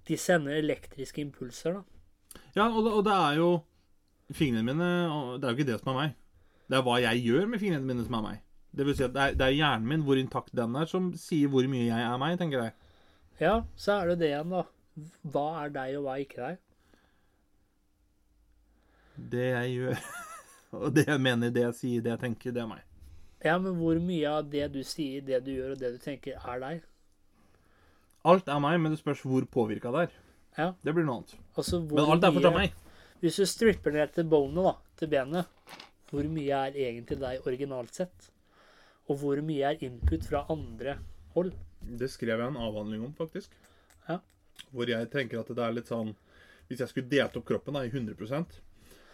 De 0.08 0.16
sender 0.18 0.58
elektriske 0.58 1.22
impulser, 1.22 1.76
da. 1.78 2.40
Ja, 2.56 2.66
og 2.66 2.82
det, 2.82 2.92
og 2.98 3.04
det 3.06 3.14
er 3.14 3.38
jo 3.38 3.50
Fingrene 4.34 4.66
mine 4.66 4.88
Det 5.38 5.46
er 5.46 5.52
jo 5.52 5.58
ikke 5.58 5.68
det 5.72 5.78
som 5.82 5.92
er 5.94 5.98
meg. 6.00 6.16
Det 6.70 6.78
er 6.78 6.84
hva 6.86 6.96
jeg 7.02 7.22
gjør 7.26 7.46
med 7.50 7.58
fingrene 7.62 7.86
mine, 7.86 8.04
som 8.06 8.14
er 8.20 8.22
meg. 8.22 8.42
Det 8.70 8.84
vil 8.86 8.94
si 8.94 9.02
at 9.02 9.14
det 9.14 9.22
er, 9.22 9.32
det 9.38 9.46
er 9.48 9.56
hjernen 9.56 9.88
min, 9.90 10.04
hvor 10.06 10.18
intakt 10.20 10.52
den 10.54 10.76
er, 10.78 10.86
som 10.86 11.08
sier 11.18 11.50
hvor 11.50 11.66
mye 11.66 11.88
jeg 11.88 12.04
er 12.06 12.20
meg, 12.22 12.36
tenker 12.38 12.62
jeg. 12.62 12.74
Ja, 13.40 13.54
så 13.74 13.96
er 13.96 14.12
det 14.12 14.20
det 14.20 14.28
igjen, 14.30 14.52
da. 14.54 14.62
Hva 15.34 15.46
er 15.64 15.72
deg, 15.74 15.96
og 15.98 16.06
hva 16.06 16.14
er 16.14 16.22
ikke 16.22 16.44
deg? 16.44 16.60
Det 19.34 19.48
jeg 19.48 19.72
gjør, 19.74 20.04
og 20.78 20.94
det 20.94 21.06
jeg 21.08 21.24
mener, 21.26 21.50
det 21.58 21.66
jeg 21.66 21.76
sier, 21.80 22.04
det 22.06 22.14
jeg 22.14 22.22
tenker, 22.22 22.54
det 22.54 22.62
er 22.62 22.70
meg. 22.70 22.86
Ja, 23.44 23.56
men 23.58 23.78
hvor 23.80 24.00
mye 24.04 24.30
av 24.30 24.48
det 24.52 24.66
du 24.74 24.82
sier, 24.84 25.22
det 25.24 25.40
du 25.46 25.54
gjør, 25.54 25.74
og 25.74 25.80
det 25.80 25.94
du 25.94 26.00
tenker, 26.02 26.36
er 26.36 26.60
deg? 26.60 26.82
Alt 28.28 28.50
er 28.52 28.60
meg, 28.60 28.76
men 28.82 28.92
det 28.92 29.00
spørs 29.00 29.22
hvor 29.24 29.46
påvirka 29.48 29.92
det 29.94 30.02
er. 30.08 30.18
Ja. 30.58 30.66
Det 30.84 30.92
blir 30.92 31.06
noe 31.06 31.22
annet. 31.22 31.38
Altså, 31.56 31.80
hvor 31.80 32.02
Men 32.02 32.12
alt 32.16 32.26
er 32.26 32.34
fortsatt 32.36 32.58
meg. 32.58 32.74
Hvis 33.20 33.38
du 33.40 33.46
stripper 33.48 33.94
ned 33.94 34.12
til 34.16 34.28
bonet, 34.28 34.60
da, 34.64 34.74
til 35.00 35.10
benet, 35.12 35.78
hvor 36.10 36.28
mye 36.28 36.60
er 36.66 36.76
egentlig 36.88 37.20
deg 37.20 37.48
originalt 37.48 37.96
sett? 37.96 38.30
Og 39.08 39.20
hvor 39.22 39.40
mye 39.44 39.72
er 39.72 39.84
input 39.86 40.26
fra 40.28 40.44
andre 40.52 40.98
hold? 41.34 41.52
Det 41.80 42.10
skrev 42.12 42.36
jeg 42.42 42.52
en 42.52 42.60
avhandling 42.60 43.04
om, 43.08 43.12
faktisk. 43.16 43.54
Ja. 44.08 44.18
Hvor 44.74 44.90
jeg 44.90 45.08
tenker 45.12 45.40
at 45.40 45.52
det 45.56 45.64
er 45.64 45.72
litt 45.72 45.88
sånn 45.88 46.12
Hvis 46.68 46.82
jeg 46.82 46.90
skulle 46.90 47.08
delt 47.08 47.36
opp 47.38 47.46
kroppen 47.48 47.78
da, 47.78 47.80
i 47.86 47.88
100 47.88 48.18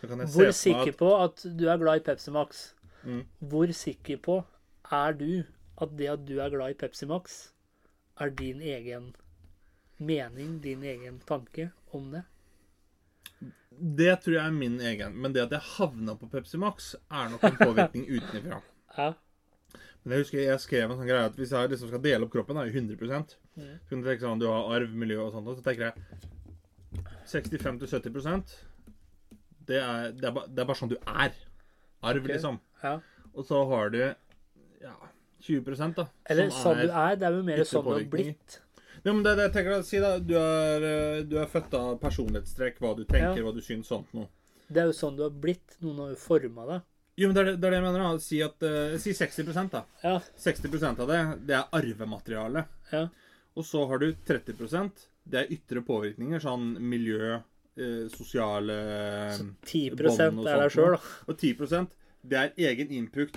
så 0.00 0.08
kan 0.10 0.20
jeg 0.20 0.28
se 0.28 0.34
Hvor 0.34 0.48
at 0.48 0.50
Hvor 0.50 0.56
sikker 0.58 0.96
på 0.98 1.10
at 1.16 1.44
du 1.56 1.68
er 1.70 1.78
glad 1.80 2.00
i 2.00 2.04
Pepsi 2.04 2.32
Max? 2.34 2.64
Mm. 3.06 3.22
Hvor 3.38 3.72
sikker 3.72 4.18
på 4.22 4.40
er 4.92 5.12
du 5.18 5.30
at 5.82 5.92
det 5.98 6.08
at 6.10 6.24
du 6.26 6.38
er 6.40 6.50
glad 6.50 6.74
i 6.74 6.78
Pepsi 6.78 7.06
Max, 7.06 7.36
er 8.20 8.32
din 8.32 8.62
egen 8.64 9.14
mening, 9.98 10.58
din 10.62 10.82
egen 10.82 11.20
tanke 11.28 11.70
om 11.92 12.10
det? 12.14 12.24
Det 13.70 14.14
tror 14.24 14.38
jeg 14.38 14.46
er 14.46 14.56
min 14.56 14.80
egen. 14.80 15.16
Men 15.20 15.34
det 15.34 15.46
at 15.46 15.52
jeg 15.52 15.76
havna 15.76 16.16
på 16.16 16.28
Pepsi 16.32 16.58
Max, 16.58 16.94
er 17.10 17.30
nok 17.30 17.44
en 17.44 17.58
påvirkning 17.60 18.08
utenfra. 18.16 18.60
Ja. 18.96 19.12
Men 20.02 20.14
jeg 20.14 20.24
husker 20.24 20.38
jeg 20.40 20.62
skrev 20.62 20.90
en 20.90 21.00
sånn 21.00 21.08
greie 21.08 21.28
at 21.28 21.36
hvis 21.36 21.52
jeg 21.52 21.70
liksom 21.72 21.90
skal 21.90 22.02
dele 22.02 22.26
opp 22.26 22.32
kroppen 22.32 22.58
da, 22.58 22.64
i 22.66 22.72
100 22.72 22.96
så 22.96 23.88
kan 23.90 24.02
du 24.02 24.06
tenke 24.06 24.22
sånn, 24.22 24.38
du 24.38 24.46
har 24.46 24.68
arv, 24.76 24.92
miljø 24.94 25.18
og 25.24 25.32
sånt, 25.34 25.48
og 25.50 25.58
så 25.58 25.64
tenker 25.66 25.88
jeg 25.88 25.94
65-70 27.26 28.54
det 29.66 29.80
det, 30.20 30.30
det 30.30 30.62
er 30.62 30.68
bare 30.68 30.78
sånn 30.78 30.92
du 30.92 30.98
er. 31.10 31.34
Arv, 32.06 32.22
okay. 32.24 32.36
liksom. 32.36 32.60
ja. 32.82 32.94
Og 33.36 33.44
så 33.44 33.58
har 33.70 33.90
du 33.92 33.98
ja, 34.00 34.94
20% 35.44 35.98
da. 35.98 36.06
Eller 36.32 36.52
sånn 36.54 36.80
du 36.80 36.88
er, 36.88 37.18
det 37.20 37.28
er 37.28 37.36
jo 37.36 37.44
mer 37.46 37.62
sånn 37.68 37.84
du 37.84 37.92
har 37.92 38.08
blitt. 38.12 38.60
Ja, 39.02 39.12
men 39.12 39.22
det, 39.22 39.36
det 39.38 39.44
jeg 39.46 39.54
tenker 39.54 39.76
å 39.76 39.82
Si 39.86 40.00
da, 40.02 40.16
du 40.18 40.34
er, 40.40 40.86
eh, 40.88 41.20
du 41.28 41.36
er 41.38 41.50
født 41.50 41.74
av 41.78 41.92
personlighetstrekk, 42.02 42.80
hva 42.82 42.94
du 42.98 43.04
tenker, 43.04 43.38
Ja. 43.38 43.44
hva 43.46 43.52
du 43.54 43.60
syns, 43.62 43.90
sånt 43.92 44.12
noe. 44.16 44.26
Det 44.66 44.82
er 44.82 44.88
jo 44.90 44.96
sånn 44.98 45.18
du 45.18 45.22
har 45.22 45.34
blitt. 45.44 45.76
Noen 45.84 46.00
har 46.02 46.14
jo 46.14 46.18
forma 46.18 46.64
deg. 46.72 46.86
Jo, 47.16 47.28
men 47.28 47.36
det 47.36 47.42
er 47.42 47.52
det 47.52 47.68
er 47.68 47.70
det 47.70 47.78
jeg 47.78 47.84
mener. 47.86 48.02
da. 48.02 48.24
Si, 48.24 48.40
at, 48.42 48.66
uh, 48.66 48.96
si 49.00 49.14
60% 49.14 49.76
da. 49.76 49.84
Ja. 50.02 50.16
60% 50.42 51.04
av 51.04 51.12
det, 51.12 51.20
det 51.46 51.54
er 51.60 51.78
arvemateriale. 51.78 52.64
Ja. 52.90 53.04
Og 53.56 53.64
så 53.64 53.86
har 53.88 54.02
du 54.02 54.10
30% 54.26 55.06
det 55.26 55.40
er 55.40 55.52
ytre 55.54 55.82
påvirkninger, 55.86 56.42
sånn 56.42 56.74
miljø, 56.82 57.40
eh, 57.78 58.06
sosiale 58.12 58.76
Så 59.36 59.46
10 59.66 59.90
bånd 59.96 60.40
og 60.42 60.50
er 60.50 60.62
deg 60.64 60.74
sjøl, 60.74 60.96
da. 60.96 61.00
Og 61.28 61.38
10 61.38 61.86
det 62.26 62.38
er 62.40 62.54
egen 62.72 62.90
input 62.90 63.36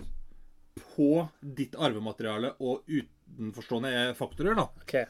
på 0.95 1.27
ditt 1.41 1.75
arvemateriale 1.77 2.55
og 2.59 2.87
utenforstående 2.87 4.15
faktorer. 4.17 4.55
da. 4.57 4.67
Okay. 4.81 5.05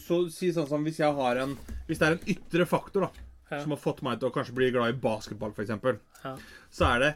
Så 0.00 0.22
si 0.32 0.52
sånn 0.52 0.68
som 0.68 0.84
hvis 0.84 1.00
jeg 1.00 1.12
har 1.16 1.36
en 1.42 1.56
Hvis 1.88 1.98
det 1.98 2.06
er 2.06 2.16
en 2.16 2.28
ytre 2.28 2.66
faktor 2.68 3.08
da 3.08 3.10
Ja. 3.50 3.60
som 3.62 3.70
har 3.70 3.78
fått 3.78 4.02
meg 4.02 4.18
til 4.18 4.28
å 4.28 4.34
kanskje 4.34 4.54
bli 4.54 4.70
glad 4.74 4.90
i 4.90 4.98
basketball, 4.98 5.52
f.eks., 5.54 5.70
Ja. 6.24 6.36
så 6.70 6.84
er 6.96 6.98
det 6.98 7.14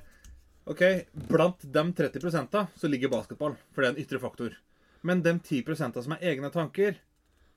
OK, 0.66 0.82
blant 1.28 1.58
de 1.72 1.82
30 1.92 2.50
da, 2.50 2.66
så 2.76 2.88
ligger 2.88 3.08
basketball, 3.10 3.56
for 3.72 3.82
det 3.82 3.88
er 3.88 3.94
en 3.96 4.04
ytre 4.04 4.20
faktor. 4.20 4.54
Men 5.02 5.22
de 5.22 5.32
10% 5.32 6.02
som 6.04 6.12
er 6.12 6.18
egne 6.30 6.50
tanker, 6.52 6.94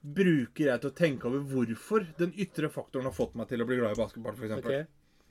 bruker 0.03 0.67
jeg 0.67 0.81
til 0.83 0.89
å 0.91 0.95
tenke 0.97 1.29
over 1.29 1.43
hvorfor 1.47 2.03
den 2.19 2.33
ytre 2.35 2.69
faktoren 2.71 3.07
har 3.07 3.15
fått 3.15 3.37
meg 3.39 3.47
til 3.47 3.63
å 3.63 3.67
bli 3.69 3.77
glad 3.79 3.95
i 3.95 3.99
basketball, 4.01 4.35
f.eks. 4.35 4.57
Okay. 4.59 4.83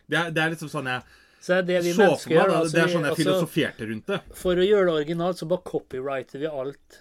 Det, 0.09 0.17
er, 0.17 0.33
det 0.33 0.43
er 0.43 0.55
liksom 0.55 0.71
sånn 0.73 0.89
jeg 0.89 1.03
Så 1.43 1.53
det 1.53 1.59
er 1.61 1.67
det 1.69 1.79
vi 1.85 1.93
så 1.93 2.07
mennesker 2.07 2.35
gjør. 2.37 2.53
Altså, 2.57 2.73
Det 2.75 2.83
er 2.83 2.93
sånn 2.95 3.07
jeg 3.07 3.13
altså, 3.13 3.23
filosoferte 3.23 3.89
rundt 3.91 4.13
det. 4.13 4.21
For 4.41 4.57
å 4.63 4.67
gjøre 4.67 4.89
det 4.89 4.95
originalt, 5.03 5.41
så 5.43 5.49
bare 5.51 5.67
copyrighter 5.69 6.43
vi 6.43 6.51
alt 6.51 7.01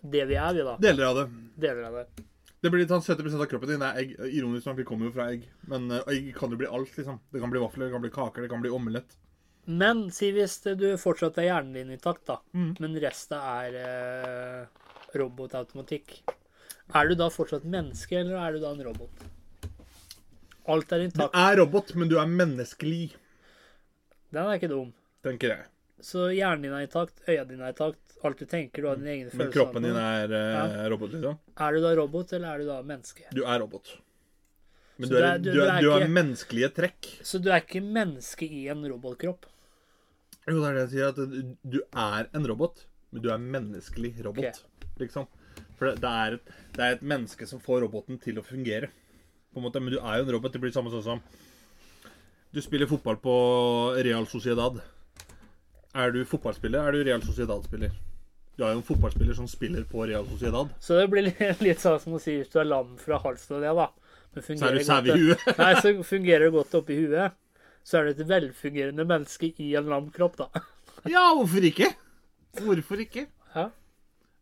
det 0.00 0.24
vi 0.30 0.36
er, 0.40 0.52
vi, 0.56 0.64
da. 0.64 0.76
Deler 0.80 1.10
av 1.10 1.18
det. 1.18 1.26
Deler 1.60 1.88
av 1.90 1.96
det. 2.00 2.26
Det 2.60 2.68
blir 2.72 2.82
litt 2.82 2.92
sånn 2.92 3.04
70 3.04 3.36
av 3.40 3.46
kroppen 3.48 3.70
din 3.72 3.82
er 3.84 3.98
egg. 4.02 4.14
Ironisk 4.36 4.68
nok, 4.68 4.78
vi 4.78 4.86
kommer 4.88 5.08
jo 5.08 5.14
fra 5.16 5.26
egg. 5.32 5.46
Men 5.68 5.90
eh, 5.96 6.06
egg 6.12 6.30
kan 6.36 6.52
jo 6.52 6.58
bli 6.60 6.68
alt, 6.68 6.92
liksom. 6.96 7.18
Det 7.32 7.40
kan 7.42 7.52
bli 7.52 7.60
vafler, 7.62 7.88
det 7.88 7.94
kan 7.96 8.04
bli 8.04 8.12
kaker, 8.14 8.44
det 8.44 8.52
kan 8.52 8.62
bli 8.64 8.72
omelett. 8.76 9.16
Men 9.70 10.06
si 10.14 10.30
hvis 10.34 10.58
du 10.76 10.86
fortsatt 11.00 11.38
er 11.40 11.50
hjernen 11.50 11.76
din 11.76 11.92
intakt, 11.96 12.24
da, 12.28 12.38
Mm. 12.56 12.74
men 12.80 12.96
resten 13.00 13.38
er 13.38 13.76
eh, 13.80 14.66
robotautomatikk. 15.16 16.20
Er 16.94 17.08
du 17.08 17.14
da 17.14 17.28
fortsatt 17.30 17.64
menneske, 17.64 18.16
eller 18.20 18.36
er 18.36 18.52
du 18.56 18.60
da 18.60 18.70
en 18.74 18.82
robot? 18.84 19.26
Alt 20.70 20.92
er 20.92 21.04
intakt. 21.06 21.32
Du 21.32 21.38
er 21.40 21.56
robot, 21.60 21.94
men 21.98 22.08
du 22.10 22.16
er 22.20 22.26
menneskelig, 22.30 23.12
Den 24.30 24.44
er 24.46 24.58
ikke 24.58 24.68
dum. 24.70 24.92
tenker 25.24 25.48
jeg. 25.56 25.64
Så 26.00 26.28
hjernen 26.32 26.62
din 26.62 26.72
er 26.72 26.86
intakt, 26.86 27.18
øya 27.28 27.44
dine 27.48 27.66
er 27.66 27.72
intakt, 27.74 27.98
alt 28.24 28.38
du 28.38 28.46
tenker, 28.46 28.82
du 28.82 28.88
har 28.88 28.96
dine 29.00 29.10
egne 29.16 29.34
Men 29.34 29.50
kroppen 29.52 29.82
din 29.84 29.96
er 29.96 30.32
eh, 30.32 30.84
robot, 30.92 31.10
liksom. 31.12 31.38
Er 31.58 31.72
du 31.76 31.80
da 31.84 31.94
robot, 31.98 32.32
eller 32.32 32.54
er 32.54 32.58
du 32.62 32.66
da 32.70 32.78
menneske? 32.82 33.26
Du 33.34 33.42
er 33.44 33.58
robot. 33.60 33.90
Men 35.00 35.08
du, 35.08 35.16
er, 35.16 35.38
du 35.40 35.50
er- 35.50 35.54
du, 35.54 35.60
er, 35.64 35.80
du 35.80 35.90
har 35.90 36.06
menneskelige 36.08 36.68
trekk. 36.76 37.10
Så 37.24 37.40
du 37.42 37.48
er 37.50 37.60
ikke 37.64 37.80
menneske 37.82 38.44
i 38.46 38.66
en 38.68 38.84
robotkropp? 38.92 39.46
Jo, 40.48 40.60
det 40.60 40.68
er 40.70 40.74
det 40.74 40.82
jeg 40.86 40.90
sier. 40.94 41.08
At 41.08 41.16
du- 41.16 41.56
du 41.76 41.80
er 41.92 42.28
en 42.36 42.46
robot, 42.46 42.84
men 43.12 43.22
du 43.22 43.30
er 43.32 43.38
menneskelig 43.38 44.14
robot. 44.24 44.44
okay. 44.44 44.88
Liksom. 45.00 45.26
For 45.80 45.88
det, 45.88 46.02
det, 46.04 46.10
er 46.12 46.34
et, 46.36 46.50
det 46.76 46.84
er 46.84 46.98
et 46.98 47.04
menneske 47.08 47.46
som 47.48 47.62
får 47.64 47.86
roboten 47.86 48.18
til 48.20 48.36
å 48.36 48.44
fungere. 48.44 48.90
På 49.50 49.62
en 49.62 49.64
måte, 49.64 49.80
Men 49.80 49.94
du 49.94 49.98
er 49.98 50.20
jo 50.20 50.26
en 50.26 50.34
robot. 50.36 50.52
Det 50.52 50.60
blir 50.60 50.74
samme 50.74 50.92
sånn 50.92 51.06
som 51.06 51.22
Du 52.52 52.60
spiller 52.60 52.90
fotball 52.90 53.16
på 53.22 53.34
Real 53.96 54.26
Sociedad. 54.28 54.76
Er 55.96 56.12
du 56.12 56.20
fotballspiller, 56.28 56.84
er 56.84 56.92
du 56.94 57.04
Real 57.06 57.22
Sociedad-spiller. 57.24 57.94
Du 58.58 58.66
er 58.66 58.74
jo 58.74 58.82
en 58.82 58.86
fotballspiller 58.86 59.34
som 59.38 59.48
spiller 59.48 59.86
på 59.88 60.04
Real 60.04 60.26
Sociedad. 60.28 60.68
Så 60.84 60.98
det 60.98 61.08
blir 61.10 61.24
litt, 61.30 61.40
litt 61.66 61.80
sånn 61.80 61.96
som 62.02 62.18
å 62.18 62.20
si 62.22 62.36
hvis 62.36 62.52
du 62.52 62.60
er 62.60 62.68
lam 62.68 62.92
fra 63.00 63.18
halsen 63.24 63.56
og 63.56 63.64
det, 63.64 63.72
da. 63.78 63.88
Men 64.36 64.46
Så 64.46 64.68
er 64.68 64.76
du 64.76 64.84
sau 64.84 65.00
i 65.00 65.16
huet. 65.16 65.46
Nei, 65.62 65.70
så 65.80 65.94
fungerer 66.06 66.44
det 66.46 66.52
godt 66.58 66.76
oppi 66.78 66.98
huet. 67.00 67.38
Så 67.86 67.98
er 67.98 68.06
du 68.06 68.12
et 68.12 68.28
velfungerende 68.28 69.06
menneske 69.08 69.54
i 69.56 69.72
en 69.80 69.88
lam 69.90 70.10
kropp, 70.14 70.36
da. 70.42 70.62
Ja, 71.08 71.30
hvorfor 71.38 71.64
ikke? 71.64 71.88
Hvorfor 72.60 73.00
ikke? 73.02 73.24
Ja. 73.54 73.70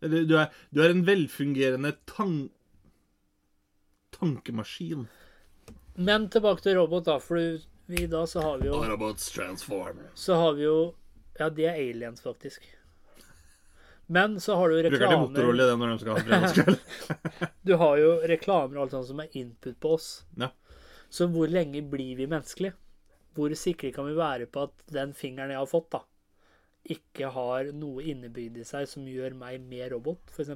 Eller 0.01 0.25
du 0.29 0.37
er, 0.39 0.53
du 0.71 0.83
er 0.85 0.95
en 0.95 1.05
velfungerende 1.07 1.93
tan 2.07 2.49
tankemaskin. 4.19 5.07
Men 5.95 6.29
tilbake 6.31 6.63
til 6.63 6.79
robot, 6.79 7.07
da. 7.09 7.19
For 7.23 7.59
vi 7.89 8.07
da 8.11 8.25
så 8.27 8.43
har 8.45 8.59
vi 8.63 8.69
jo 8.69 8.79
Robots 8.85 9.31
transform. 9.35 10.03
Så 10.15 10.35
har 10.39 10.53
vi 10.59 10.67
jo 10.67 10.95
Ja, 11.39 11.49
de 11.55 11.65
er 11.71 11.77
aliens, 11.79 12.21
faktisk. 12.21 12.65
Men 14.11 14.41
så 14.41 14.57
har 14.57 14.69
du 14.69 14.77
reklamer 14.83 14.99
Bruker 14.99 15.13
de 15.13 15.21
motorolje 15.21 15.67
det 15.69 15.77
når 15.79 15.91
de 15.91 15.99
skal 16.01 16.17
ha 16.17 16.23
fredagskveld? 16.27 16.79
Du 17.69 17.75
har 17.77 17.99
jo 18.01 18.13
reklamer 18.31 18.79
og 18.79 18.83
alt 18.85 18.95
sånt 18.97 19.09
som 19.11 19.21
er 19.23 19.37
input 19.37 19.77
på 19.81 19.93
oss. 19.95 20.09
Ja. 20.41 20.49
Så 21.13 21.29
hvor 21.31 21.51
lenge 21.53 21.83
blir 21.85 22.17
vi 22.17 22.27
menneskelige? 22.27 22.75
Hvor 23.37 23.53
sikre 23.55 23.93
kan 23.95 24.09
vi 24.09 24.17
være 24.17 24.49
på 24.51 24.65
at 24.67 24.75
den 24.91 25.13
fingeren 25.15 25.53
jeg 25.53 25.61
har 25.61 25.69
fått, 25.71 25.91
da, 25.93 26.01
ikke 26.95 27.31
har 27.35 27.73
noe 27.77 28.05
innebygd 28.11 28.61
i 28.61 28.67
seg 28.67 28.89
som 28.91 29.07
gjør 29.09 29.37
meg 29.39 29.65
mer 29.69 29.93
robot, 29.95 30.33
f.eks.? 30.35 30.53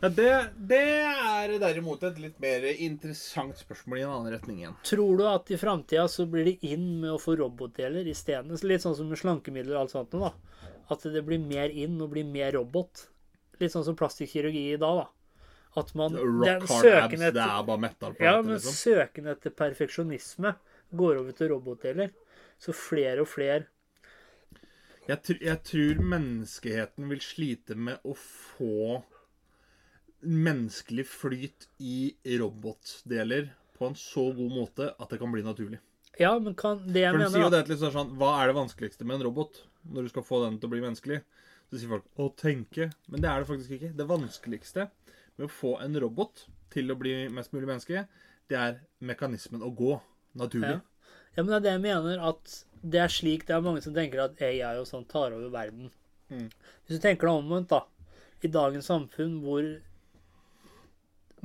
Ja, 0.00 0.08
det, 0.12 0.28
det 0.70 0.78
er 0.78 1.54
derimot 1.58 2.04
et 2.06 2.20
litt 2.22 2.36
mer 2.42 2.62
interessant 2.70 3.58
spørsmål 3.58 3.98
i 3.98 4.04
en 4.04 4.12
annen 4.12 4.34
retning 4.36 4.60
igjen. 4.60 4.76
Tror 4.86 5.18
du 5.18 5.24
at 5.26 5.50
i 5.50 5.58
framtida 5.58 6.04
så 6.10 6.28
blir 6.30 6.46
det 6.46 6.56
inn 6.68 6.86
med 7.00 7.16
å 7.16 7.20
få 7.20 7.34
robotdeler 7.40 8.06
isteden? 8.10 8.54
Litt 8.62 8.84
sånn 8.84 8.96
som 8.98 9.10
med 9.10 9.20
slankemidler 9.20 9.74
og 9.74 9.84
alt 9.84 9.96
sånt 9.96 10.14
nå, 10.14 10.28
da. 10.28 10.72
At 10.94 11.02
det 11.10 11.24
blir 11.26 11.42
mer 11.42 11.72
inn 11.74 11.98
og 11.98 12.12
blir 12.14 12.28
mer 12.28 12.54
robot. 12.54 13.08
Litt 13.58 13.74
sånn 13.74 13.86
som 13.88 13.98
plastikkirurgi 13.98 14.68
i 14.76 14.80
dag, 14.80 15.02
da. 15.02 15.40
At 15.76 15.90
man 15.98 16.14
den 16.14 16.38
Rock 16.40 16.68
hard 16.70 16.86
abs, 16.88 17.16
abs, 17.16 17.24
det 17.36 17.42
er 17.42 17.64
bare 17.68 17.80
metal 17.82 18.14
på 18.16 18.24
ja, 18.24 18.38
men 18.40 18.54
liksom. 18.54 18.76
søken 18.78 19.26
etter 19.28 19.52
perfeksjonisme 19.52 20.54
går 20.96 21.18
over 21.20 21.36
til 21.36 21.50
robotdeler. 21.52 22.14
Så 22.62 22.72
flere 22.72 23.26
og 23.26 23.28
flere 23.28 23.66
Jeg, 25.06 25.22
tr 25.22 25.36
jeg 25.38 25.62
tror 25.62 26.00
menneskeheten 26.14 27.06
vil 27.12 27.20
slite 27.22 27.76
med 27.78 28.02
å 28.02 28.14
få 28.18 29.02
menneskelig 30.26 31.04
flyt 31.06 31.68
i 31.78 32.16
robotdeler 32.40 33.52
på 33.76 33.86
en 33.86 33.98
så 33.98 34.24
god 34.34 34.54
måte 34.54 34.88
at 34.90 35.12
det 35.12 35.20
kan 35.20 35.30
bli 35.30 35.44
naturlig. 35.46 35.78
Ja, 36.18 36.32
men 36.40 36.56
kan 36.58 36.80
det 36.88 37.04
jeg 37.04 37.12
For 37.12 37.22
du 37.22 37.28
sier 37.28 37.44
jo 37.44 37.52
det 37.52 37.60
litt 37.62 37.74
liksom 37.74 37.92
sånn, 37.92 38.12
Hva 38.18 38.32
er 38.40 38.50
det 38.50 38.56
vanskeligste 38.56 39.06
med 39.06 39.18
en 39.18 39.26
robot 39.28 39.60
når 39.92 40.06
du 40.06 40.12
skal 40.14 40.24
få 40.26 40.40
den 40.46 40.56
til 40.58 40.70
å 40.70 40.72
bli 40.72 40.82
menneskelig? 40.82 41.20
Så 41.68 41.78
sier 41.78 41.92
folk 41.92 42.06
'å 42.16 42.30
tenke', 42.38 42.90
men 43.10 43.20
det 43.20 43.28
er 43.30 43.42
det 43.42 43.48
faktisk 43.50 43.70
ikke. 43.76 43.94
Det 43.96 44.06
vanskeligste 44.06 44.90
med 45.36 45.46
å 45.46 45.52
få 45.52 45.76
en 45.82 45.98
robot 46.00 46.46
til 46.70 46.90
å 46.90 46.98
bli 46.98 47.28
mest 47.28 47.52
mulig 47.52 47.66
menneske, 47.66 48.06
det 48.48 48.58
er 48.58 48.80
mekanismen 49.00 49.62
å 49.62 49.70
gå 49.74 50.00
naturlig. 50.34 50.80
Ja. 50.80 50.95
Ja, 51.36 51.42
men 51.42 51.52
det 51.52 51.56
er 51.58 51.64
det 51.66 51.74
jeg 51.74 51.84
mener, 51.84 52.22
at 52.32 52.54
det 52.86 53.00
er 53.02 53.12
slik 53.12 53.44
det 53.48 53.56
er 53.56 53.64
mange 53.64 53.82
som 53.84 53.94
tenker 53.96 54.22
at 54.24 54.40
AI 54.42 54.78
og 54.80 54.88
sånn 54.88 55.04
tar 55.10 55.34
over 55.36 55.50
verden. 55.52 55.90
Mm. 56.32 56.48
Hvis 56.86 56.96
du 56.96 57.02
tenker 57.02 57.28
deg 57.28 57.42
omvendt, 57.42 57.74
da. 57.74 57.84
I 58.44 58.50
dagens 58.52 58.88
samfunn 58.90 59.38
hvor 59.44 59.66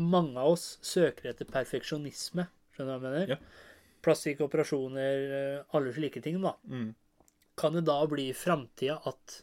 mange 0.02 0.40
av 0.40 0.56
oss 0.56 0.78
søker 0.86 1.32
etter 1.32 1.50
perfeksjonisme, 1.50 2.48
skjønner 2.76 2.98
du 2.98 3.06
hva 3.06 3.12
jeg 3.12 3.20
mener? 3.20 3.36
Ja. 3.36 3.70
Plastikk, 4.02 4.42
operasjoner, 4.48 5.36
eh, 5.38 5.76
alle 5.78 5.94
slike 5.94 6.24
ting, 6.24 6.40
da. 6.42 6.56
Mm. 6.72 6.94
Kan 7.60 7.76
det 7.78 7.84
da 7.90 8.00
bli 8.10 8.30
i 8.32 8.38
framtida 8.38 8.98
at 9.12 9.42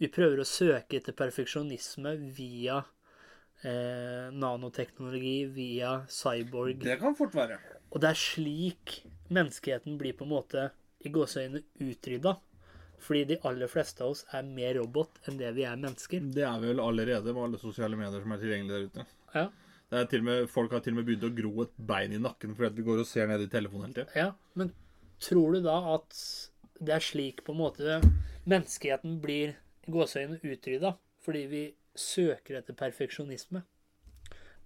vi 0.00 0.10
prøver 0.10 0.40
å 0.42 0.48
søke 0.48 0.98
etter 0.98 1.14
perfeksjonisme 1.14 2.16
via 2.34 2.80
eh, 3.62 4.32
nanoteknologi, 4.32 5.36
via 5.54 6.00
cyborg? 6.10 6.82
Det 6.82 6.98
kan 7.02 7.14
fort 7.18 7.36
være. 7.36 7.60
Og 7.92 8.00
det 8.00 8.12
er 8.12 8.18
slik 8.18 9.02
menneskeheten 9.32 9.98
blir 10.00 10.16
på 10.16 10.24
en 10.26 10.32
måte 10.32 10.70
i 11.04 11.12
gåseøynene 11.12 11.62
utrydda. 11.82 12.36
Fordi 13.02 13.24
de 13.32 13.38
aller 13.48 13.66
fleste 13.70 14.04
av 14.04 14.14
oss 14.14 14.22
er 14.30 14.46
mer 14.46 14.76
robot 14.78 15.18
enn 15.26 15.40
det 15.40 15.50
vi 15.56 15.64
er 15.66 15.80
mennesker. 15.80 16.22
Det 16.34 16.44
er 16.46 16.60
vel 16.62 16.80
allerede 16.80 17.34
med 17.34 17.42
alle 17.48 17.58
sosiale 17.58 17.98
medier 17.98 18.22
som 18.22 18.34
er 18.34 18.42
tilgjengelige 18.42 18.78
der 18.78 18.86
ute. 18.86 19.06
Ja, 19.34 19.48
Det 19.92 19.98
er 19.98 20.06
til 20.08 20.22
og 20.22 20.24
med, 20.24 20.46
folk 20.48 20.72
har 20.72 20.80
til 20.80 20.94
og 20.94 21.00
med 21.00 21.08
begynt 21.08 21.26
å 21.26 21.34
gro 21.36 21.64
et 21.66 21.74
bein 21.76 22.14
i 22.14 22.20
nakken 22.22 22.54
fordi 22.56 22.78
vi 22.78 22.86
går 22.86 23.02
og 23.02 23.08
ser 23.10 23.26
ned 23.28 23.42
i 23.44 23.50
telefonen 23.52 23.90
hele 23.90 24.06
tida. 24.06 24.14
ja. 24.16 24.30
Men 24.54 24.70
tror 25.20 25.52
du 25.52 25.60
da 25.66 25.74
at 25.96 26.16
det 26.80 26.94
er 26.94 27.04
slik 27.04 27.42
på 27.44 27.52
en 27.52 27.60
måte 27.60 27.98
menneskeheten 28.48 29.18
blir 29.20 29.52
i 29.84 29.92
gåseøyne 29.92 30.38
utrydda? 30.40 30.94
Fordi 31.22 31.42
vi 31.50 31.62
søker 31.98 32.58
etter 32.62 32.74
perfeksjonisme? 32.78 33.62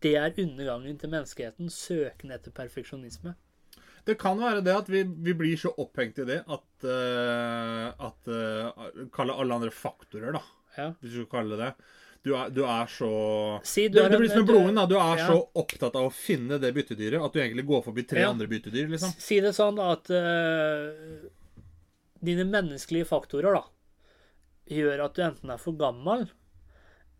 Det 0.04 0.14
er 0.20 0.34
undergangen 0.42 0.98
til 1.00 1.10
menneskeheten. 1.10 1.70
Søken 1.72 2.30
etter 2.34 2.52
perfeksjonisme. 2.54 3.34
Det 4.06 4.14
kan 4.20 4.38
være 4.38 4.60
det 4.62 4.74
at 4.76 4.88
vi, 4.92 5.02
vi 5.02 5.32
blir 5.34 5.56
så 5.58 5.72
opphengt 5.82 6.18
i 6.22 6.26
det 6.28 6.42
at, 6.46 6.66
uh, 6.86 7.88
at 8.06 8.28
uh, 8.30 9.06
Kalle 9.14 9.34
alle 9.34 9.56
andre 9.56 9.72
faktorer, 9.74 10.36
da. 10.36 10.42
Ja. 10.76 10.90
Hvis 11.00 11.14
du 11.16 11.22
skal 11.24 11.32
kalle 11.40 11.56
det 11.56 11.64
det. 11.64 11.72
Du 12.26 12.32
er, 12.34 12.50
du 12.50 12.62
er 12.66 12.86
så 12.90 13.08
Si 13.66 13.88
du 13.88 13.98
er 14.02 14.08
det 14.10 14.16
en- 14.18 14.22
blir 14.22 14.28
som 14.30 14.44
med 14.44 14.46
du- 14.88 14.94
Du 14.94 14.96
er 15.00 15.16
Ja. 15.18 15.26
så 15.26 15.48
opptatt 15.54 15.94
av 15.96 16.06
å 16.08 16.12
finne 16.12 16.58
det 16.60 16.72
byttedyret 16.74 17.22
at 17.24 17.32
du 17.32 17.38
egentlig 17.40 17.66
går 17.66 17.82
forbi 17.84 18.02
tre 18.06 18.20
Ja. 18.20 18.30
andre 18.30 18.46
byttedyr. 18.46 18.88
liksom. 18.90 19.10
Si 19.18 19.40
det 19.40 19.54
sånn 19.54 19.78
at 19.80 20.10
uh, 20.10 21.28
dine 22.22 22.44
menneskelige 22.44 23.06
faktorer 23.06 23.54
da, 23.54 23.64
gjør 24.70 25.04
at 25.04 25.14
du 25.14 25.22
enten 25.22 25.50
er 25.50 25.58
for 25.58 25.72
gammel, 25.78 26.28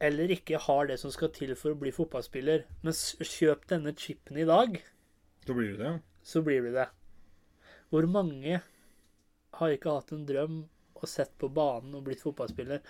eller 0.01 0.29
ikke 0.35 0.59
har 0.61 0.87
det 0.91 0.99
som 1.01 1.11
skal 1.15 1.31
til 1.33 1.55
for 1.57 1.73
å 1.75 1.79
bli 1.81 1.91
fotballspiller. 1.95 2.65
Men 2.83 2.93
kjøp 2.93 3.67
denne 3.71 3.95
chipen 3.97 4.37
i 4.39 4.45
dag, 4.49 4.81
Så 5.47 5.55
blir 5.55 5.77
du 5.77 5.83
det. 5.83 6.01
så 6.23 6.43
blir 6.45 6.63
du 6.63 6.73
det. 6.75 6.89
Hvor 7.91 8.07
mange 8.11 8.61
har 9.55 9.69
ikke 9.71 9.95
hatt 9.95 10.13
en 10.13 10.27
drøm 10.27 10.65
og 10.97 11.09
sett 11.09 11.33
på 11.39 11.49
banen 11.53 11.95
og 11.95 12.05
blitt 12.05 12.21
fotballspiller? 12.21 12.81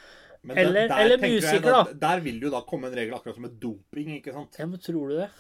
Men 0.43 0.59
Eller- 0.59 0.89
der, 0.89 0.99
eller 1.05 1.19
musiker, 1.19 1.61
da. 1.61 1.93
Der 1.93 2.21
vil 2.21 2.41
det 2.41 2.47
jo 2.47 2.51
da 2.51 2.61
komme 2.63 2.87
en 2.89 2.95
regel 2.95 3.15
akkurat 3.15 3.35
som 3.35 3.43
med 3.43 3.59
doping, 3.61 4.17
ikke 4.23 4.33
sant? 4.33 4.57
Ja, 4.59 4.67
men 4.67 4.79
tror 4.79 5.09
du 5.09 5.17
det? 5.17 5.31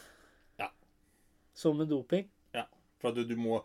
Ja. 0.59 0.69
Som 1.55 1.79
med 1.79 1.89
doping? 1.89 2.29
Ja. 2.55 2.65
For 3.01 3.09
at 3.09 3.15
du, 3.15 3.25
du 3.25 3.37
må 3.37 3.63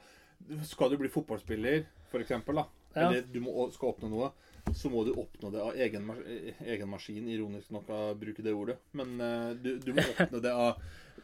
Skal 0.64 0.90
du 0.90 0.98
bli 0.98 1.08
fotballspiller, 1.08 1.86
for 2.10 2.20
eksempel, 2.20 2.56
da, 2.56 2.64
Ja. 2.96 3.10
eller 3.10 3.22
du 3.22 3.40
må, 3.42 3.72
skal 3.72 3.90
oppnå 3.94 4.10
noe, 4.10 4.32
så 4.76 4.90
må 4.94 5.04
du 5.08 5.12
oppnå 5.18 5.52
det 5.54 5.62
av 5.62 5.76
egen, 5.76 6.08
egen 6.66 6.90
maskin. 6.90 7.28
Ironisk 7.30 7.72
nok 7.76 7.90
å 7.92 8.02
bruke 8.20 8.44
det 8.46 8.54
ordet. 8.56 8.78
Men 8.98 9.16
eh, 9.22 9.50
du, 9.62 9.74
du 9.84 9.92
må 9.98 10.06
oppnå 10.16 10.42
det 10.44 10.54
av, 10.54 10.82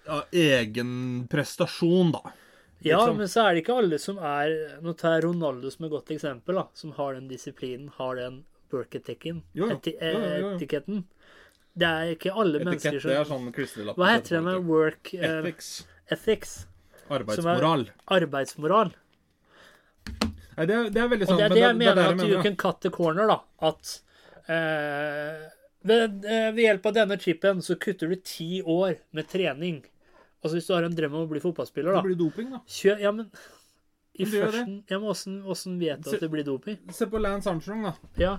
av 0.08 0.24
egen 0.36 1.28
prestasjon, 1.32 2.12
da. 2.18 2.24
Ja, 2.86 3.00
Liksom. 3.02 3.18
men 3.18 3.30
så 3.32 3.42
er 3.42 3.56
det 3.56 3.62
ikke 3.64 3.76
alle 3.82 3.98
som 3.98 4.20
er 4.22 4.52
Nå 4.86 4.92
tar 4.94 5.16
jeg 5.16 5.24
Ronaldo 5.26 5.72
som 5.74 5.88
et 5.88 5.92
godt 5.96 6.12
eksempel, 6.14 6.60
da. 6.60 6.68
Som 6.78 6.92
har 7.00 7.16
den 7.18 7.26
disiplinen, 7.32 7.88
har 7.98 8.20
den 8.20 8.44
jo. 9.58 9.70
eti- 9.72 9.96
etiketten. 9.98 11.04
Det 11.78 11.88
er 11.88 12.12
ikke 12.16 12.34
alle 12.34 12.60
mennesker 12.62 13.00
som 13.00 13.10
det 13.10 13.18
er 13.18 13.30
sånn. 13.30 13.50
Hva 13.98 14.10
heter 14.12 14.38
det 14.38 14.44
med 14.46 14.66
work 14.68 15.12
uh, 15.14 15.26
Ethics. 15.40 15.88
ethics? 16.12 16.54
Arbeidsmoral. 17.10 17.88
Arbeidsmoral. 18.12 18.92
Nei, 20.58 20.66
det, 20.66 20.74
er, 20.76 20.88
det 20.94 21.02
er 21.04 21.10
veldig 21.12 21.28
Og 21.28 21.30
sant. 21.32 21.40
det 21.40 21.46
er 21.48 21.54
det 21.56 21.62
jeg 21.64 21.78
mener 21.78 22.02
at 22.04 22.22
you 22.24 22.30
mener. 22.32 22.44
can 22.48 22.56
cut 22.58 22.82
the 22.82 22.90
corner, 22.94 23.30
da. 23.30 23.40
At 23.70 23.92
eh, 24.50 25.46
Ved, 25.88 26.26
eh, 26.26 26.50
ved 26.56 26.64
hjelp 26.64 26.88
av 26.90 26.96
denne 26.98 27.18
chipen 27.22 27.62
så 27.64 27.78
kutter 27.80 28.10
du 28.12 28.18
ti 28.26 28.62
år 28.64 28.98
med 29.16 29.30
trening. 29.30 29.84
Altså 30.44 30.58
hvis 30.58 30.68
du 30.68 30.74
har 30.74 30.84
en 30.88 30.96
drøm 30.98 31.14
om 31.16 31.28
å 31.28 31.30
bli 31.30 31.40
fotballspiller, 31.44 31.94
da. 31.94 32.02
Det 32.02 32.10
blir 32.10 32.20
doping, 32.20 32.50
da. 32.56 32.60
Kjø, 32.68 32.98
ja, 33.06 33.12
men 33.16 33.30
i 34.18 34.26
førsten 34.26 34.80
Ja, 34.90 34.98
men 35.00 35.10
åssen 35.14 35.78
vet 35.80 36.02
du 36.04 36.10
at 36.16 36.24
det 36.26 36.30
blir 36.34 36.46
doping? 36.48 36.80
Se 36.94 37.08
på 37.10 37.22
Lance 37.22 37.50
Armstrong, 37.52 37.86
da. 37.86 37.94
Ja. 38.18 38.38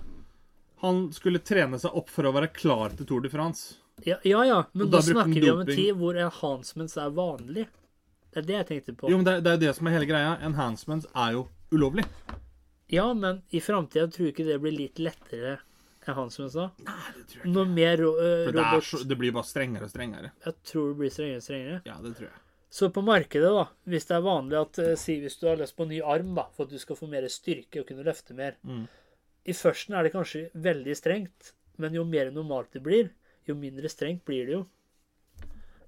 Han 0.83 1.09
skulle 1.15 1.39
trene 1.43 1.79
seg 1.83 1.95
opp 1.99 2.11
for 2.11 2.27
å 2.29 2.35
være 2.35 2.51
klar 2.55 2.95
til 2.99 3.07
Tour 3.07 3.23
de 3.25 3.31
France. 3.33 3.79
Ja, 4.07 4.19
ja, 4.27 4.45
ja. 4.47 4.59
men 4.73 4.91
da, 4.91 4.99
da 4.99 5.03
snakker 5.07 5.41
vi 5.43 5.51
om 5.51 5.63
en 5.65 5.71
tid 5.71 5.95
hvor 5.99 6.19
enhancements 6.19 6.99
er 7.03 7.11
vanlig. 7.15 7.65
Det 8.31 8.43
er 8.43 8.47
det 8.47 8.57
jeg 8.59 8.67
tenkte 8.69 8.95
på. 9.01 9.09
Jo, 9.11 9.19
men 9.19 9.27
det, 9.27 9.39
det 9.47 9.51
er 9.51 9.57
jo 9.57 9.63
det 9.65 9.73
som 9.79 9.89
er 9.91 9.97
hele 9.97 10.07
greia. 10.11 10.35
Enhancements 10.47 11.09
er 11.15 11.33
jo 11.39 11.47
ulovlig. 11.75 12.05
Ja, 12.89 13.07
men 13.15 13.43
i 13.53 13.61
framtida 13.61 14.09
tror 14.09 14.29
jeg 14.29 14.35
ikke 14.37 14.49
det 14.49 14.59
blir 14.63 14.77
litt 14.77 15.01
lettere 15.03 15.59
enn 16.09 16.17
hans 16.17 16.39
USA. 16.41 16.71
Nei, 16.87 16.99
det 17.17 17.25
tror 17.29 17.41
jeg 17.41 17.45
ikke. 17.45 17.55
Noe 17.55 17.69
mer 17.69 17.97
ro 18.01 18.13
eh, 18.17 18.45
For 18.47 18.57
det, 18.57 18.63
er 18.63 18.71
robot 18.73 18.87
så, 18.89 19.01
det 19.11 19.19
blir 19.21 19.35
bare 19.37 19.49
strengere 19.49 19.89
og 19.89 19.93
strengere. 19.93 20.31
Jeg 20.47 20.57
tror 20.71 20.87
det 20.93 21.01
blir 21.03 21.13
strengere 21.13 21.43
og 21.43 21.45
strengere. 21.45 21.81
Ja, 21.89 21.99
det 22.05 22.15
tror 22.17 22.31
jeg. 22.31 22.41
Så 22.79 22.91
på 22.93 23.01
markedet, 23.05 23.51
da, 23.57 23.67
hvis 23.89 24.09
det 24.09 24.17
er 24.17 24.25
vanlig 24.25 24.59
at 24.61 24.81
eh, 24.85 24.95
Si 25.01 25.19
hvis 25.23 25.39
du 25.41 25.47
har 25.49 25.61
lyst 25.61 25.77
på 25.77 25.87
en 25.87 25.93
ny 25.93 26.01
arm 26.05 26.35
da, 26.37 26.47
for 26.57 26.69
at 26.69 26.73
du 26.73 26.81
skal 26.81 26.99
få 27.01 27.09
mer 27.09 27.29
styrke 27.33 27.83
og 27.83 27.89
kunne 27.89 28.07
løfte 28.07 28.37
mer 28.37 28.57
Mm. 28.65 28.87
I 29.49 29.55
førsten 29.57 29.95
er 29.97 30.05
det 30.05 30.13
kanskje 30.13 30.49
veldig 30.61 30.95
strengt, 30.99 31.55
men 31.81 31.95
jo 31.97 32.03
mer 32.05 32.29
normalt 32.35 32.75
det 32.75 32.83
blir, 32.85 33.07
jo 33.49 33.55
mindre 33.57 33.89
strengt 33.89 34.21
blir 34.29 34.45
det 34.45 34.53
jo. 34.59 34.65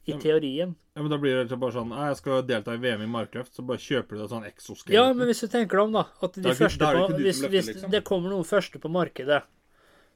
I 0.09 0.12
teorien. 0.18 0.74
Ja, 0.96 1.03
men 1.03 1.11
Da 1.11 1.18
blir 1.18 1.44
det 1.44 1.59
bare 1.61 1.72
sånn 1.72 1.90
Jeg 1.94 2.16
skal 2.16 2.42
delta 2.42 2.72
i 2.74 2.78
VM 2.78 3.03
i 3.03 3.07
Minecraft, 3.07 3.53
så 3.55 3.62
bare 3.66 3.78
kjøper 3.78 4.16
du 4.16 4.18
deg 4.22 4.30
sånn 4.30 4.46
exoskeleton. 4.48 4.94
Ja, 4.94 5.12
men 5.12 5.28
hvis 5.28 5.40
du 5.44 5.48
tenker 5.48 5.76
deg 5.76 5.84
om, 5.86 5.92
da 5.92 6.05
At 6.22 6.32
de 6.34 6.40
Da 6.42 6.48
er 6.48 6.55
ikke- 6.55 6.64
første 6.68 6.86
er 6.88 6.94
det 6.96 7.03
på, 7.11 7.18
hvis, 7.20 7.40
løfter, 7.42 7.51
hvis 7.51 7.68
liksom. 7.74 7.90
det 7.90 8.05
kommer 8.05 8.30
noen 8.30 8.44
første 8.44 8.78
på 8.80 8.90
markedet, 8.90 9.42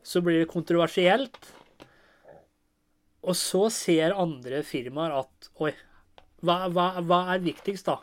så 0.02 0.22
blir 0.22 0.40
det 0.44 0.48
kontroversielt. 0.48 1.36
Og 3.24 3.34
så 3.34 3.70
ser 3.72 4.12
andre 4.20 4.62
firmaer 4.62 5.14
at 5.20 5.48
Oi, 5.60 5.72
hva, 6.44 6.68
hva, 6.72 6.88
hva 7.04 7.20
er 7.34 7.38
viktigst, 7.44 7.84
da? 7.88 7.98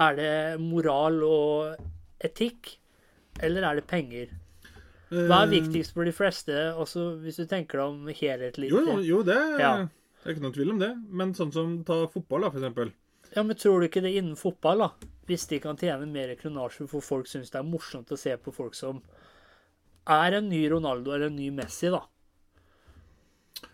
Er 0.00 0.14
det 0.16 0.60
moral 0.60 1.18
og 1.26 1.76
etikk, 2.24 2.76
eller 3.40 3.66
er 3.68 3.74
det 3.80 3.86
penger? 3.86 4.28
Hva 5.12 5.42
er 5.42 5.48
Eh, 5.50 5.60
viktigst 5.60 5.92
for 5.92 6.04
de 6.08 6.12
fleste, 6.16 6.54
også 6.72 7.20
hvis 7.20 7.36
du 7.36 7.44
tenker 7.44 7.76
deg 7.76 7.80
om 7.80 8.06
helhetlig? 8.06 8.70
Jo, 8.70 8.98
jo 9.04 9.22
det, 9.22 9.36
Ja. 9.60 9.88
Det 10.22 10.28
er 10.28 10.36
ikke 10.36 10.44
noen 10.44 10.54
tvil 10.54 10.70
om 10.70 10.78
det. 10.82 10.92
Men 11.10 11.32
sånn 11.34 11.50
som 11.54 11.72
ta 11.86 12.04
fotball, 12.12 12.46
da, 12.46 12.52
for 12.52 12.62
eksempel. 12.62 12.92
Ja, 13.32 13.42
men 13.42 13.58
tror 13.58 13.80
du 13.80 13.88
ikke 13.88 14.04
det 14.04 14.12
innen 14.14 14.38
fotball, 14.38 14.84
da? 14.84 15.10
Hvis 15.26 15.48
de 15.50 15.58
kan 15.62 15.78
tjene 15.80 16.06
mer 16.06 16.30
kronasje, 16.38 16.86
for 16.90 17.02
folk 17.02 17.30
syns 17.30 17.50
det 17.50 17.58
er 17.58 17.66
morsomt 17.66 18.12
å 18.12 18.18
se 18.20 18.36
på 18.38 18.54
folk 18.54 18.76
som 18.78 19.00
er 20.12 20.38
en 20.38 20.48
ny 20.50 20.62
Ronaldo 20.70 21.14
eller 21.14 21.30
en 21.30 21.38
ny 21.38 21.48
Messi, 21.54 21.90
da. 21.90 22.04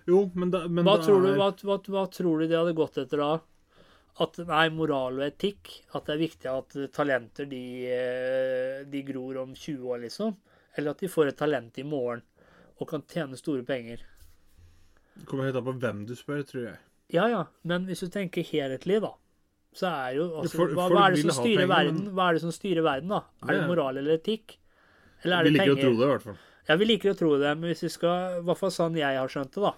Jo, 0.08 0.24
men 0.34 0.52
da, 0.52 0.64
men 0.68 0.88
Hva 0.88 0.96
tror, 1.02 1.20
du, 1.24 1.30
er, 1.34 1.38
hva, 1.40 1.52
hva, 1.68 1.78
hva 1.92 2.04
tror 2.12 2.40
du 2.40 2.48
de 2.48 2.56
hadde 2.56 2.76
gått 2.76 2.96
etter 3.00 3.20
da? 3.20 3.32
At 4.24 4.40
nei, 4.48 4.64
moral 4.74 5.20
og 5.20 5.26
etikk, 5.28 5.70
at 5.94 6.08
det 6.08 6.14
er 6.14 6.22
viktig 6.24 6.50
at 6.50 6.76
talenter 6.96 7.48
de, 7.50 7.62
eh, 7.92 8.78
de 8.88 9.02
gror 9.06 9.42
om 9.44 9.52
20 9.54 9.84
år, 9.84 10.00
liksom? 10.06 10.32
Eller 10.78 10.94
at 10.94 11.04
de 11.04 11.10
får 11.12 11.32
et 11.32 11.38
talent 11.38 11.76
i 11.78 11.86
morgen 11.86 12.24
og 12.78 12.88
kan 12.88 13.04
tjene 13.10 13.38
store 13.38 13.66
penger? 13.66 14.02
Det 15.18 15.26
kommer 15.26 15.48
helt 15.48 15.56
an 15.60 15.66
på 15.66 15.74
hvem 15.82 16.04
du 16.08 16.14
spør, 16.18 16.42
tror 16.48 16.62
jeg. 16.68 16.76
Ja, 17.14 17.24
ja, 17.32 17.44
men 17.64 17.86
hvis 17.88 18.00
du 18.04 18.08
tenker 18.12 18.44
helhetlig, 18.44 19.00
da, 19.04 19.12
så 19.78 19.88
er 19.88 20.16
jo 20.18 20.26
altså, 20.42 20.56
for, 20.56 20.74
hva, 20.76 20.88
hva, 20.92 21.06
er 21.08 21.16
det 21.16 21.22
som 21.24 21.32
styrer 21.38 21.62
penger, 21.64 21.72
verden? 21.72 22.00
men- 22.04 22.14
Hva 22.18 22.28
er 22.28 22.36
det 22.38 22.42
som 22.44 22.52
styrer 22.52 22.84
verden, 22.84 23.08
da? 23.14 23.22
Er 23.48 23.54
det 23.56 23.66
moral 23.68 23.96
eller 24.00 24.18
etikk? 24.18 24.58
Eller 25.24 25.38
er 25.40 25.44
Vi 25.44 25.50
det 25.50 25.58
liker 25.58 25.74
å 25.74 25.80
tro 25.80 25.92
det, 25.96 26.04
i 26.04 26.12
hvert 26.12 26.22
fall. 26.28 26.38
Ja, 26.68 26.76
vi 26.76 26.84
liker 26.84 27.10
å 27.14 27.16
tro 27.18 27.30
det, 27.40 27.52
men 27.58 27.70
hvis 27.72 27.82
vi 27.82 27.88
skal, 27.88 28.38
i 28.38 28.44
hvert 28.44 28.58
fall 28.60 28.70
sånn 28.70 28.96
jeg 28.98 29.16
har 29.16 29.28
skjønt 29.32 29.54
det, 29.56 29.62
da, 29.64 29.72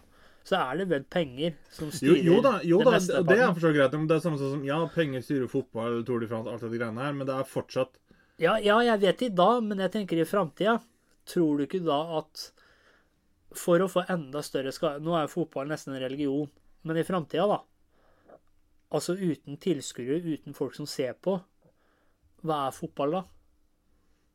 så 0.50 0.56
er 0.58 0.76
det 0.80 0.88
vel 0.90 1.04
penger 1.04 1.54
som 1.70 1.86
Jo, 1.86 1.96
styrer 2.00 2.24
jo 2.26 2.40
da, 2.42 2.52
jo 2.66 2.78
det 2.82 2.92
meste 2.96 3.12
det, 3.12 3.18
av 3.20 3.26
det 3.30 3.38
er 3.38 3.52
for 3.54 3.60
så 3.60 3.72
greit. 3.76 3.92
Men 3.92 4.06
det 4.10 4.16
er 4.16 4.24
samme 4.26 4.38
som 4.40 4.64
Ja, 4.66 4.78
penger 4.94 5.20
styrer 5.22 5.48
fotball, 5.52 6.02
Tour 6.04 6.20
de 6.20 6.26
France, 6.26 6.50
alt 6.50 6.60
det 6.66 6.80
greiene 6.80 6.98
her, 7.04 7.12
men 7.12 7.26
det 7.28 7.36
er 7.36 7.44
fortsatt 7.46 7.94
Ja, 8.40 8.56
ja, 8.58 8.80
jeg 8.80 9.00
vet 9.00 9.22
i 9.22 9.28
dag, 9.28 9.62
men 9.62 9.78
jeg 9.78 9.92
tenker 9.92 10.18
i 10.18 10.24
framtida. 10.24 10.80
Tror 11.28 11.58
du 11.60 11.66
ikke 11.66 11.84
da 11.84 12.18
at 12.18 12.50
for 13.56 13.82
å 13.82 13.88
få 13.90 14.04
enda 14.08 14.42
større 14.46 14.70
skade 14.72 15.02
Nå 15.02 15.14
er 15.18 15.24
jo 15.26 15.32
fotball 15.44 15.66
nesten 15.68 15.94
en 15.96 16.02
religion, 16.02 16.48
men 16.86 16.96
i 17.00 17.04
framtida, 17.06 17.46
da 17.50 17.60
Altså 18.92 19.14
uten 19.18 19.56
tilskuere, 19.62 20.18
uten 20.34 20.54
folk 20.54 20.74
som 20.74 20.86
ser 20.86 21.12
på, 21.22 21.36
hva 22.42 22.66
er 22.68 22.72
fotball 22.74 23.12
da? 23.12 23.20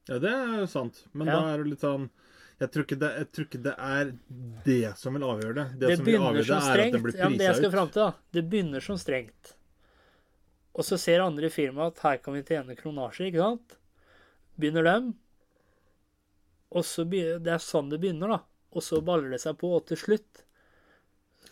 Ja, 0.08 0.20
det 0.22 0.30
er 0.32 0.60
jo 0.62 0.68
sant. 0.70 1.02
Men 1.14 1.28
Ja. 1.28 1.40
da 1.42 1.54
er 1.54 1.58
det 1.64 1.72
litt 1.74 1.82
sånn 1.84 2.10
jeg 2.58 2.72
tror, 2.72 2.86
det, 2.88 3.10
jeg 3.20 3.28
tror 3.36 3.46
ikke 3.50 3.64
det 3.66 3.74
er 3.78 4.12
det 4.64 4.98
som 4.98 5.14
vil 5.14 5.24
avgjøre 5.28 5.56
det. 5.58 5.66
Det, 5.80 5.88
Det 5.90 5.98
som 5.98 6.06
vil 6.06 6.16
avgjøre 6.22 6.46
som 6.46 6.56
det, 6.56 6.70
er 6.72 6.86
at 6.86 6.94
det 6.94 7.02
blir 7.04 7.18
Ja, 7.18 7.28
men 7.28 7.38
det 7.38 7.44
jeg 7.44 7.52
prisa 7.56 7.70
skal 7.70 7.84
ut. 7.88 7.92
til, 7.92 8.02
da. 8.02 8.14
Det 8.32 8.44
begynner 8.50 8.80
som 8.86 8.96
strengt. 8.98 9.54
Og 10.76 10.84
så 10.88 10.98
ser 10.98 11.20
andre 11.26 11.50
firma 11.52 11.88
at 11.88 12.00
her 12.00 12.18
kan 12.24 12.34
vi 12.34 12.44
tjene 12.48 12.78
kronasje, 12.80 13.28
ikke 13.28 13.44
sant? 13.44 13.76
Begynner 14.58 14.84
dem. 14.88 15.16
Og 16.72 16.84
så 16.88 17.04
begynner, 17.04 17.44
Det 17.44 17.52
er 17.52 17.60
sånn 17.60 17.90
det 17.90 18.00
begynner, 18.00 18.28
da. 18.38 18.40
Og 18.76 18.84
så 18.84 19.00
baller 19.06 19.32
det 19.32 19.40
seg 19.42 19.56
på, 19.62 19.70
og 19.78 19.86
til 19.88 19.98
slutt 20.02 20.44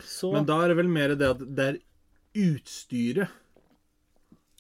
så 0.04 0.32
Men 0.34 0.46
da 0.50 0.58
er 0.64 0.72
det 0.74 0.78
vel 0.82 0.90
mer 0.92 1.14
det 1.16 1.28
at 1.30 1.42
det 1.56 1.66
er 1.70 1.78
utstyret 2.44 3.30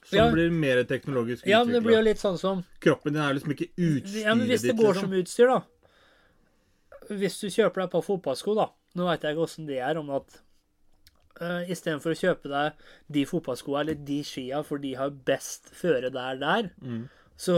som 0.03 0.17
Ja. 0.19 0.27
blir 0.31 0.51
mer 0.51 0.83
teknologisk 0.83 1.45
Ja, 1.47 1.63
men 1.63 1.73
det 1.73 1.81
blir 1.83 1.95
jo 1.97 2.03
litt 2.05 2.19
sånn 2.21 2.37
som 2.37 2.63
Kroppen 2.83 3.13
din 3.15 3.21
er 3.23 3.33
liksom 3.33 3.51
ikke 3.55 3.69
utstyret 3.75 4.23
Ja, 4.27 4.35
men 4.35 4.47
hvis 4.47 4.61
det 4.61 4.71
ditt, 4.75 4.79
går 4.81 4.93
liksom. 4.93 5.09
som 5.09 5.19
utstyr, 5.19 5.47
da. 5.47 5.61
Hvis 7.09 7.39
du 7.41 7.47
kjøper 7.51 7.81
deg 7.81 7.87
et 7.89 7.91
par 7.97 8.05
fotballsko, 8.05 8.55
da. 8.55 8.67
Nå 8.95 9.07
veit 9.09 9.23
jeg 9.25 9.35
ikke 9.35 9.43
åssen 9.47 9.67
det 9.67 9.79
er, 9.83 9.97
om 9.99 10.09
at 10.15 10.37
uh, 11.41 11.63
istedenfor 11.67 12.13
å 12.13 12.19
kjøpe 12.19 12.51
deg 12.51 12.83
de 13.17 13.23
fotballskoa 13.25 13.81
eller 13.81 13.95
de 14.07 14.19
skia, 14.23 14.61
for 14.63 14.77
de 14.83 14.93
har 14.99 15.09
best 15.09 15.71
føre 15.75 16.11
der 16.13 16.37
der, 16.39 16.69
Mm. 16.81 17.09
så, 17.35 17.57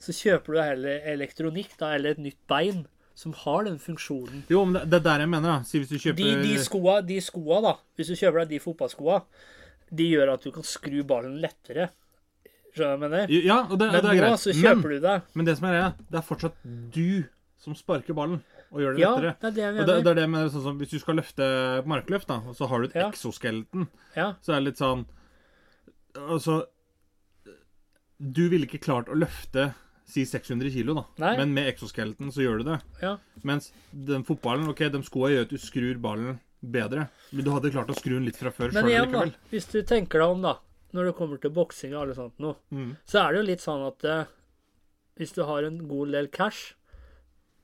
så 0.00 0.12
kjøper 0.16 0.56
du 0.56 0.60
heller 0.62 1.04
elektronikk, 1.12 1.76
da, 1.78 1.92
eller 1.94 2.16
et 2.16 2.18
nytt 2.24 2.40
bein, 2.48 2.86
som 3.20 3.34
har 3.36 3.64
den 3.68 3.76
funksjonen. 3.82 4.44
Jo, 4.48 4.62
men 4.64 4.78
det, 4.78 4.86
det 4.94 4.98
er 5.02 5.06
der 5.10 5.24
jeg 5.26 5.30
mener, 5.34 5.48
da. 5.52 5.68
Si 5.68 5.78
hvis 5.82 5.90
du 5.92 5.96
De, 5.98 6.02
kjøper 6.06 6.42
de, 6.46 6.52
skoa, 6.64 6.98
de 7.04 7.18
skoa, 7.20 7.58
da, 7.66 7.72
hvis 8.00 8.08
du 8.12 8.16
kjøper 8.16 8.42
deg 8.44 8.54
de 8.54 8.60
fotballskoa, 8.64 9.18
de 10.00 10.06
gjør 10.14 10.32
at 10.36 10.46
du 10.46 10.52
kan 10.54 10.64
skru 10.64 11.02
ballen 11.04 11.34
lettere. 11.42 11.90
Skjønner 12.70 12.78
du 12.78 12.86
hva 12.86 12.94
jeg 12.94 13.02
mener? 13.02 13.34
Ja, 13.44 13.58
og 13.66 13.76
det, 13.80 13.90
Men 13.90 13.92
det 13.92 14.00
er 14.00 14.08
nå 14.08 14.14
greit. 14.22 14.40
så 14.44 14.52
Men, 14.54 14.62
kjøper 14.62 14.94
du 14.94 14.98
deg 15.04 15.34
men 15.36 15.48
det 15.50 15.56
som 15.58 15.66
er 15.68 15.72
greia, 15.76 15.90
det 16.14 16.18
er 16.20 16.26
fortsatt 16.30 16.60
du 16.94 17.24
som 17.60 17.74
sparker 17.76 18.14
ballen 18.16 18.38
og 18.70 18.78
gjør 18.84 18.94
det 18.94 19.02
Ja, 19.02 19.08
lettere. 19.18 19.32
det 19.42 19.48
er 19.50 19.54
det 19.56 19.62
jeg 19.64 19.72
mener. 19.74 19.82
Og 19.82 19.88
det, 19.90 19.96
det 20.06 20.10
er 20.12 20.14
det 20.20 20.22
jeg 20.24 20.30
mener, 20.36 20.50
sånn 20.54 20.62
som 20.68 20.76
Hvis 20.78 20.92
du 20.94 20.98
skal 21.02 21.18
løfte 21.18 21.48
markløft, 21.90 22.28
da, 22.30 22.36
og 22.46 22.54
så 22.56 22.68
har 22.70 22.78
du 22.78 22.86
et 22.86 22.94
Ja. 23.00 23.08
exoskeleton, 23.10 23.88
Ja. 24.16 24.28
så 24.40 24.54
er 24.54 24.60
det 24.62 24.68
litt 24.70 24.78
sånn 24.80 25.02
Altså 26.14 26.60
Du 28.20 28.42
ville 28.52 28.66
ikke 28.68 28.80
klart 28.84 29.08
å 29.10 29.16
løfte 29.18 29.72
si 30.10 30.24
600 30.26 30.70
kilo, 30.74 30.94
da. 30.98 31.04
Nei. 31.22 31.32
Men 31.40 31.54
med 31.54 31.68
exoskeleton 31.72 32.32
så 32.34 32.42
gjør 32.44 32.58
du 32.62 32.64
det. 32.72 32.78
Ja. 33.02 33.16
Mens 33.46 33.70
den 33.92 34.24
fotballen, 34.28 34.68
ok, 34.72 34.84
de 34.92 35.02
skoa 35.06 35.30
gjør 35.32 35.46
at 35.46 35.52
du 35.54 35.58
skrur 35.62 36.00
ballen 36.02 36.40
bedre. 36.60 37.06
Men 37.32 37.44
du 37.46 37.50
hadde 37.54 37.70
klart 37.72 37.88
å 37.92 37.96
skru 37.96 38.16
den 38.18 38.26
litt 38.28 38.36
fra 38.40 38.50
før 38.52 38.74
Men 38.76 38.90
igjen, 38.90 39.12
da, 39.14 39.22
hvis 39.52 39.70
du 39.72 39.78
tenker 39.88 40.20
deg 40.20 40.34
om, 40.34 40.42
da, 40.44 40.56
når 40.92 41.08
det 41.10 41.14
kommer 41.16 41.40
til 41.40 41.54
boksing 41.56 41.94
og 41.94 42.02
alle 42.02 42.14
sånt 42.18 42.36
noe, 42.42 42.56
Mm. 42.74 42.96
så 43.06 43.22
er 43.22 43.32
det 43.32 43.40
jo 43.40 43.46
litt 43.52 43.62
sånn 43.64 43.86
at 43.86 44.04
eh, 44.04 44.24
hvis 45.16 45.32
du 45.36 45.42
har 45.44 45.62
en 45.64 45.78
god 45.88 46.12
del 46.12 46.28
cash, 46.28 46.74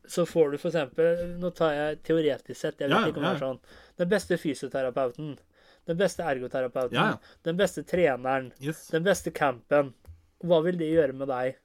så 0.06 0.22
får 0.24 0.52
du 0.52 0.56
eksempel 0.60 1.36
Nå 1.42 1.50
tar 1.56 1.72
jeg 1.74 2.02
teoretisk 2.06 2.54
sett, 2.60 2.78
jeg 2.78 2.88
vet 2.88 2.94
Ja, 2.94 3.08
ikke 3.10 3.18
om 3.18 3.24
det 3.26 3.32
er 3.34 3.40
sånn. 3.42 3.58
Den 3.98 4.08
beste 4.08 4.36
fysioterapeuten, 4.38 5.32
den 5.86 5.96
beste 5.98 6.22
ergoterapeuten, 6.22 7.18
den 7.42 7.56
beste 7.58 7.82
treneren, 7.82 8.52
Yes. 8.60 8.86
den 8.94 9.02
beste 9.02 9.32
campen. 9.34 9.92
Hva 10.44 10.62
vil 10.62 10.76
de 10.78 10.84
gjøre 10.92 11.12
med 11.16 11.28
deg? 11.28 11.56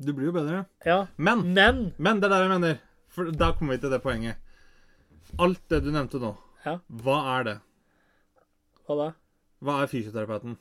Du 0.00 0.12
blir 0.14 0.26
jo 0.30 0.32
bedre. 0.32 0.64
Ja, 0.86 1.06
Men 1.16 1.42
men 1.54 1.94
Men 1.98 2.20
det 2.20 2.28
er 2.30 2.34
der 2.36 2.42
jeg 2.46 2.52
mener. 2.60 2.78
For 3.08 3.30
da 3.32 3.52
kommer 3.52 3.74
vi 3.74 3.80
til 3.82 3.90
det 3.90 4.02
poenget. 4.02 4.36
Alt 5.38 5.60
det 5.68 5.82
du 5.84 5.90
nevnte 5.90 6.20
nå, 6.22 6.36
Ja. 6.64 6.78
hva 6.90 7.38
er 7.40 7.44
det? 7.44 7.56
Hva 8.86 8.96
da? 8.96 9.12
Hva 9.62 9.82
er 9.82 9.86
fysioterapeuten? 9.90 10.56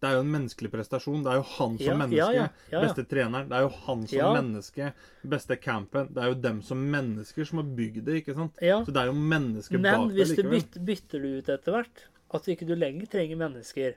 Det 0.00 0.08
er 0.08 0.14
jo 0.16 0.20
en 0.24 0.30
menneskelig 0.32 0.70
prestasjon. 0.72 1.22
Det 1.22 1.30
er 1.30 1.36
jo 1.36 1.42
han 1.58 1.74
som 1.78 1.86
Ja, 1.86 1.94
menneske. 1.94 2.50
ja. 2.72 2.80
Beste 2.80 3.04
treneren. 3.04 3.48
Det 3.50 3.56
er 3.58 3.60
jo 3.66 3.68
han 3.86 4.06
som 4.08 4.32
menneske. 4.34 4.92
Beste 5.28 5.56
campen. 5.60 6.08
Det 6.14 6.22
er 6.24 6.28
jo 6.28 6.34
dem 6.40 6.62
som 6.62 6.78
mennesker 6.90 7.44
som 7.46 7.58
har 7.58 7.66
bygd 7.76 8.04
det, 8.06 8.14
ikke 8.24 8.34
sant? 8.34 8.56
Ja. 8.62 8.78
Så 8.82 8.92
det 8.92 8.96
er 9.02 9.06
jo 9.06 9.12
mennesker 9.12 9.78
bak 9.82 10.08
det 10.08 10.16
hvis 10.16 10.36
du 10.36 10.42
bytter, 10.48 10.80
bytter 10.88 11.20
du 11.20 11.28
ut 11.38 11.48
etter 11.52 11.72
hvert, 11.76 12.04
at 12.32 12.48
ikke 12.48 12.66
lenger 12.76 13.06
trenger 13.12 13.36
mennesker, 13.36 13.94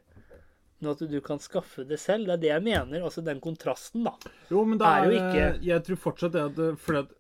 men 0.82 0.92
at 0.92 1.00
du 1.10 1.20
kan 1.22 1.40
skaffe 1.40 1.86
det 1.88 2.00
selv, 2.00 2.26
det 2.28 2.34
er 2.34 2.42
det 2.42 2.50
jeg 2.50 2.64
mener. 2.64 3.04
Altså 3.08 3.24
den 3.24 3.40
kontrasten, 3.40 4.04
da. 4.04 4.12
Jo, 4.52 4.66
men 4.66 4.78
da 4.78 4.86
er 4.98 5.06
er 5.06 5.12
jo 5.12 5.20
ikke- 5.20 5.64
Jeg 5.66 5.84
tror 5.86 5.96
fortsatt 5.96 6.32
det 6.34 6.42
at 6.42 6.56
det- 6.56 6.80
Fordi 6.80 6.98
at 7.00 7.12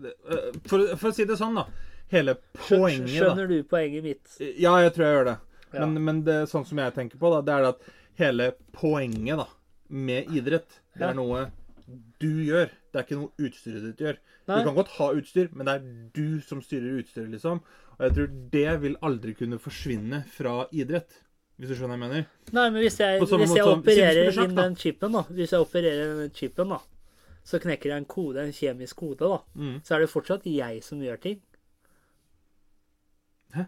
øh, 0.00 0.52
for, 0.66 0.86
for 0.96 1.10
å 1.10 1.14
si 1.14 1.24
det 1.24 1.38
sånn, 1.38 1.54
da. 1.54 1.66
Hele 2.10 2.34
poenget, 2.54 3.06
da. 3.20 3.34
Skjønner 3.34 3.48
du 3.48 3.62
poenget 3.68 4.02
mitt? 4.02 4.36
Ja, 4.58 4.76
jeg 4.80 4.94
tror 4.94 5.04
jeg 5.04 5.14
gjør 5.18 5.24
det. 5.24 5.38
Ja. 5.74 5.84
Men, 5.86 6.04
men 6.04 6.22
det 6.24 6.36
sånn 6.48 6.64
som 6.66 6.78
jeg 6.78 6.94
tenker 6.96 7.18
på, 7.20 7.30
da, 7.34 7.40
det 7.44 7.54
er 7.58 7.68
at 7.68 7.80
hele 8.18 8.52
poenget 8.72 9.36
da, 9.42 9.46
med 9.90 10.30
idrett, 10.32 10.68
det 10.96 11.00
Ja. 11.04 11.10
er 11.10 11.14
noe 11.14 11.50
du 12.20 12.30
gjør. 12.44 12.70
Det 12.92 12.96
er 13.00 13.04
ikke 13.04 13.20
noe 13.20 13.32
utstyret 13.38 13.82
ditt 13.84 13.98
gjør. 14.06 14.16
Nei. 14.48 14.58
Du 14.62 14.64
kan 14.64 14.74
godt 14.76 14.88
ha 14.96 15.10
utstyr, 15.12 15.48
men 15.52 15.66
det 15.68 15.74
er 15.74 15.84
du 16.14 16.40
som 16.40 16.60
styrer 16.64 16.98
utstyret, 17.02 17.30
liksom. 17.30 17.60
Og 17.98 18.00
jeg 18.06 18.14
tror 18.16 18.28
det 18.50 18.80
vil 18.80 18.96
aldri 19.02 19.34
kunne 19.36 19.58
forsvinne 19.60 20.22
fra 20.32 20.66
idrett. 20.72 21.12
Hvis 21.58 21.72
du 21.72 21.74
skjønner 21.74 21.98
hva 21.98 22.06
jeg 22.06 22.12
mener? 22.12 22.28
Nei, 22.54 22.68
men 22.70 22.84
hvis 22.84 23.00
jeg, 23.02 23.18
hvis 23.18 23.34
jeg 23.34 23.50
måte 23.50 23.66
opererer 23.72 24.38
inn 24.44 24.54
den 24.54 24.76
chipen, 24.78 25.16
da 25.16 25.24
Hvis 25.26 25.52
jeg 25.52 25.64
opererer 25.64 26.14
den 26.22 26.30
chipen, 26.36 26.70
da 26.70 26.78
så 27.48 27.60
knekker 27.62 27.92
jeg 27.92 28.02
en 28.02 28.08
kode, 28.08 28.42
en 28.44 28.52
kjemisk 28.54 28.98
kode, 29.00 29.24
da. 29.24 29.38
Mm. 29.56 29.76
Så 29.84 29.96
er 29.96 30.04
det 30.04 30.10
fortsatt 30.12 30.46
jeg 30.48 30.82
som 30.84 31.00
gjør 31.00 31.20
ting. 31.22 31.38
Hæ? 33.54 33.64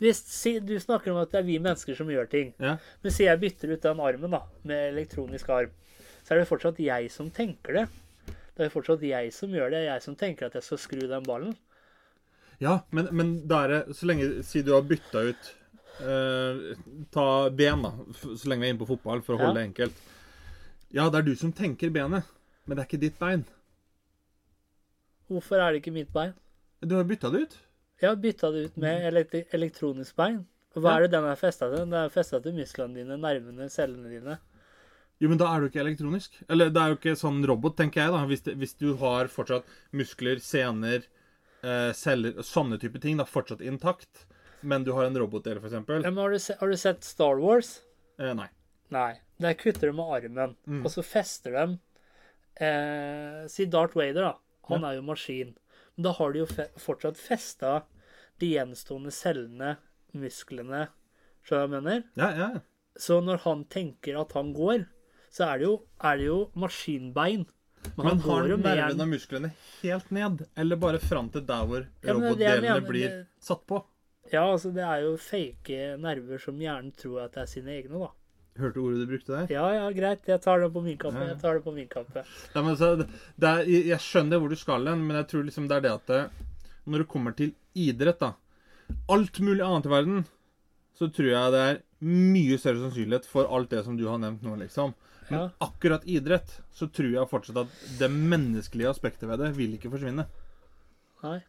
Hvis, 0.00 0.22
si, 0.32 0.54
du 0.64 0.72
snakker 0.80 1.12
om 1.12 1.20
at 1.20 1.32
det 1.32 1.42
er 1.42 1.48
vi 1.48 1.58
mennesker 1.60 1.98
som 1.98 2.08
gjør 2.12 2.30
ting. 2.32 2.54
Ja. 2.62 2.78
Men 3.04 3.12
si 3.12 3.26
jeg 3.28 3.42
bytter 3.42 3.74
ut 3.74 3.84
den 3.84 4.00
armen 4.00 4.32
da, 4.32 4.42
med 4.64 4.94
elektronisk 4.94 5.52
arm, 5.52 5.76
så 6.24 6.34
er 6.34 6.40
det 6.40 6.48
fortsatt 6.48 6.80
jeg 6.80 7.12
som 7.12 7.28
tenker 7.30 7.82
det. 7.82 7.86
Det 8.56 8.64
er 8.64 8.72
fortsatt 8.72 9.04
jeg 9.04 9.32
som 9.36 9.52
gjør 9.52 9.76
det. 9.76 9.84
Jeg 9.90 10.04
som 10.06 10.16
tenker 10.16 10.48
at 10.48 10.56
jeg 10.56 10.64
skal 10.64 10.80
skru 10.80 11.04
den 11.04 11.28
ballen. 11.28 11.52
Ja, 12.64 12.78
men, 12.96 13.10
men 13.12 13.34
da 13.44 13.58
er 13.66 13.92
Så 13.92 14.06
lenge 14.08 14.40
Si 14.48 14.62
du 14.64 14.70
har 14.72 14.86
bytta 14.88 15.26
ut 15.28 15.48
eh, 16.00 16.76
Ta 17.14 17.26
ben, 17.50 17.82
da. 17.86 17.92
Så 18.20 18.48
lenge 18.50 18.64
vi 18.64 18.68
er 18.70 18.74
inne 18.74 18.82
på 18.82 18.88
fotball, 18.90 19.22
for 19.26 19.36
å 19.36 19.40
holde 19.44 19.60
det 19.60 19.68
enkelt. 19.70 20.00
Ja, 20.94 21.08
det 21.10 21.18
er 21.20 21.26
du 21.26 21.34
som 21.36 21.52
tenker 21.52 21.90
benet, 21.94 22.24
men 22.66 22.76
det 22.76 22.84
er 22.84 22.88
ikke 22.90 23.02
ditt 23.02 23.18
bein. 23.20 23.44
Hvorfor 25.30 25.58
er 25.60 25.72
det 25.74 25.82
ikke 25.82 25.94
mitt 25.94 26.12
bein? 26.14 26.34
Du 26.86 26.94
har 26.96 27.06
bytta 27.08 27.30
det 27.34 27.46
ut. 27.46 27.56
Jeg 28.00 28.10
har 28.12 28.18
bytta 28.20 28.50
det 28.52 28.66
ut 28.68 28.76
med 28.82 29.06
elektri- 29.08 29.46
elektronisk 29.56 30.16
bein. 30.18 30.44
Hva 30.76 30.98
er 30.98 31.06
det 31.06 31.14
den 31.16 31.24
er 31.24 31.38
festa 31.40 31.70
til? 31.70 31.86
Den 31.86 31.94
er 31.96 32.12
festa 32.12 32.38
til 32.44 32.52
musklene 32.52 32.94
dine, 33.00 33.16
nervene, 33.16 33.66
cellene 33.72 34.10
dine. 34.12 34.36
Jo, 35.18 35.30
men 35.32 35.38
da 35.40 35.48
er 35.48 35.62
du 35.64 35.70
ikke 35.70 35.80
elektronisk. 35.80 36.34
Eller 36.52 36.68
det 36.68 36.82
er 36.82 36.92
jo 36.92 36.98
ikke 36.98 37.14
sånn 37.16 37.40
robot, 37.48 37.78
tenker 37.78 38.02
jeg, 38.04 38.12
da. 38.12 38.20
Hvis, 38.28 38.42
det, 38.44 38.54
hvis 38.60 38.76
du 38.76 38.90
har 39.00 39.30
fortsatt 39.32 39.64
muskler, 39.96 40.42
sener, 40.44 41.06
eh, 41.64 41.92
celler, 41.96 42.36
sånne 42.44 42.76
type 42.82 43.00
ting, 43.00 43.16
da 43.16 43.24
fortsatt 43.24 43.64
intakt, 43.64 44.26
men 44.66 44.84
du 44.86 44.92
har 44.96 45.06
en 45.08 45.16
robotdel, 45.22 45.58
eksempel. 45.62 46.02
Ja, 46.04 46.10
men 46.10 46.18
har, 46.24 46.34
du 46.34 46.38
se, 46.42 46.56
har 46.60 46.68
du 46.72 46.76
sett 46.80 47.04
Star 47.06 47.38
Wars? 47.42 47.76
Eh, 48.18 48.32
nei. 48.38 48.48
Nei. 48.94 49.12
Der 49.42 49.54
kutter 49.58 49.90
de 49.90 49.92
med 49.98 50.12
armen, 50.16 50.56
Mm. 50.66 50.84
og 50.86 50.90
så 50.92 51.02
fester 51.04 51.52
de 51.56 51.64
eh, 52.60 53.46
Si 53.52 53.66
Darth 53.66 53.96
Vader, 53.96 54.22
da. 54.22 54.34
Han 54.68 54.80
Ja. 54.82 54.90
er 54.90 54.94
jo 54.96 55.02
maskin. 55.02 55.54
Men 55.96 56.02
da 56.04 56.12
har 56.12 56.32
de 56.32 56.38
jo 56.40 56.46
fe 56.46 56.68
fortsatt 56.76 57.16
festa 57.16 57.82
de 58.38 58.46
gjenstående 58.54 59.12
cellene, 59.12 59.76
musklene 60.14 60.88
Skjønner 61.46 61.46
du 61.46 61.54
hva 61.54 61.60
jeg 61.62 61.70
mener? 61.84 62.04
Ja, 62.16 62.30
ja. 62.36 62.60
Så 62.98 63.20
når 63.22 63.38
han 63.44 63.64
tenker 63.70 64.16
at 64.20 64.32
han 64.32 64.52
går, 64.52 64.86
så 65.30 65.44
er 65.52 65.58
det 65.58 65.66
jo, 65.68 65.74
er 66.02 66.16
det 66.16 66.24
jo 66.26 66.50
maskinbein. 66.56 67.46
Men 67.96 68.06
han 68.06 68.18
har 68.24 68.48
nervene 68.56 69.02
og 69.04 69.08
musklene 69.12 69.52
helt 69.82 70.10
ned, 70.10 70.42
eller 70.56 70.76
bare 70.76 70.98
fram 70.98 71.28
til 71.30 71.42
der 71.46 71.66
hvor 71.68 71.86
Ja, 72.02 72.12
robotdelene 72.16 72.80
blir 72.88 73.26
satt 73.38 73.62
på? 73.68 73.78
Ja, 74.32 74.44
altså, 74.52 74.72
det 74.74 74.82
er 74.84 75.02
jo 75.04 75.16
fake 75.20 75.96
nerver 76.02 76.38
som 76.42 76.58
hjernen 76.60 76.92
tror 76.98 77.24
at 77.26 77.34
det 77.36 77.42
er 77.44 77.50
sine 77.50 77.74
egne, 77.76 78.00
da. 78.06 78.10
Hørte 78.56 78.80
ordet 78.80 79.02
du 79.02 79.10
brukte 79.10 79.34
der? 79.34 79.50
Ja, 79.52 79.66
ja, 79.74 79.88
greit. 79.92 80.24
Jeg 80.26 80.40
tar 80.40 80.62
det 80.62 80.70
på 80.72 80.80
min 80.82 80.96
kappe. 80.96 81.20
Ja. 81.20 81.28
Jeg 81.34 81.40
tar 81.42 81.58
det 81.58 81.64
på 81.66 81.74
min 81.76 81.88
kappe. 81.92 82.22
Ja, 82.54 82.62
men 82.64 82.76
så, 82.80 82.94
det 82.96 83.06
det 83.36 83.48
er, 83.50 83.64
jeg 83.68 83.86
jeg 83.92 84.00
skjønner 84.00 84.40
hvor 84.40 84.48
du 84.48 84.56
skal 84.56 84.86
hen, 84.88 85.02
men 85.06 85.16
jeg 85.20 85.28
tror 85.32 85.44
liksom 85.44 85.66
det 85.68 85.76
er 85.76 85.84
det 85.84 85.92
at 85.92 86.06
det, 86.12 86.22
når 86.86 87.04
det 87.04 87.08
kommer 87.12 87.36
til 87.36 87.52
idrett, 87.74 88.18
da 88.22 88.32
Alt 89.10 89.40
mulig 89.42 89.64
annet 89.66 89.86
i 89.88 89.90
verden, 89.90 90.24
så 90.94 91.08
tror 91.10 91.26
jeg 91.28 91.52
det 91.52 91.60
er 91.66 91.80
mye 92.06 92.56
større 92.62 92.84
sannsynlighet 92.84 93.26
for 93.26 93.48
alt 93.50 93.68
det 93.74 93.80
som 93.84 93.96
du 93.98 94.04
har 94.06 94.18
nevnt 94.22 94.44
nå, 94.46 94.54
liksom. 94.62 94.94
Men 95.28 95.40
Ja. 95.40 95.48
akkurat 95.60 96.04
idrett, 96.06 96.60
så 96.72 96.86
tror 96.86 97.10
jeg 97.10 97.28
fortsatt 97.28 97.58
at 97.64 97.68
det 97.98 98.08
menneskelige 98.14 98.88
aspektet 98.88 99.28
ved 99.28 99.38
det 99.42 99.56
vil 99.56 99.74
ikke 99.74 99.90
forsvinne. 99.90 100.24
Nei. 101.24 101.40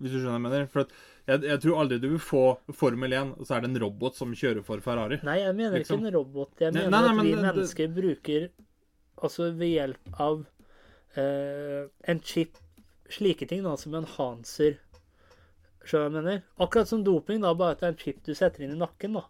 Hvis 0.00 0.12
du 0.12 0.18
skjønner 0.18 0.34
hva 0.34 0.40
jeg 0.40 0.46
mener. 0.48 0.66
For 0.66 0.80
at 0.80 0.92
jeg, 1.28 1.42
jeg 1.44 1.60
tror 1.60 1.80
aldri 1.82 1.98
du 2.00 2.08
vil 2.10 2.18
få 2.22 2.42
Formel 2.72 3.12
1, 3.12 3.34
og 3.38 3.46
så 3.46 3.56
er 3.56 3.60
det 3.60 3.70
en 3.70 3.80
robot 3.82 4.16
som 4.16 4.32
kjører 4.34 4.64
for 4.64 4.80
Ferrari. 4.80 5.18
Nei, 5.22 5.38
jeg 5.40 5.54
mener 5.54 5.78
Liksom. 5.78 6.00
ikke 6.00 6.06
en 6.08 6.14
robot. 6.14 6.50
Jeg 6.60 6.72
mener 6.74 6.90
nei, 6.90 7.00
nei, 7.00 7.10
at 7.10 7.16
men 7.16 7.24
vi 7.26 7.30
det- 7.32 7.36
det- 7.42 7.54
mennesker 7.54 7.94
bruker 7.94 8.48
Altså 9.22 9.50
ved 9.52 9.68
hjelp 9.68 10.20
av 10.20 10.46
eh, 11.16 11.86
en 12.08 12.20
chip 12.20 12.56
Slike 13.10 13.46
ting 13.48 13.62
da, 13.62 13.74
som 13.76 13.92
enhancer 13.94 14.78
Skjønner 15.84 16.04
jeg 16.04 16.12
mener? 16.24 16.42
Akkurat 16.60 16.88
som 16.88 17.02
doping, 17.04 17.40
da, 17.42 17.52
bare 17.54 17.72
at 17.72 17.80
det 17.80 17.86
er 17.88 17.92
en 17.92 17.98
chip 17.98 18.22
du 18.24 18.34
setter 18.34 18.62
inn 18.64 18.72
i 18.72 18.78
nakken. 18.78 19.14
da. 19.14 19.24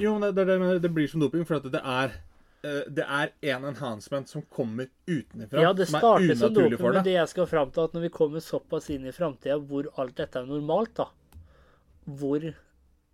Jo, 0.00 0.18
men 0.18 0.34
det, 0.34 0.46
det, 0.46 0.58
det, 0.58 0.82
det 0.82 0.90
blir 0.94 1.08
som 1.08 1.20
doping, 1.20 1.44
for 1.46 1.56
at 1.56 1.66
det 1.70 1.80
er 1.84 2.14
det 2.96 3.04
er 3.04 3.32
en 3.54 3.64
enhancement 3.70 4.28
som 4.30 4.42
kommer 4.48 4.88
utenfra, 5.06 5.60
Ja, 5.62 5.72
det 5.76 5.84
er 5.86 5.90
starter 5.92 6.34
som 6.34 6.48
unaturlig 6.50 6.78
med 6.80 6.94
men 6.98 7.04
det 7.04 7.16
jeg 7.18 7.28
skal 7.34 7.48
fram 7.50 7.72
til, 7.74 7.88
at 7.88 7.96
når 7.96 8.06
vi 8.06 8.12
kommer 8.14 8.44
såpass 8.44 8.88
inn 8.94 9.04
i 9.06 9.12
framtida 9.12 9.58
hvor 9.60 9.88
alt 10.00 10.16
dette 10.20 10.40
er 10.40 10.48
normalt, 10.48 10.94
da 10.96 11.08
Hvor 12.04 12.46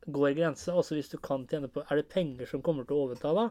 går 0.07 0.37
grensa? 0.39 0.73
Også 0.75 0.97
hvis 0.97 1.11
du 1.13 1.19
kan 1.23 1.47
tjene 1.51 1.69
på 1.71 1.83
Er 1.87 2.01
det 2.01 2.09
penger 2.13 2.47
som 2.51 2.63
kommer 2.63 2.87
til 2.87 2.97
å 2.97 3.05
overta 3.09 3.35
da? 3.37 3.49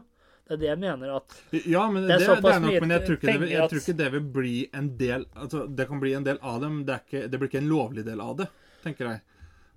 Det 0.50 0.56
er 0.56 0.60
det 0.64 0.68
jeg 0.70 0.80
mener 0.82 1.12
at 1.14 1.34
Ja, 1.68 1.84
men 1.90 2.08
Det 2.08 2.18
det, 2.18 2.28
er 2.28 2.40
det, 2.40 2.52
er 2.54 2.60
nok, 2.64 2.80
men 2.82 2.90
jeg 2.96 3.04
tror, 3.06 3.16
ikke 3.18 3.30
det, 3.30 3.40
vil- 3.40 3.68
tror 3.70 3.82
ikke 3.84 3.96
det 4.00 4.12
vil 4.16 4.24
bli 4.34 4.54
en 4.74 4.88
del 4.98 5.26
Altså, 5.36 5.66
det 5.68 5.86
kan 5.86 6.00
bli 6.02 6.14
en 6.18 6.24
del 6.26 6.40
av 6.42 6.60
det, 6.60 6.70
men 6.70 6.84
det, 6.88 6.96
er 6.96 7.04
ikke, 7.06 7.28
det 7.30 7.38
blir 7.38 7.48
ikke 7.52 7.60
en 7.62 7.70
lovlig 7.70 8.04
del 8.08 8.20
av 8.24 8.36
det, 8.40 8.48
tenker 8.82 9.06
jeg. 9.12 9.20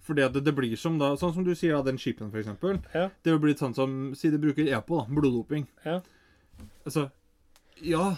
Fordi 0.03 0.25
at 0.25 0.33
det, 0.33 0.41
det 0.47 0.55
blir 0.57 0.73
som 0.79 0.97
da 0.99 1.13
Sånn 1.19 1.35
som 1.35 1.45
du 1.45 1.53
sier, 1.55 1.75
da, 1.77 1.83
den 1.85 1.99
skipen, 2.01 2.31
eksempel. 2.33 2.81
Ja. 2.95 3.05
Det 3.23 3.35
vil 3.35 3.43
bli 3.45 3.53
sånn 3.59 3.75
som 3.77 3.93
Si 4.17 4.31
de 4.33 4.39
bruker 4.41 4.65
EPO, 4.67 5.03
da. 5.03 5.05
Bloddoping. 5.19 5.67
Ja. 5.85 5.99
Altså 6.85 7.09
Ja, 7.83 8.15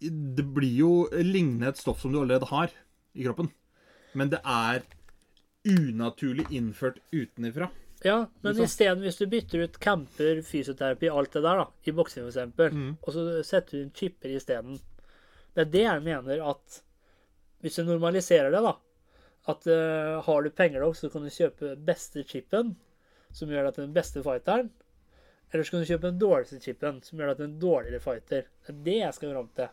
det 0.00 0.44
blir 0.54 0.76
jo 0.78 0.90
lignende 1.12 1.68
et 1.68 1.80
stoff 1.80 2.00
som 2.02 2.12
du 2.14 2.20
allerede 2.22 2.48
har 2.50 2.72
i 3.14 3.24
kroppen. 3.26 3.50
Men 4.16 4.30
det 4.32 4.40
er 4.44 4.82
unaturlig 5.68 6.46
innført 6.56 6.98
utenifra. 7.12 7.68
Ja, 8.02 8.22
men 8.40 8.56
isteden, 8.64 9.02
hvis 9.04 9.18
du 9.20 9.26
bytter 9.28 9.66
ut 9.66 9.76
camper, 9.82 10.38
fysioterapi, 10.46 11.10
alt 11.12 11.34
det 11.36 11.42
der, 11.44 11.58
da, 11.60 11.66
i 11.84 11.92
boksing 11.92 12.24
f.eks., 12.30 12.54
Mm. 12.72 12.94
og 13.02 13.12
så 13.12 13.24
setter 13.44 13.76
du 13.76 13.82
inn 13.82 13.92
chipper 13.92 14.32
isteden 14.32 14.78
Det 15.54 15.66
er 15.66 15.70
det 15.74 15.82
jeg 15.84 16.02
mener 16.06 16.40
at 16.48 16.80
Hvis 17.60 17.76
du 17.76 17.84
normaliserer 17.84 18.50
det, 18.50 18.62
da 18.64 18.72
At 19.52 19.66
uh, 19.68 20.22
har 20.24 20.42
du 20.42 20.50
penger 20.50 20.80
nok, 20.80 20.96
så 20.96 21.10
kan 21.12 21.22
du 21.22 21.28
kjøpe 21.28 21.76
beste 21.76 22.24
chipen, 22.24 22.76
som 23.32 23.48
gjør 23.48 23.68
deg 23.68 23.74
til 23.74 23.84
den 23.84 23.94
beste 23.94 24.22
fighteren. 24.22 24.70
Eller 25.50 25.64
så 25.66 25.70
kan 25.74 25.82
du 25.82 25.88
kjøpe 25.90 26.06
den 26.10 26.18
dårligste 26.20 26.60
chipen, 26.62 27.00
som 27.02 27.18
gjør 27.18 27.32
deg 27.32 27.36
til 27.40 27.48
en 27.48 27.58
dårligere 27.62 28.00
fighter. 28.04 28.44
Det 28.66 28.74
er 28.74 28.82
det 28.86 28.98
jeg 29.00 29.14
skal 29.16 29.32
fram 29.34 29.48
til. 29.58 29.68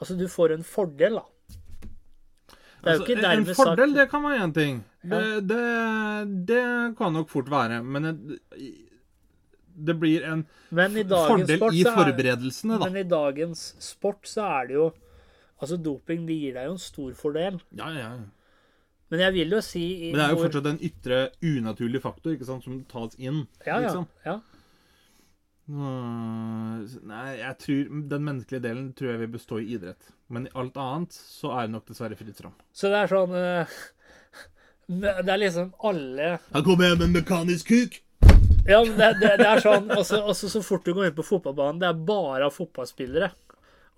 Altså, 0.00 0.16
du 0.18 0.26
får 0.28 0.52
en 0.58 0.64
fordel, 0.66 1.20
da. 1.20 1.24
Altså, 2.84 3.06
en 3.16 3.46
fordel, 3.56 3.94
sagt 3.94 3.96
det 3.96 4.08
kan 4.10 4.24
være 4.26 4.42
én 4.44 4.52
ting. 4.56 4.82
Det, 5.08 5.20
det, 5.48 5.60
det 6.50 6.64
kan 6.98 7.14
nok 7.16 7.30
fort 7.32 7.48
være. 7.52 7.78
Men 7.82 8.10
det, 8.10 8.40
det 9.88 9.96
blir 10.02 10.26
en 10.28 10.42
i 10.44 11.04
fordel 11.08 11.56
sport 11.56 11.72
i 11.78 11.80
er- 11.86 11.96
forberedelsene, 11.96 12.76
da. 12.82 12.90
Men 12.90 13.00
i 13.00 13.08
dagens 13.08 13.64
sport 13.82 14.28
så 14.28 14.44
er 14.60 14.70
det 14.72 14.78
jo 14.82 14.90
Altså, 15.62 15.76
doping 15.80 16.24
det 16.26 16.34
gir 16.34 16.56
deg 16.58 16.64
jo 16.66 16.72
en 16.74 16.80
stor 16.82 17.12
fordel. 17.16 17.54
Ja, 17.78 17.86
Ja, 17.94 18.08
ja. 18.18 18.43
Men 19.14 19.22
jeg 19.22 19.34
vil 19.36 19.54
jo 19.54 19.60
si 19.62 19.84
Men 20.10 20.18
det 20.18 20.24
er 20.24 20.32
jo 20.34 20.40
hvor- 20.40 20.48
fortsatt 20.48 20.66
en 20.72 20.80
ytre 20.90 21.20
unaturlig 21.46 22.02
faktor 22.02 22.34
ikke 22.34 22.48
sant, 22.50 22.66
som 22.66 22.80
tas 22.90 23.14
inn. 23.16 23.44
ja, 23.62 23.76
ja, 23.76 23.80
liksom. 23.86 24.08
ja. 24.26 24.34
ja. 24.34 24.40
Nei, 27.08 27.28
jeg 27.38 27.56
tror 27.62 27.84
Den 28.10 28.24
menneskelige 28.26 28.62
delen 28.66 28.88
tror 28.96 29.14
jeg 29.14 29.20
vil 29.22 29.30
bestå 29.32 29.60
i 29.62 29.68
idrett. 29.78 30.10
Men 30.28 30.48
i 30.48 30.54
alt 30.60 30.76
annet 30.76 31.14
så 31.16 31.54
er 31.56 31.66
det 31.68 31.74
nok 31.76 31.86
dessverre 31.88 32.18
fritt 32.18 32.36
fram. 32.40 32.56
Så 32.74 32.90
det 32.92 33.04
er 33.04 33.12
sånn 33.12 33.36
eh, 33.38 33.78
Det 35.24 35.32
er 35.32 35.40
liksom 35.40 35.70
alle 35.88 36.34
Han 36.52 36.66
kommer 36.66 36.90
hjem 36.90 36.98
med 37.00 37.06
en 37.08 37.16
mekanisk 37.20 37.70
kuk! 37.72 38.00
Ja, 38.64 38.80
men 38.84 38.96
det, 38.96 39.10
det, 39.20 39.30
det 39.40 39.46
er 39.48 39.60
sånn 39.60 39.90
også, 39.92 40.22
også 40.24 40.48
så 40.52 40.60
fort 40.64 40.84
du 40.86 40.94
går 40.96 41.10
inn 41.10 41.16
på 41.16 41.24
fotballbanen, 41.24 41.82
det 41.82 41.88
er 41.90 41.98
bare 42.08 42.46
fotballspillere. 42.52 43.28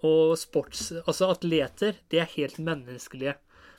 Og 0.07 0.33
sports... 0.39 0.89
Altså 1.05 1.29
atleter, 1.31 2.01
de 2.11 2.19
er 2.19 2.33
helt 2.33 2.59
menneskelige. 2.59 3.37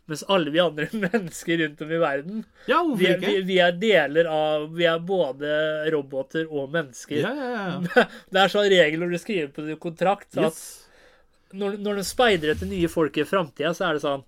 Mens 0.07 0.23
alle 0.31 0.51
vi 0.53 0.61
andre 0.63 0.87
mennesker 1.03 1.59
rundt 1.63 1.81
om 1.83 1.89
i 1.91 1.97
verden, 1.99 2.43
Ja, 2.69 2.79
vi 2.95 3.09
er, 3.11 3.17
vi, 3.19 3.33
vi 3.49 3.57
er 3.59 3.73
deler 3.75 4.29
av 4.31 4.69
Vi 4.77 4.85
er 4.87 5.01
både 5.03 5.49
roboter 5.91 6.47
og 6.47 6.71
mennesker. 6.71 7.19
Ja, 7.25 7.33
ja, 7.35 7.51
ja. 7.91 8.05
Det 8.31 8.39
er 8.43 8.53
sånn 8.53 8.69
regel 8.71 9.03
når 9.03 9.15
du 9.15 9.19
skriver 9.19 9.51
på 9.55 9.67
din 9.67 9.79
kontrakt 9.83 10.31
at 10.37 10.47
Yes. 10.47 10.63
når, 11.55 11.75
når 11.83 11.99
du 11.99 12.07
speider 12.07 12.53
etter 12.55 12.67
nye 12.71 12.87
folk 12.91 13.19
i 13.19 13.27
framtida, 13.27 13.73
så 13.75 13.89
er 13.89 13.97
det 13.99 14.03
sånn 14.05 14.23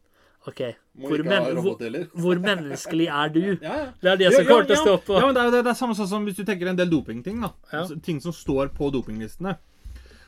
OK, 0.48 0.62
hvor, 1.04 1.22
men, 1.28 1.48
hvor, 1.60 1.82
hvor 2.24 2.40
menneskelig 2.44 3.08
er 3.12 3.32
du? 3.36 3.42
Ja, 3.60 3.74
ja. 3.82 3.88
Det 4.02 4.12
er 4.14 4.20
det 4.22 4.30
som 4.36 4.46
kommer 4.48 4.68
til 4.70 4.78
å 4.78 4.84
stå 4.86 4.94
på. 5.08 5.18
Ja, 5.20 5.26
men 5.28 5.36
det 5.36 5.42
er 5.44 5.52
det, 5.58 5.64
det 5.68 5.74
er 5.74 5.80
samme 5.80 5.98
sånn 6.00 6.08
som 6.12 6.24
hvis 6.28 6.38
du 6.40 6.46
tenker 6.48 6.72
en 6.72 6.80
del 6.80 6.90
dopingting. 6.92 7.42
da. 7.44 7.52
Ja. 7.74 7.82
Altså, 7.84 7.98
ting 8.04 8.22
som 8.24 8.36
står 8.36 8.72
på 8.76 8.88
dopinglistene. 8.96 9.58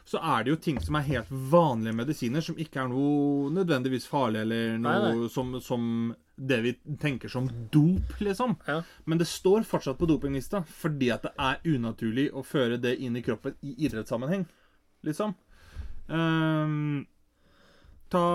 Så 0.05 0.19
er 0.19 0.43
det 0.43 0.51
jo 0.53 0.59
ting 0.65 0.79
som 0.81 0.97
er 0.97 1.07
helt 1.07 1.29
vanlige 1.29 1.95
medisiner, 1.95 2.43
som 2.43 2.57
ikke 2.59 2.81
er 2.83 2.89
noe 2.91 3.51
nødvendigvis 3.53 4.07
farlig, 4.09 4.41
eller 4.45 4.77
noe 4.77 4.97
Nei, 4.97 5.13
nei. 5.21 5.29
Som, 5.31 5.53
som 5.63 5.85
det 6.41 6.57
vi 6.65 6.73
tenker 6.99 7.29
som 7.29 7.49
dop, 7.71 8.15
liksom. 8.19 8.55
Ja. 8.65 8.81
Men 9.05 9.21
det 9.21 9.29
står 9.29 9.63
fortsatt 9.67 9.99
på 9.99 10.09
dopinglista 10.09 10.63
fordi 10.65 11.11
at 11.13 11.27
det 11.27 11.33
er 11.37 11.61
unaturlig 11.75 12.31
å 12.33 12.43
føre 12.45 12.79
det 12.81 12.95
inn 12.97 13.17
i 13.19 13.23
kroppen 13.25 13.57
i 13.61 13.75
idrettssammenheng. 13.85 14.47
liksom. 15.05 15.35
Um, 16.07 17.05
ta, 18.09 18.25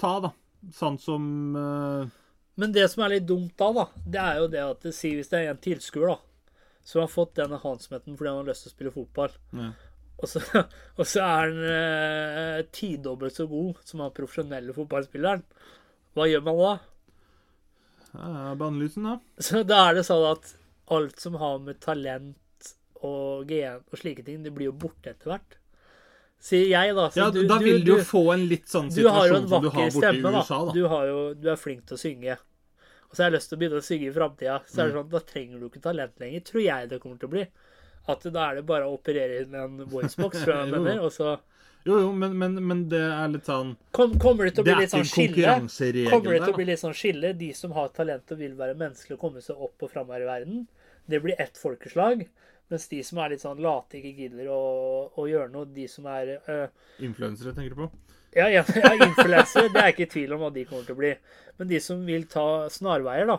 ta, 0.00 0.12
da. 0.24 0.32
Sånn 0.72 0.96
som 0.98 1.24
uh... 1.56 2.08
Men 2.56 2.72
det 2.72 2.86
som 2.88 3.04
er 3.04 3.16
litt 3.16 3.26
dumt 3.28 3.52
da, 3.60 3.68
da, 3.76 3.84
det 4.06 4.22
er 4.22 4.38
jo 4.40 4.46
det 4.48 4.62
at 4.64 4.86
det 4.86 4.94
sier 4.96 5.18
hvis 5.18 5.28
det 5.32 5.42
er 5.42 5.52
en 5.52 5.60
tilskuer 5.60 6.14
da, 6.14 6.16
som 6.86 7.02
har 7.02 7.10
fått 7.12 7.34
den 7.36 7.52
handsmetten 7.60 8.16
fordi 8.16 8.30
han 8.30 8.40
har 8.40 8.48
lyst 8.48 8.64
til 8.64 8.72
å 8.72 8.74
spille 8.76 8.94
fotball, 8.94 9.34
ja. 9.52 9.72
Og 10.22 10.28
så, 10.30 10.40
og 10.98 11.06
så 11.10 11.22
er 11.24 11.48
han 11.48 11.62
eh, 11.74 12.60
tidobbelt 12.74 13.34
så 13.36 13.46
god 13.50 13.80
som 13.84 14.00
han 14.04 14.12
profesjonelle 14.16 14.74
fotballspilleren, 14.76 15.42
hva 16.14 16.28
gjør 16.30 16.44
man 16.46 16.60
da? 16.62 16.74
Ja, 18.14 18.54
Bannlysen, 18.54 19.02
da. 19.08 19.16
Så 19.42 19.64
da 19.66 19.80
er 19.88 19.96
det 19.98 20.04
sånn 20.06 20.22
at 20.28 20.52
alt 20.94 21.18
som 21.18 21.34
har 21.40 21.58
med 21.64 21.80
talent 21.82 22.68
og 23.04 23.48
gen 23.50 23.80
og 23.90 23.98
slike 23.98 24.22
ting, 24.24 24.44
det 24.44 24.52
blir 24.54 24.70
jo 24.70 24.76
borte 24.84 25.10
etter 25.10 25.32
hvert. 25.32 25.56
Sier 26.44 26.68
jeg, 26.70 26.94
da. 26.94 27.08
Så 27.10 27.18
Ja, 27.18 27.26
da 27.34 27.58
vil 27.58 27.82
du 27.84 27.94
jo 27.96 27.98
få 28.06 28.22
en 28.34 28.44
litt 28.50 28.68
sånn 28.70 28.90
du 28.92 28.98
situasjon 29.00 29.48
som 29.48 29.64
du 29.64 29.70
har 29.72 29.80
borte 29.80 29.86
i 29.88 29.94
stemme, 29.96 30.30
da. 30.34 30.42
USA, 30.44 30.58
da. 30.68 30.74
Du, 30.76 30.82
har 30.92 31.06
jo, 31.10 31.18
du 31.40 31.48
er 31.50 31.58
flink 31.60 31.86
til 31.88 31.96
å 31.98 32.00
synge. 32.04 32.36
Og 33.08 33.16
så 33.16 33.24
har 33.24 33.30
jeg 33.30 33.36
lyst 33.38 33.50
til 33.50 33.56
å 33.58 33.60
begynne 33.64 33.80
å 33.82 33.86
synge 33.88 34.08
i 34.10 34.14
framtida. 34.14 34.56
Så 34.68 34.76
Mm. 34.76 34.80
er 34.84 34.86
det 34.92 34.96
sånn, 35.00 35.10
da 35.16 35.20
trenger 35.32 35.58
du 35.60 35.66
ikke 35.68 35.82
talent 35.88 36.20
lenger, 36.22 36.44
tror 36.52 36.62
jeg 36.64 36.88
det 36.92 37.00
kommer 37.02 37.18
til 37.18 37.28
å 37.30 37.34
bli. 37.34 37.44
At 38.10 38.24
da 38.28 38.50
er 38.50 38.60
det 38.60 38.66
bare 38.68 38.86
å 38.88 38.94
operere 38.98 39.42
inn 39.42 39.56
en 39.56 39.82
voicebox, 39.88 40.42
tror 40.42 40.54
jeg 40.54 40.62
han 40.64 40.72
mener. 40.74 41.02
Og 41.04 41.12
så 41.14 41.36
Jo, 41.84 41.98
jo, 42.00 42.12
men, 42.16 42.36
men, 42.40 42.56
men 42.64 42.86
det 42.92 43.00
er 43.00 43.32
litt 43.32 43.48
sånn 43.48 43.74
kom, 43.96 44.14
kommer 44.20 44.48
det 44.48 44.54
til 44.56 44.64
å 44.64 44.68
bli 44.68 44.74
er 44.74 44.82
litt 44.84 44.94
sånn 44.94 45.08
skille. 45.08 45.34
konkurranseregel 45.36 46.12
Kommer 46.12 46.36
det 46.36 46.40
til 46.44 46.54
å 46.54 46.58
bli 46.58 46.68
litt 46.70 46.82
sånn 46.82 46.96
skille. 46.96 47.34
De 47.40 47.50
som 47.56 47.76
har 47.76 47.92
talent 47.96 48.34
og 48.34 48.40
vil 48.40 48.56
være 48.58 48.76
menneskelige 48.80 49.18
og 49.18 49.26
komme 49.26 49.44
seg 49.44 49.60
opp 49.68 49.86
og 49.86 49.92
fram 49.92 50.12
her 50.12 50.24
i 50.24 50.28
verden, 50.28 50.66
det 51.08 51.20
blir 51.24 51.40
ett 51.40 51.60
folkeslag. 51.60 52.26
Mens 52.72 52.88
de 52.88 53.02
som 53.04 53.20
er 53.20 53.34
litt 53.34 53.44
sånn 53.44 53.60
late, 53.60 54.00
ikke 54.00 54.14
gidder 54.24 54.48
å, 54.52 54.60
å 55.20 55.26
gjøre 55.28 55.52
noe, 55.52 55.68
de 55.68 55.84
som 55.90 56.06
er 56.08 56.38
øh, 56.38 56.68
Influensere, 57.04 57.52
tenker 57.56 57.74
du 57.74 57.82
på? 57.82 57.90
Ja, 58.34 58.48
ja, 58.50 58.64
ja 58.64 58.92
influensere, 58.96 59.68
det 59.70 59.78
er 59.82 59.90
jeg 59.90 59.94
ikke 59.94 60.06
i 60.06 60.12
tvil 60.14 60.32
om 60.34 60.40
hva 60.42 60.48
de 60.54 60.64
kommer 60.66 60.86
til 60.88 60.96
å 60.96 61.00
bli. 61.02 61.10
Men 61.60 61.68
de 61.70 61.80
som 61.84 62.00
vil 62.08 62.24
ta 62.32 62.46
snarveier, 62.72 63.28
da, 63.30 63.36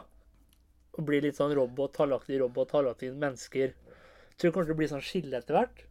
og 0.96 1.08
bli 1.10 1.20
litt 1.26 1.40
sånn 1.40 1.56
robot, 1.58 1.98
halvaktig 2.00 2.40
robot, 2.40 2.78
halvaktig 2.78 3.10
mennesker 3.20 3.74
Tror 4.36 4.50
det 4.50 4.54
kommer 4.56 4.68
til 4.70 4.76
å 4.76 4.80
bli 4.82 4.88
sånn 4.92 5.04
skille 5.06 5.38
etter 5.40 5.56
hvert. 5.56 5.84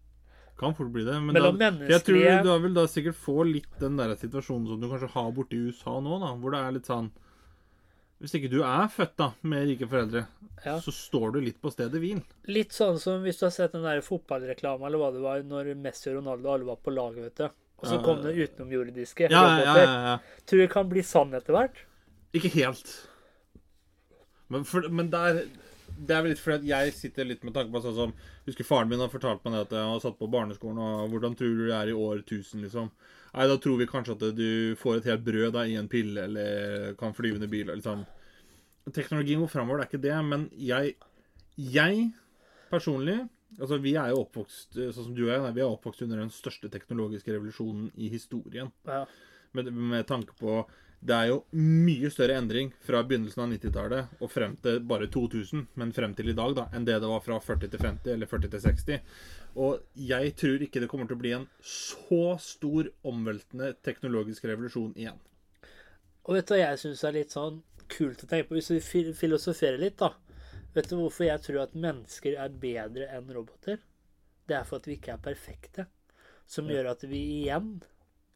Kan 0.61 0.75
fort 0.79 0.93
bli 0.95 1.03
det. 1.03 1.17
Men 1.25 1.35
da, 1.35 1.51
jeg 1.91 2.03
tror 2.07 2.21
du 2.21 2.47
da 2.47 2.57
vil 2.63 2.75
da 2.77 2.85
sikkert 2.87 3.17
få 3.19 3.43
litt 3.49 3.73
den 3.81 3.97
der 3.99 4.13
situasjonen 4.21 4.69
som 4.71 4.81
du 4.83 4.87
kanskje 4.91 5.09
har 5.17 5.33
borte 5.35 5.57
i 5.57 5.65
USA 5.67 5.97
nå, 6.05 6.19
da, 6.23 6.29
hvor 6.39 6.55
det 6.55 6.61
er 6.63 6.77
litt 6.77 6.87
sånn 6.91 7.09
Hvis 8.23 8.37
ikke 8.39 8.51
du 8.53 8.61
er 8.63 8.87
født 8.89 9.17
da 9.19 9.27
med 9.43 9.67
rike 9.69 9.89
foreldre, 9.91 10.23
Ja. 10.65 10.77
så 10.81 10.93
står 10.95 11.33
du 11.35 11.41
litt 11.43 11.59
på 11.61 11.73
stedet 11.75 11.99
hvil. 12.01 12.21
Litt 12.47 12.73
sånn 12.73 13.01
som 13.03 13.25
hvis 13.27 13.41
du 13.41 13.45
har 13.49 13.51
sett 13.53 13.75
den 13.75 13.83
der 13.85 14.01
fotballreklama 14.07 14.87
eller 14.87 15.03
hva 15.03 15.11
det 15.13 15.21
var, 15.25 15.43
når 15.43 15.75
Messi 15.77 16.09
og 16.13 16.21
Ronaldo 16.21 16.53
alle 16.55 16.65
var 16.71 16.79
på 16.81 16.95
laget, 16.95 17.25
vet 17.27 17.43
du. 17.43 17.45
Og 17.83 17.89
så 17.91 17.99
Ja, 17.99 18.03
kom 18.07 18.23
det 18.23 18.37
utenomjordiske 18.39 19.27
Ja, 19.35 19.43
ja, 19.59 19.75
ja, 19.77 19.99
ja. 20.07 20.15
Tror 20.47 20.63
du 20.63 20.63
det 20.63 20.71
kan 20.73 20.89
bli 20.89 21.03
sann 21.03 21.35
etter 21.35 21.53
hvert? 21.59 21.83
Ikke 22.33 22.49
helt. 22.55 22.95
Men, 24.49 24.65
for, 24.65 24.87
men 24.89 25.11
der 25.11 25.43
Det 25.95 26.15
er 26.15 26.23
vel 26.25 26.33
litt 26.35 26.43
fordi 26.43 26.73
at 26.73 26.87
jeg 26.87 26.95
sitter 26.97 27.29
litt 27.29 27.45
med 27.47 27.55
tanke 27.55 27.71
på 27.73 27.81
sånn 27.85 27.95
som 27.97 28.15
Husker 28.49 28.67
faren 28.67 28.91
min 28.91 29.01
har 29.01 29.13
fortalt 29.13 29.45
meg 29.45 29.55
det 29.55 29.61
at 29.67 29.75
jeg 29.77 29.91
har 29.93 30.01
satt 30.03 30.19
på 30.19 30.29
barneskolen, 30.33 30.81
og 30.83 31.13
hvordan 31.13 31.37
tror 31.39 31.55
du 31.55 31.63
det 31.69 31.77
er 31.77 31.93
i 31.93 31.97
år 31.97 32.25
1000, 32.25 32.65
liksom? 32.67 32.91
Nei, 33.35 33.47
da 33.51 33.57
tror 33.59 33.79
vi 33.81 33.87
kanskje 33.91 34.17
at 34.19 34.25
du 34.37 34.49
får 34.79 34.99
et 35.01 35.09
helt 35.11 35.25
brød 35.27 35.55
da, 35.57 35.65
i 35.67 35.79
en 35.81 35.89
pille, 35.91 36.27
eller 36.29 36.93
kan 37.01 37.15
flyve 37.17 37.41
under 37.41 37.51
bil, 37.51 37.71
liksom. 37.73 38.05
Teknologien 38.93 39.41
går 39.41 39.49
framover, 39.55 39.81
det 39.81 39.87
er 39.87 39.93
ikke 39.93 40.05
det, 40.05 40.19
men 40.29 40.49
jeg 40.61 40.95
Jeg 41.57 42.11
personlig 42.71 43.29
Altså, 43.61 43.79
vi 43.79 43.93
er 43.95 44.11
jo 44.11 44.25
oppvokst 44.25 44.75
sånn 44.75 45.05
som 45.05 45.13
du 45.15 45.21
og 45.25 45.31
jeg, 45.31 45.43
nei, 45.45 45.53
vi 45.55 45.63
er 45.63 45.71
oppvokst 45.71 46.03
under 46.03 46.19
den 46.19 46.33
største 46.35 46.67
teknologiske 46.73 47.31
revolusjonen 47.31 47.93
i 47.95 48.09
historien 48.11 48.73
Ja. 48.89 49.05
med, 49.55 49.71
med 49.71 50.09
tanke 50.11 50.35
på 50.41 50.65
Det 51.05 51.13
er 51.13 51.27
jo 51.29 51.41
mye 51.61 52.09
større 52.09 52.39
endring 52.41 52.71
fra 52.81 53.03
begynnelsen 53.05 53.43
av 53.45 53.51
90-tallet 53.53 54.23
og 54.25 54.31
frem 54.33 54.55
til 54.65 54.79
bare 54.89 55.05
2000, 55.13 55.67
men 55.77 55.91
frem 55.93 56.15
til 56.17 56.31
i 56.33 56.37
dag, 56.37 56.55
da, 56.57 56.65
enn 56.73 56.87
det 56.89 56.95
det 57.03 57.11
var 57.11 57.21
fra 57.21 57.37
40 57.45 57.73
til 57.75 57.83
50 57.83 58.13
eller 58.15 58.31
40 58.31 58.53
til 58.55 58.63
60. 58.65 59.19
Og 59.61 59.83
jeg 60.01 60.33
tror 60.41 60.65
ikke 60.65 60.81
det 60.81 60.89
kommer 60.89 61.11
til 61.11 61.19
å 61.19 61.21
bli 61.21 61.35
en 61.37 61.45
så 61.61 62.23
stor 62.41 62.89
omveltende 63.05 63.75
teknologisk 63.85 64.47
revolusjon 64.49 64.95
igjen. 64.97 65.19
Og 66.25 66.39
vet 66.39 66.49
du 66.49 66.55
hva 66.55 66.63
jeg 66.63 66.81
syns 66.81 67.05
er 67.05 67.17
litt 67.19 67.37
sånn 67.37 67.59
kult 67.93 68.25
å 68.25 68.29
tenke 68.31 68.49
på? 68.49 68.57
Hvis 68.57 68.73
vi 68.73 69.13
filosoferer 69.19 69.77
litt, 69.83 70.01
da. 70.01 70.15
Vet 70.73 70.89
du 70.89 70.97
hvorfor 71.03 71.29
jeg 71.29 71.43
tror 71.45 71.67
at 71.67 71.77
mennesker 71.77 72.39
er 72.41 72.57
bedre 72.63 73.11
enn 73.13 73.29
roboter? 73.37 73.83
Det 74.49 74.57
er 74.57 74.65
for 74.65 74.81
at 74.81 74.89
vi 74.89 74.97
ikke 74.97 75.19
er 75.19 75.21
perfekte. 75.29 75.85
Som 76.49 76.73
gjør 76.73 76.95
at 76.95 77.05
vi 77.05 77.21
igjen 77.43 77.77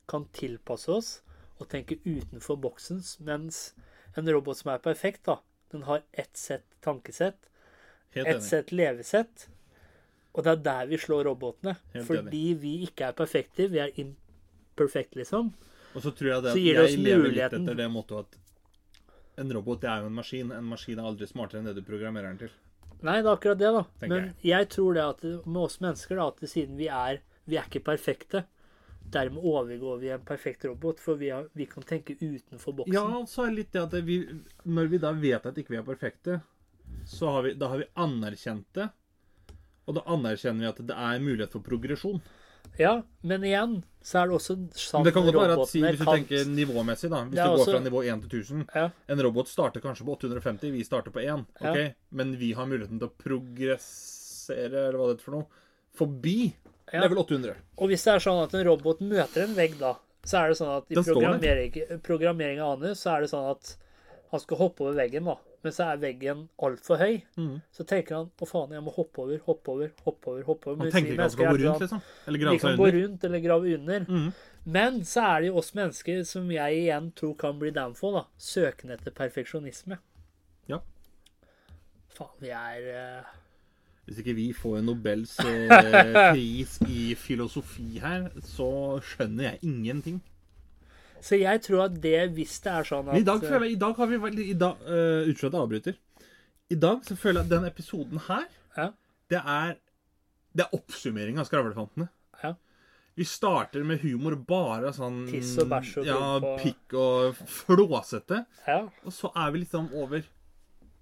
kan 0.08 0.28
tilpasse 0.36 0.92
oss 0.92 1.10
og 1.58 1.68
tenke 1.70 1.98
utenfor 2.04 2.58
boksen. 2.62 3.02
Mens 3.26 3.74
en 4.16 4.30
robot 4.30 4.60
som 4.60 4.72
er 4.74 4.82
perfekt, 4.82 5.24
da, 5.28 5.38
den 5.72 5.84
har 5.88 6.02
ett 6.12 6.36
sett 6.36 6.66
tankesett, 6.84 7.48
ett 8.14 8.42
sett 8.42 8.72
levesett. 8.72 9.48
Og 10.32 10.44
det 10.44 10.52
er 10.52 10.60
der 10.64 10.90
vi 10.90 10.98
slår 11.00 11.26
robotene. 11.26 11.74
Fordi 12.06 12.44
vi 12.60 12.74
ikke 12.86 13.10
er 13.10 13.16
perfekte. 13.16 13.66
Vi 13.72 13.80
er 13.82 13.94
imperfect, 13.98 15.16
liksom. 15.18 15.50
Og 15.96 16.04
så 16.04 16.12
tror 16.14 16.30
jeg 16.30 16.44
det 16.44 16.52
at 16.52 16.60
jeg 16.62 17.00
lever 17.00 17.32
litt 17.32 17.56
etter 17.56 17.78
det 17.78 17.88
mottoet 17.90 18.28
at 18.28 18.44
en 19.38 19.52
robot 19.54 19.80
det 19.82 19.88
er 19.90 20.02
jo 20.02 20.10
en 20.10 20.18
maskin. 20.18 20.52
En 20.54 20.66
maskin 20.66 20.98
er 20.98 21.08
aldri 21.08 21.28
smartere 21.30 21.62
enn 21.62 21.70
det 21.70 21.78
du 21.78 21.84
programmerer 21.86 22.32
den 22.32 22.40
til. 22.44 22.54
Nei, 22.98 23.20
det 23.22 23.28
er 23.28 23.34
akkurat 23.36 23.58
det, 23.60 23.70
da. 23.74 23.82
Tenker 24.02 24.14
Men 24.14 24.30
jeg 24.42 24.68
tror 24.74 24.96
det 24.96 25.04
at 25.04 25.26
med 25.46 25.60
oss 25.62 25.78
mennesker, 25.82 26.18
da, 26.18 26.28
at 26.32 26.50
siden 26.50 26.78
vi 26.80 26.88
er 26.90 27.20
Vi 27.48 27.56
er 27.56 27.64
ikke 27.64 27.80
perfekte. 27.86 28.42
Dermed 29.12 29.40
overgår 29.44 29.98
vi 30.02 30.10
en 30.12 30.24
perfekt 30.28 30.64
robot, 30.68 31.00
for 31.00 31.16
vi, 31.20 31.30
har, 31.32 31.46
vi 31.56 31.66
kan 31.66 31.82
tenke 31.82 32.16
utenfor 32.20 32.74
boksen. 32.82 32.94
Ja, 32.94 33.04
og 33.22 33.28
så 33.30 33.46
er 33.46 33.52
det 33.52 33.56
litt 33.62 33.72
det 33.72 33.82
at 33.86 33.94
vi, 34.04 34.18
når 34.68 34.90
vi 34.92 34.98
da 35.02 35.12
vet 35.16 35.46
at 35.48 35.58
ikke 35.60 35.72
vi 35.76 35.80
er 35.80 35.86
perfekte, 35.86 36.40
så 37.08 37.30
har 37.32 37.46
vi, 37.46 37.54
da 37.56 37.70
har 37.72 37.80
vi 37.82 37.88
anerkjent 37.96 38.66
det. 38.76 38.88
Og 39.88 39.96
da 39.96 40.02
anerkjenner 40.12 40.66
vi 40.66 40.68
at 40.68 40.82
det 40.90 40.96
er 40.96 41.22
mulighet 41.24 41.54
for 41.56 41.64
progresjon. 41.64 42.20
Ja, 42.78 42.98
men 43.24 43.44
igjen 43.46 43.78
så 44.04 44.20
er 44.20 44.28
det 44.28 44.36
også 44.36 44.54
sant 44.78 45.06
det 45.06 45.12
kan 45.16 45.24
godt 45.26 45.38
være 45.38 45.54
at 45.56 45.70
si, 45.70 45.80
Hvis 45.82 45.98
du 45.98 46.04
kant, 46.04 46.28
tenker 46.28 46.50
nivåmessig, 46.52 47.08
da. 47.10 47.22
Hvis 47.24 47.38
du 47.38 47.42
går 47.42 47.62
også- 47.62 47.72
fra 47.72 47.80
nivå 47.84 48.02
1 48.04 48.20
til 48.22 48.40
1000 48.42 48.66
Ja. 48.74 48.90
En 49.08 49.22
robot 49.22 49.48
starter 49.48 49.80
kanskje 49.80 50.04
på 50.04 50.16
850, 50.18 50.70
vi 50.70 50.84
starter 50.84 51.10
på 51.10 51.20
1. 51.20 51.46
Ja. 51.60 51.70
ok? 51.72 51.94
Men 52.12 52.36
vi 52.36 52.52
har 52.52 52.66
muligheten 52.66 52.98
til 52.98 53.08
å 53.08 53.12
progressere, 53.18 54.88
eller 54.88 54.98
hva 54.98 55.08
det 55.08 55.18
er 55.18 55.24
for 55.24 55.32
noe, 55.32 55.46
forbi 55.94 56.54
Ja. 56.92 57.02
level 57.04 57.20
800. 57.24 57.58
Og 57.78 57.90
hvis 57.90 58.04
det 58.06 58.14
er 58.14 58.24
sånn 58.24 58.42
at 58.44 58.54
en 58.56 58.64
robot 58.68 59.02
møter 59.04 59.44
en 59.44 59.56
vegg, 59.56 59.76
da, 59.80 59.96
så 60.24 60.42
er 60.42 60.52
det 60.52 60.58
sånn 60.60 60.72
at 60.76 60.88
i 60.92 60.96
programmering, 60.96 61.76
programmering, 62.04 62.62
av 62.64 62.78
Anus, 62.78 63.02
så 63.04 63.16
er 63.16 63.24
det 63.24 63.30
sånn 63.32 63.50
at 63.52 63.76
han 64.32 64.42
skal 64.42 64.60
hoppe 64.60 64.84
over 64.84 64.98
veggen, 64.98 65.28
da. 65.28 65.36
Men 65.64 65.74
så 65.74 65.88
er 65.90 66.02
veggen 66.02 66.42
altfor 66.62 67.00
høy. 67.00 67.14
Mm. 67.40 67.54
Så 67.74 67.84
tenker 67.88 68.14
han 68.18 68.28
å 68.30 68.46
faen, 68.46 68.74
jeg 68.76 68.84
må 68.84 68.92
hoppe 68.94 69.24
over, 69.24 69.40
hoppe 69.46 69.72
over, 69.74 69.90
hoppe 70.04 70.30
over. 70.30 70.44
hoppe 70.46 70.70
over. 70.70 70.84
Han 70.84 70.92
tenker 70.94 71.14
ikke 71.14 71.24
at 71.24 71.24
han 71.24 71.34
skal 71.34 71.48
gå 71.50 71.62
rundt, 71.64 71.82
liksom. 71.84 72.02
Eller 72.28 72.42
grave 72.44 72.60
seg 72.62 72.78
gå 72.78 72.86
under. 72.86 72.98
rundt 72.98 73.26
eller 73.28 73.42
grave 73.46 73.74
under. 73.78 74.06
Mm. 74.06 74.28
Men 74.78 75.00
så 75.08 75.24
er 75.24 75.40
det 75.40 75.50
jo 75.50 75.58
oss 75.62 75.72
mennesker 75.74 76.22
som 76.28 76.52
jeg 76.52 76.84
igjen 76.84 77.10
tror 77.18 77.34
kan 77.40 77.58
bli 77.58 77.72
downfall, 77.74 78.20
da. 78.20 78.24
Søken 78.50 78.94
etter 78.94 79.16
perfeksjonisme. 79.16 79.98
Ja. 80.70 80.82
Faen, 82.14 82.36
vi 82.44 82.52
er 82.54 82.88
eh, 82.92 83.34
Hvis 84.08 84.22
ikke 84.22 84.32
vi 84.38 84.46
får 84.56 84.78
en 84.78 84.86
Nobels 84.88 85.34
eh, 85.44 86.18
pris 86.32 86.78
i 86.88 87.12
filosofi 87.20 87.98
her, 88.00 88.30
så 88.40 88.68
skjønner 89.04 89.50
jeg 89.50 89.58
ingenting. 89.68 90.22
Så 91.20 91.36
jeg 91.36 91.60
tror 91.66 91.84
at 91.88 91.98
det, 92.00 92.30
hvis 92.36 92.54
det 92.64 92.72
er 92.72 92.86
sånn 92.88 93.08
at 93.10 93.12
Men 93.18 93.20
i 93.20 93.26
dag 93.26 93.42
eh, 93.42 93.50
føler 93.50 93.66
jeg, 93.68 93.74
i 93.76 93.80
dag 93.82 93.98
har 94.00 94.08
vi 94.08 94.20
veldig, 94.22 94.46
i 94.48 94.54
dag, 94.62 94.86
uh, 94.86 95.26
Unnskyld 95.28 95.50
at 95.50 95.58
jeg 95.58 95.64
avbryter. 95.66 95.98
I 96.72 96.78
dag 96.86 97.04
så 97.04 97.16
føler 97.18 97.40
jeg 97.42 97.48
at 97.48 97.52
den 97.52 97.68
episoden 97.68 98.22
her, 98.28 98.46
Ja. 98.78 98.88
det 99.28 99.42
er 99.44 99.76
Det 100.56 100.64
er 100.64 100.78
oppsummering 100.78 101.36
av 101.38 101.44
Skravlefantene. 101.50 102.08
Ja. 102.42 102.54
Vi 103.18 103.26
starter 103.28 103.84
med 103.84 104.00
humor 104.00 104.38
bare 104.48 104.94
sånn 104.96 105.26
Tiss 105.28 105.52
og 105.60 105.68
bæsj 105.68 105.98
og 106.00 106.06
Ja, 106.08 106.56
pikk 106.62 106.94
og 106.96 107.36
flåsete. 107.50 108.44
ja, 108.66 108.80
Og 109.04 109.12
så 109.12 109.30
er 109.36 109.52
vi 109.52 109.64
liksom 109.66 109.90
over 109.92 110.24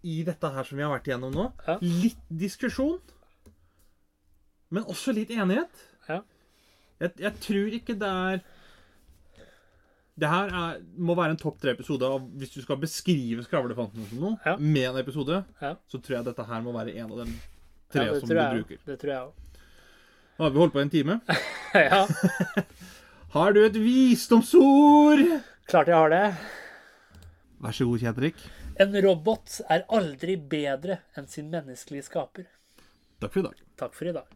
i 0.02 0.22
dette 0.26 0.50
her 0.52 0.64
som 0.68 0.76
vi 0.78 0.84
har 0.84 0.92
vært 0.92 1.06
igjennom 1.08 1.32
nå. 1.34 1.46
Ja. 1.66 1.78
Litt 1.82 2.20
diskusjon, 2.30 2.98
men 4.70 4.84
også 4.90 5.14
litt 5.14 5.30
enighet. 5.30 5.70
Ja. 6.08 6.20
Jeg, 7.00 7.12
jeg 7.20 7.32
tror 7.44 7.74
ikke 7.76 7.94
det 8.00 8.08
er 8.08 8.38
Det 10.16 10.28
her 10.32 10.48
er, 10.48 10.76
må 10.96 11.12
være 11.18 11.34
en 11.34 11.40
topp 11.40 11.58
tre-episode 11.60 12.08
av 12.08 12.22
Hvis 12.40 12.54
du 12.54 12.62
skal 12.64 12.78
beskrive 12.80 13.42
Skravlefanten 13.44 14.06
som 14.08 14.22
noe 14.22 14.38
Ja. 14.46 14.54
med 14.56 14.86
en 14.94 14.96
episode, 15.02 15.42
Ja. 15.60 15.74
så 15.92 16.00
tror 16.00 16.16
jeg 16.16 16.24
dette 16.30 16.46
her 16.48 16.62
må 16.64 16.72
være 16.72 16.94
en 16.96 17.10
av 17.12 17.18
de 17.20 17.34
tre 17.92 18.06
ja, 18.06 18.14
som 18.18 18.28
du 18.30 18.34
jeg, 18.34 18.54
bruker. 18.62 18.78
Det 18.86 18.96
tror 19.02 19.12
jeg 19.12 19.20
òg. 19.26 19.60
Nå 20.38 20.44
har 20.46 20.50
vi 20.54 20.58
holdt 20.62 20.72
på 20.72 20.80
en 20.80 20.90
time. 20.94 21.20
ja, 21.74 22.06
Har 23.36 23.52
du 23.52 23.60
et 23.66 23.76
visdomsord? 23.76 25.20
klart 25.68 25.88
jeg 25.92 25.96
har 26.00 26.08
det. 26.14 26.24
Vær 27.60 27.72
så 27.76 27.84
god, 27.84 27.98
Kjedrik. 28.00 28.40
En 28.76 28.92
robot 29.02 29.62
er 29.72 29.86
aldri 29.88 30.34
bedre 30.36 30.98
enn 31.16 31.28
sin 31.32 31.48
menneskelige 31.48 32.10
skaper. 32.10 32.44
Takk 33.22 33.32
for 33.32 33.40
i 33.40 33.46
dag. 33.46 33.62
Takk 33.80 33.94
for 33.96 34.10
i 34.10 34.12
dag. 34.12 34.28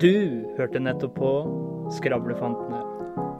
Du 0.00 0.44
hørte 0.58 0.82
nettopp 0.84 1.16
på 1.16 1.30
Skravlefantene. 1.96 2.82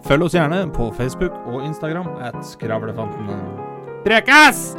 Følg 0.08 0.24
oss 0.24 0.36
gjerne 0.38 0.62
på 0.72 0.88
Facebook 0.96 1.36
og 1.44 1.66
Instagram 1.68 2.14
at 2.24 2.40
Skravlefantene. 2.54 3.36
Prekas! 4.06 4.70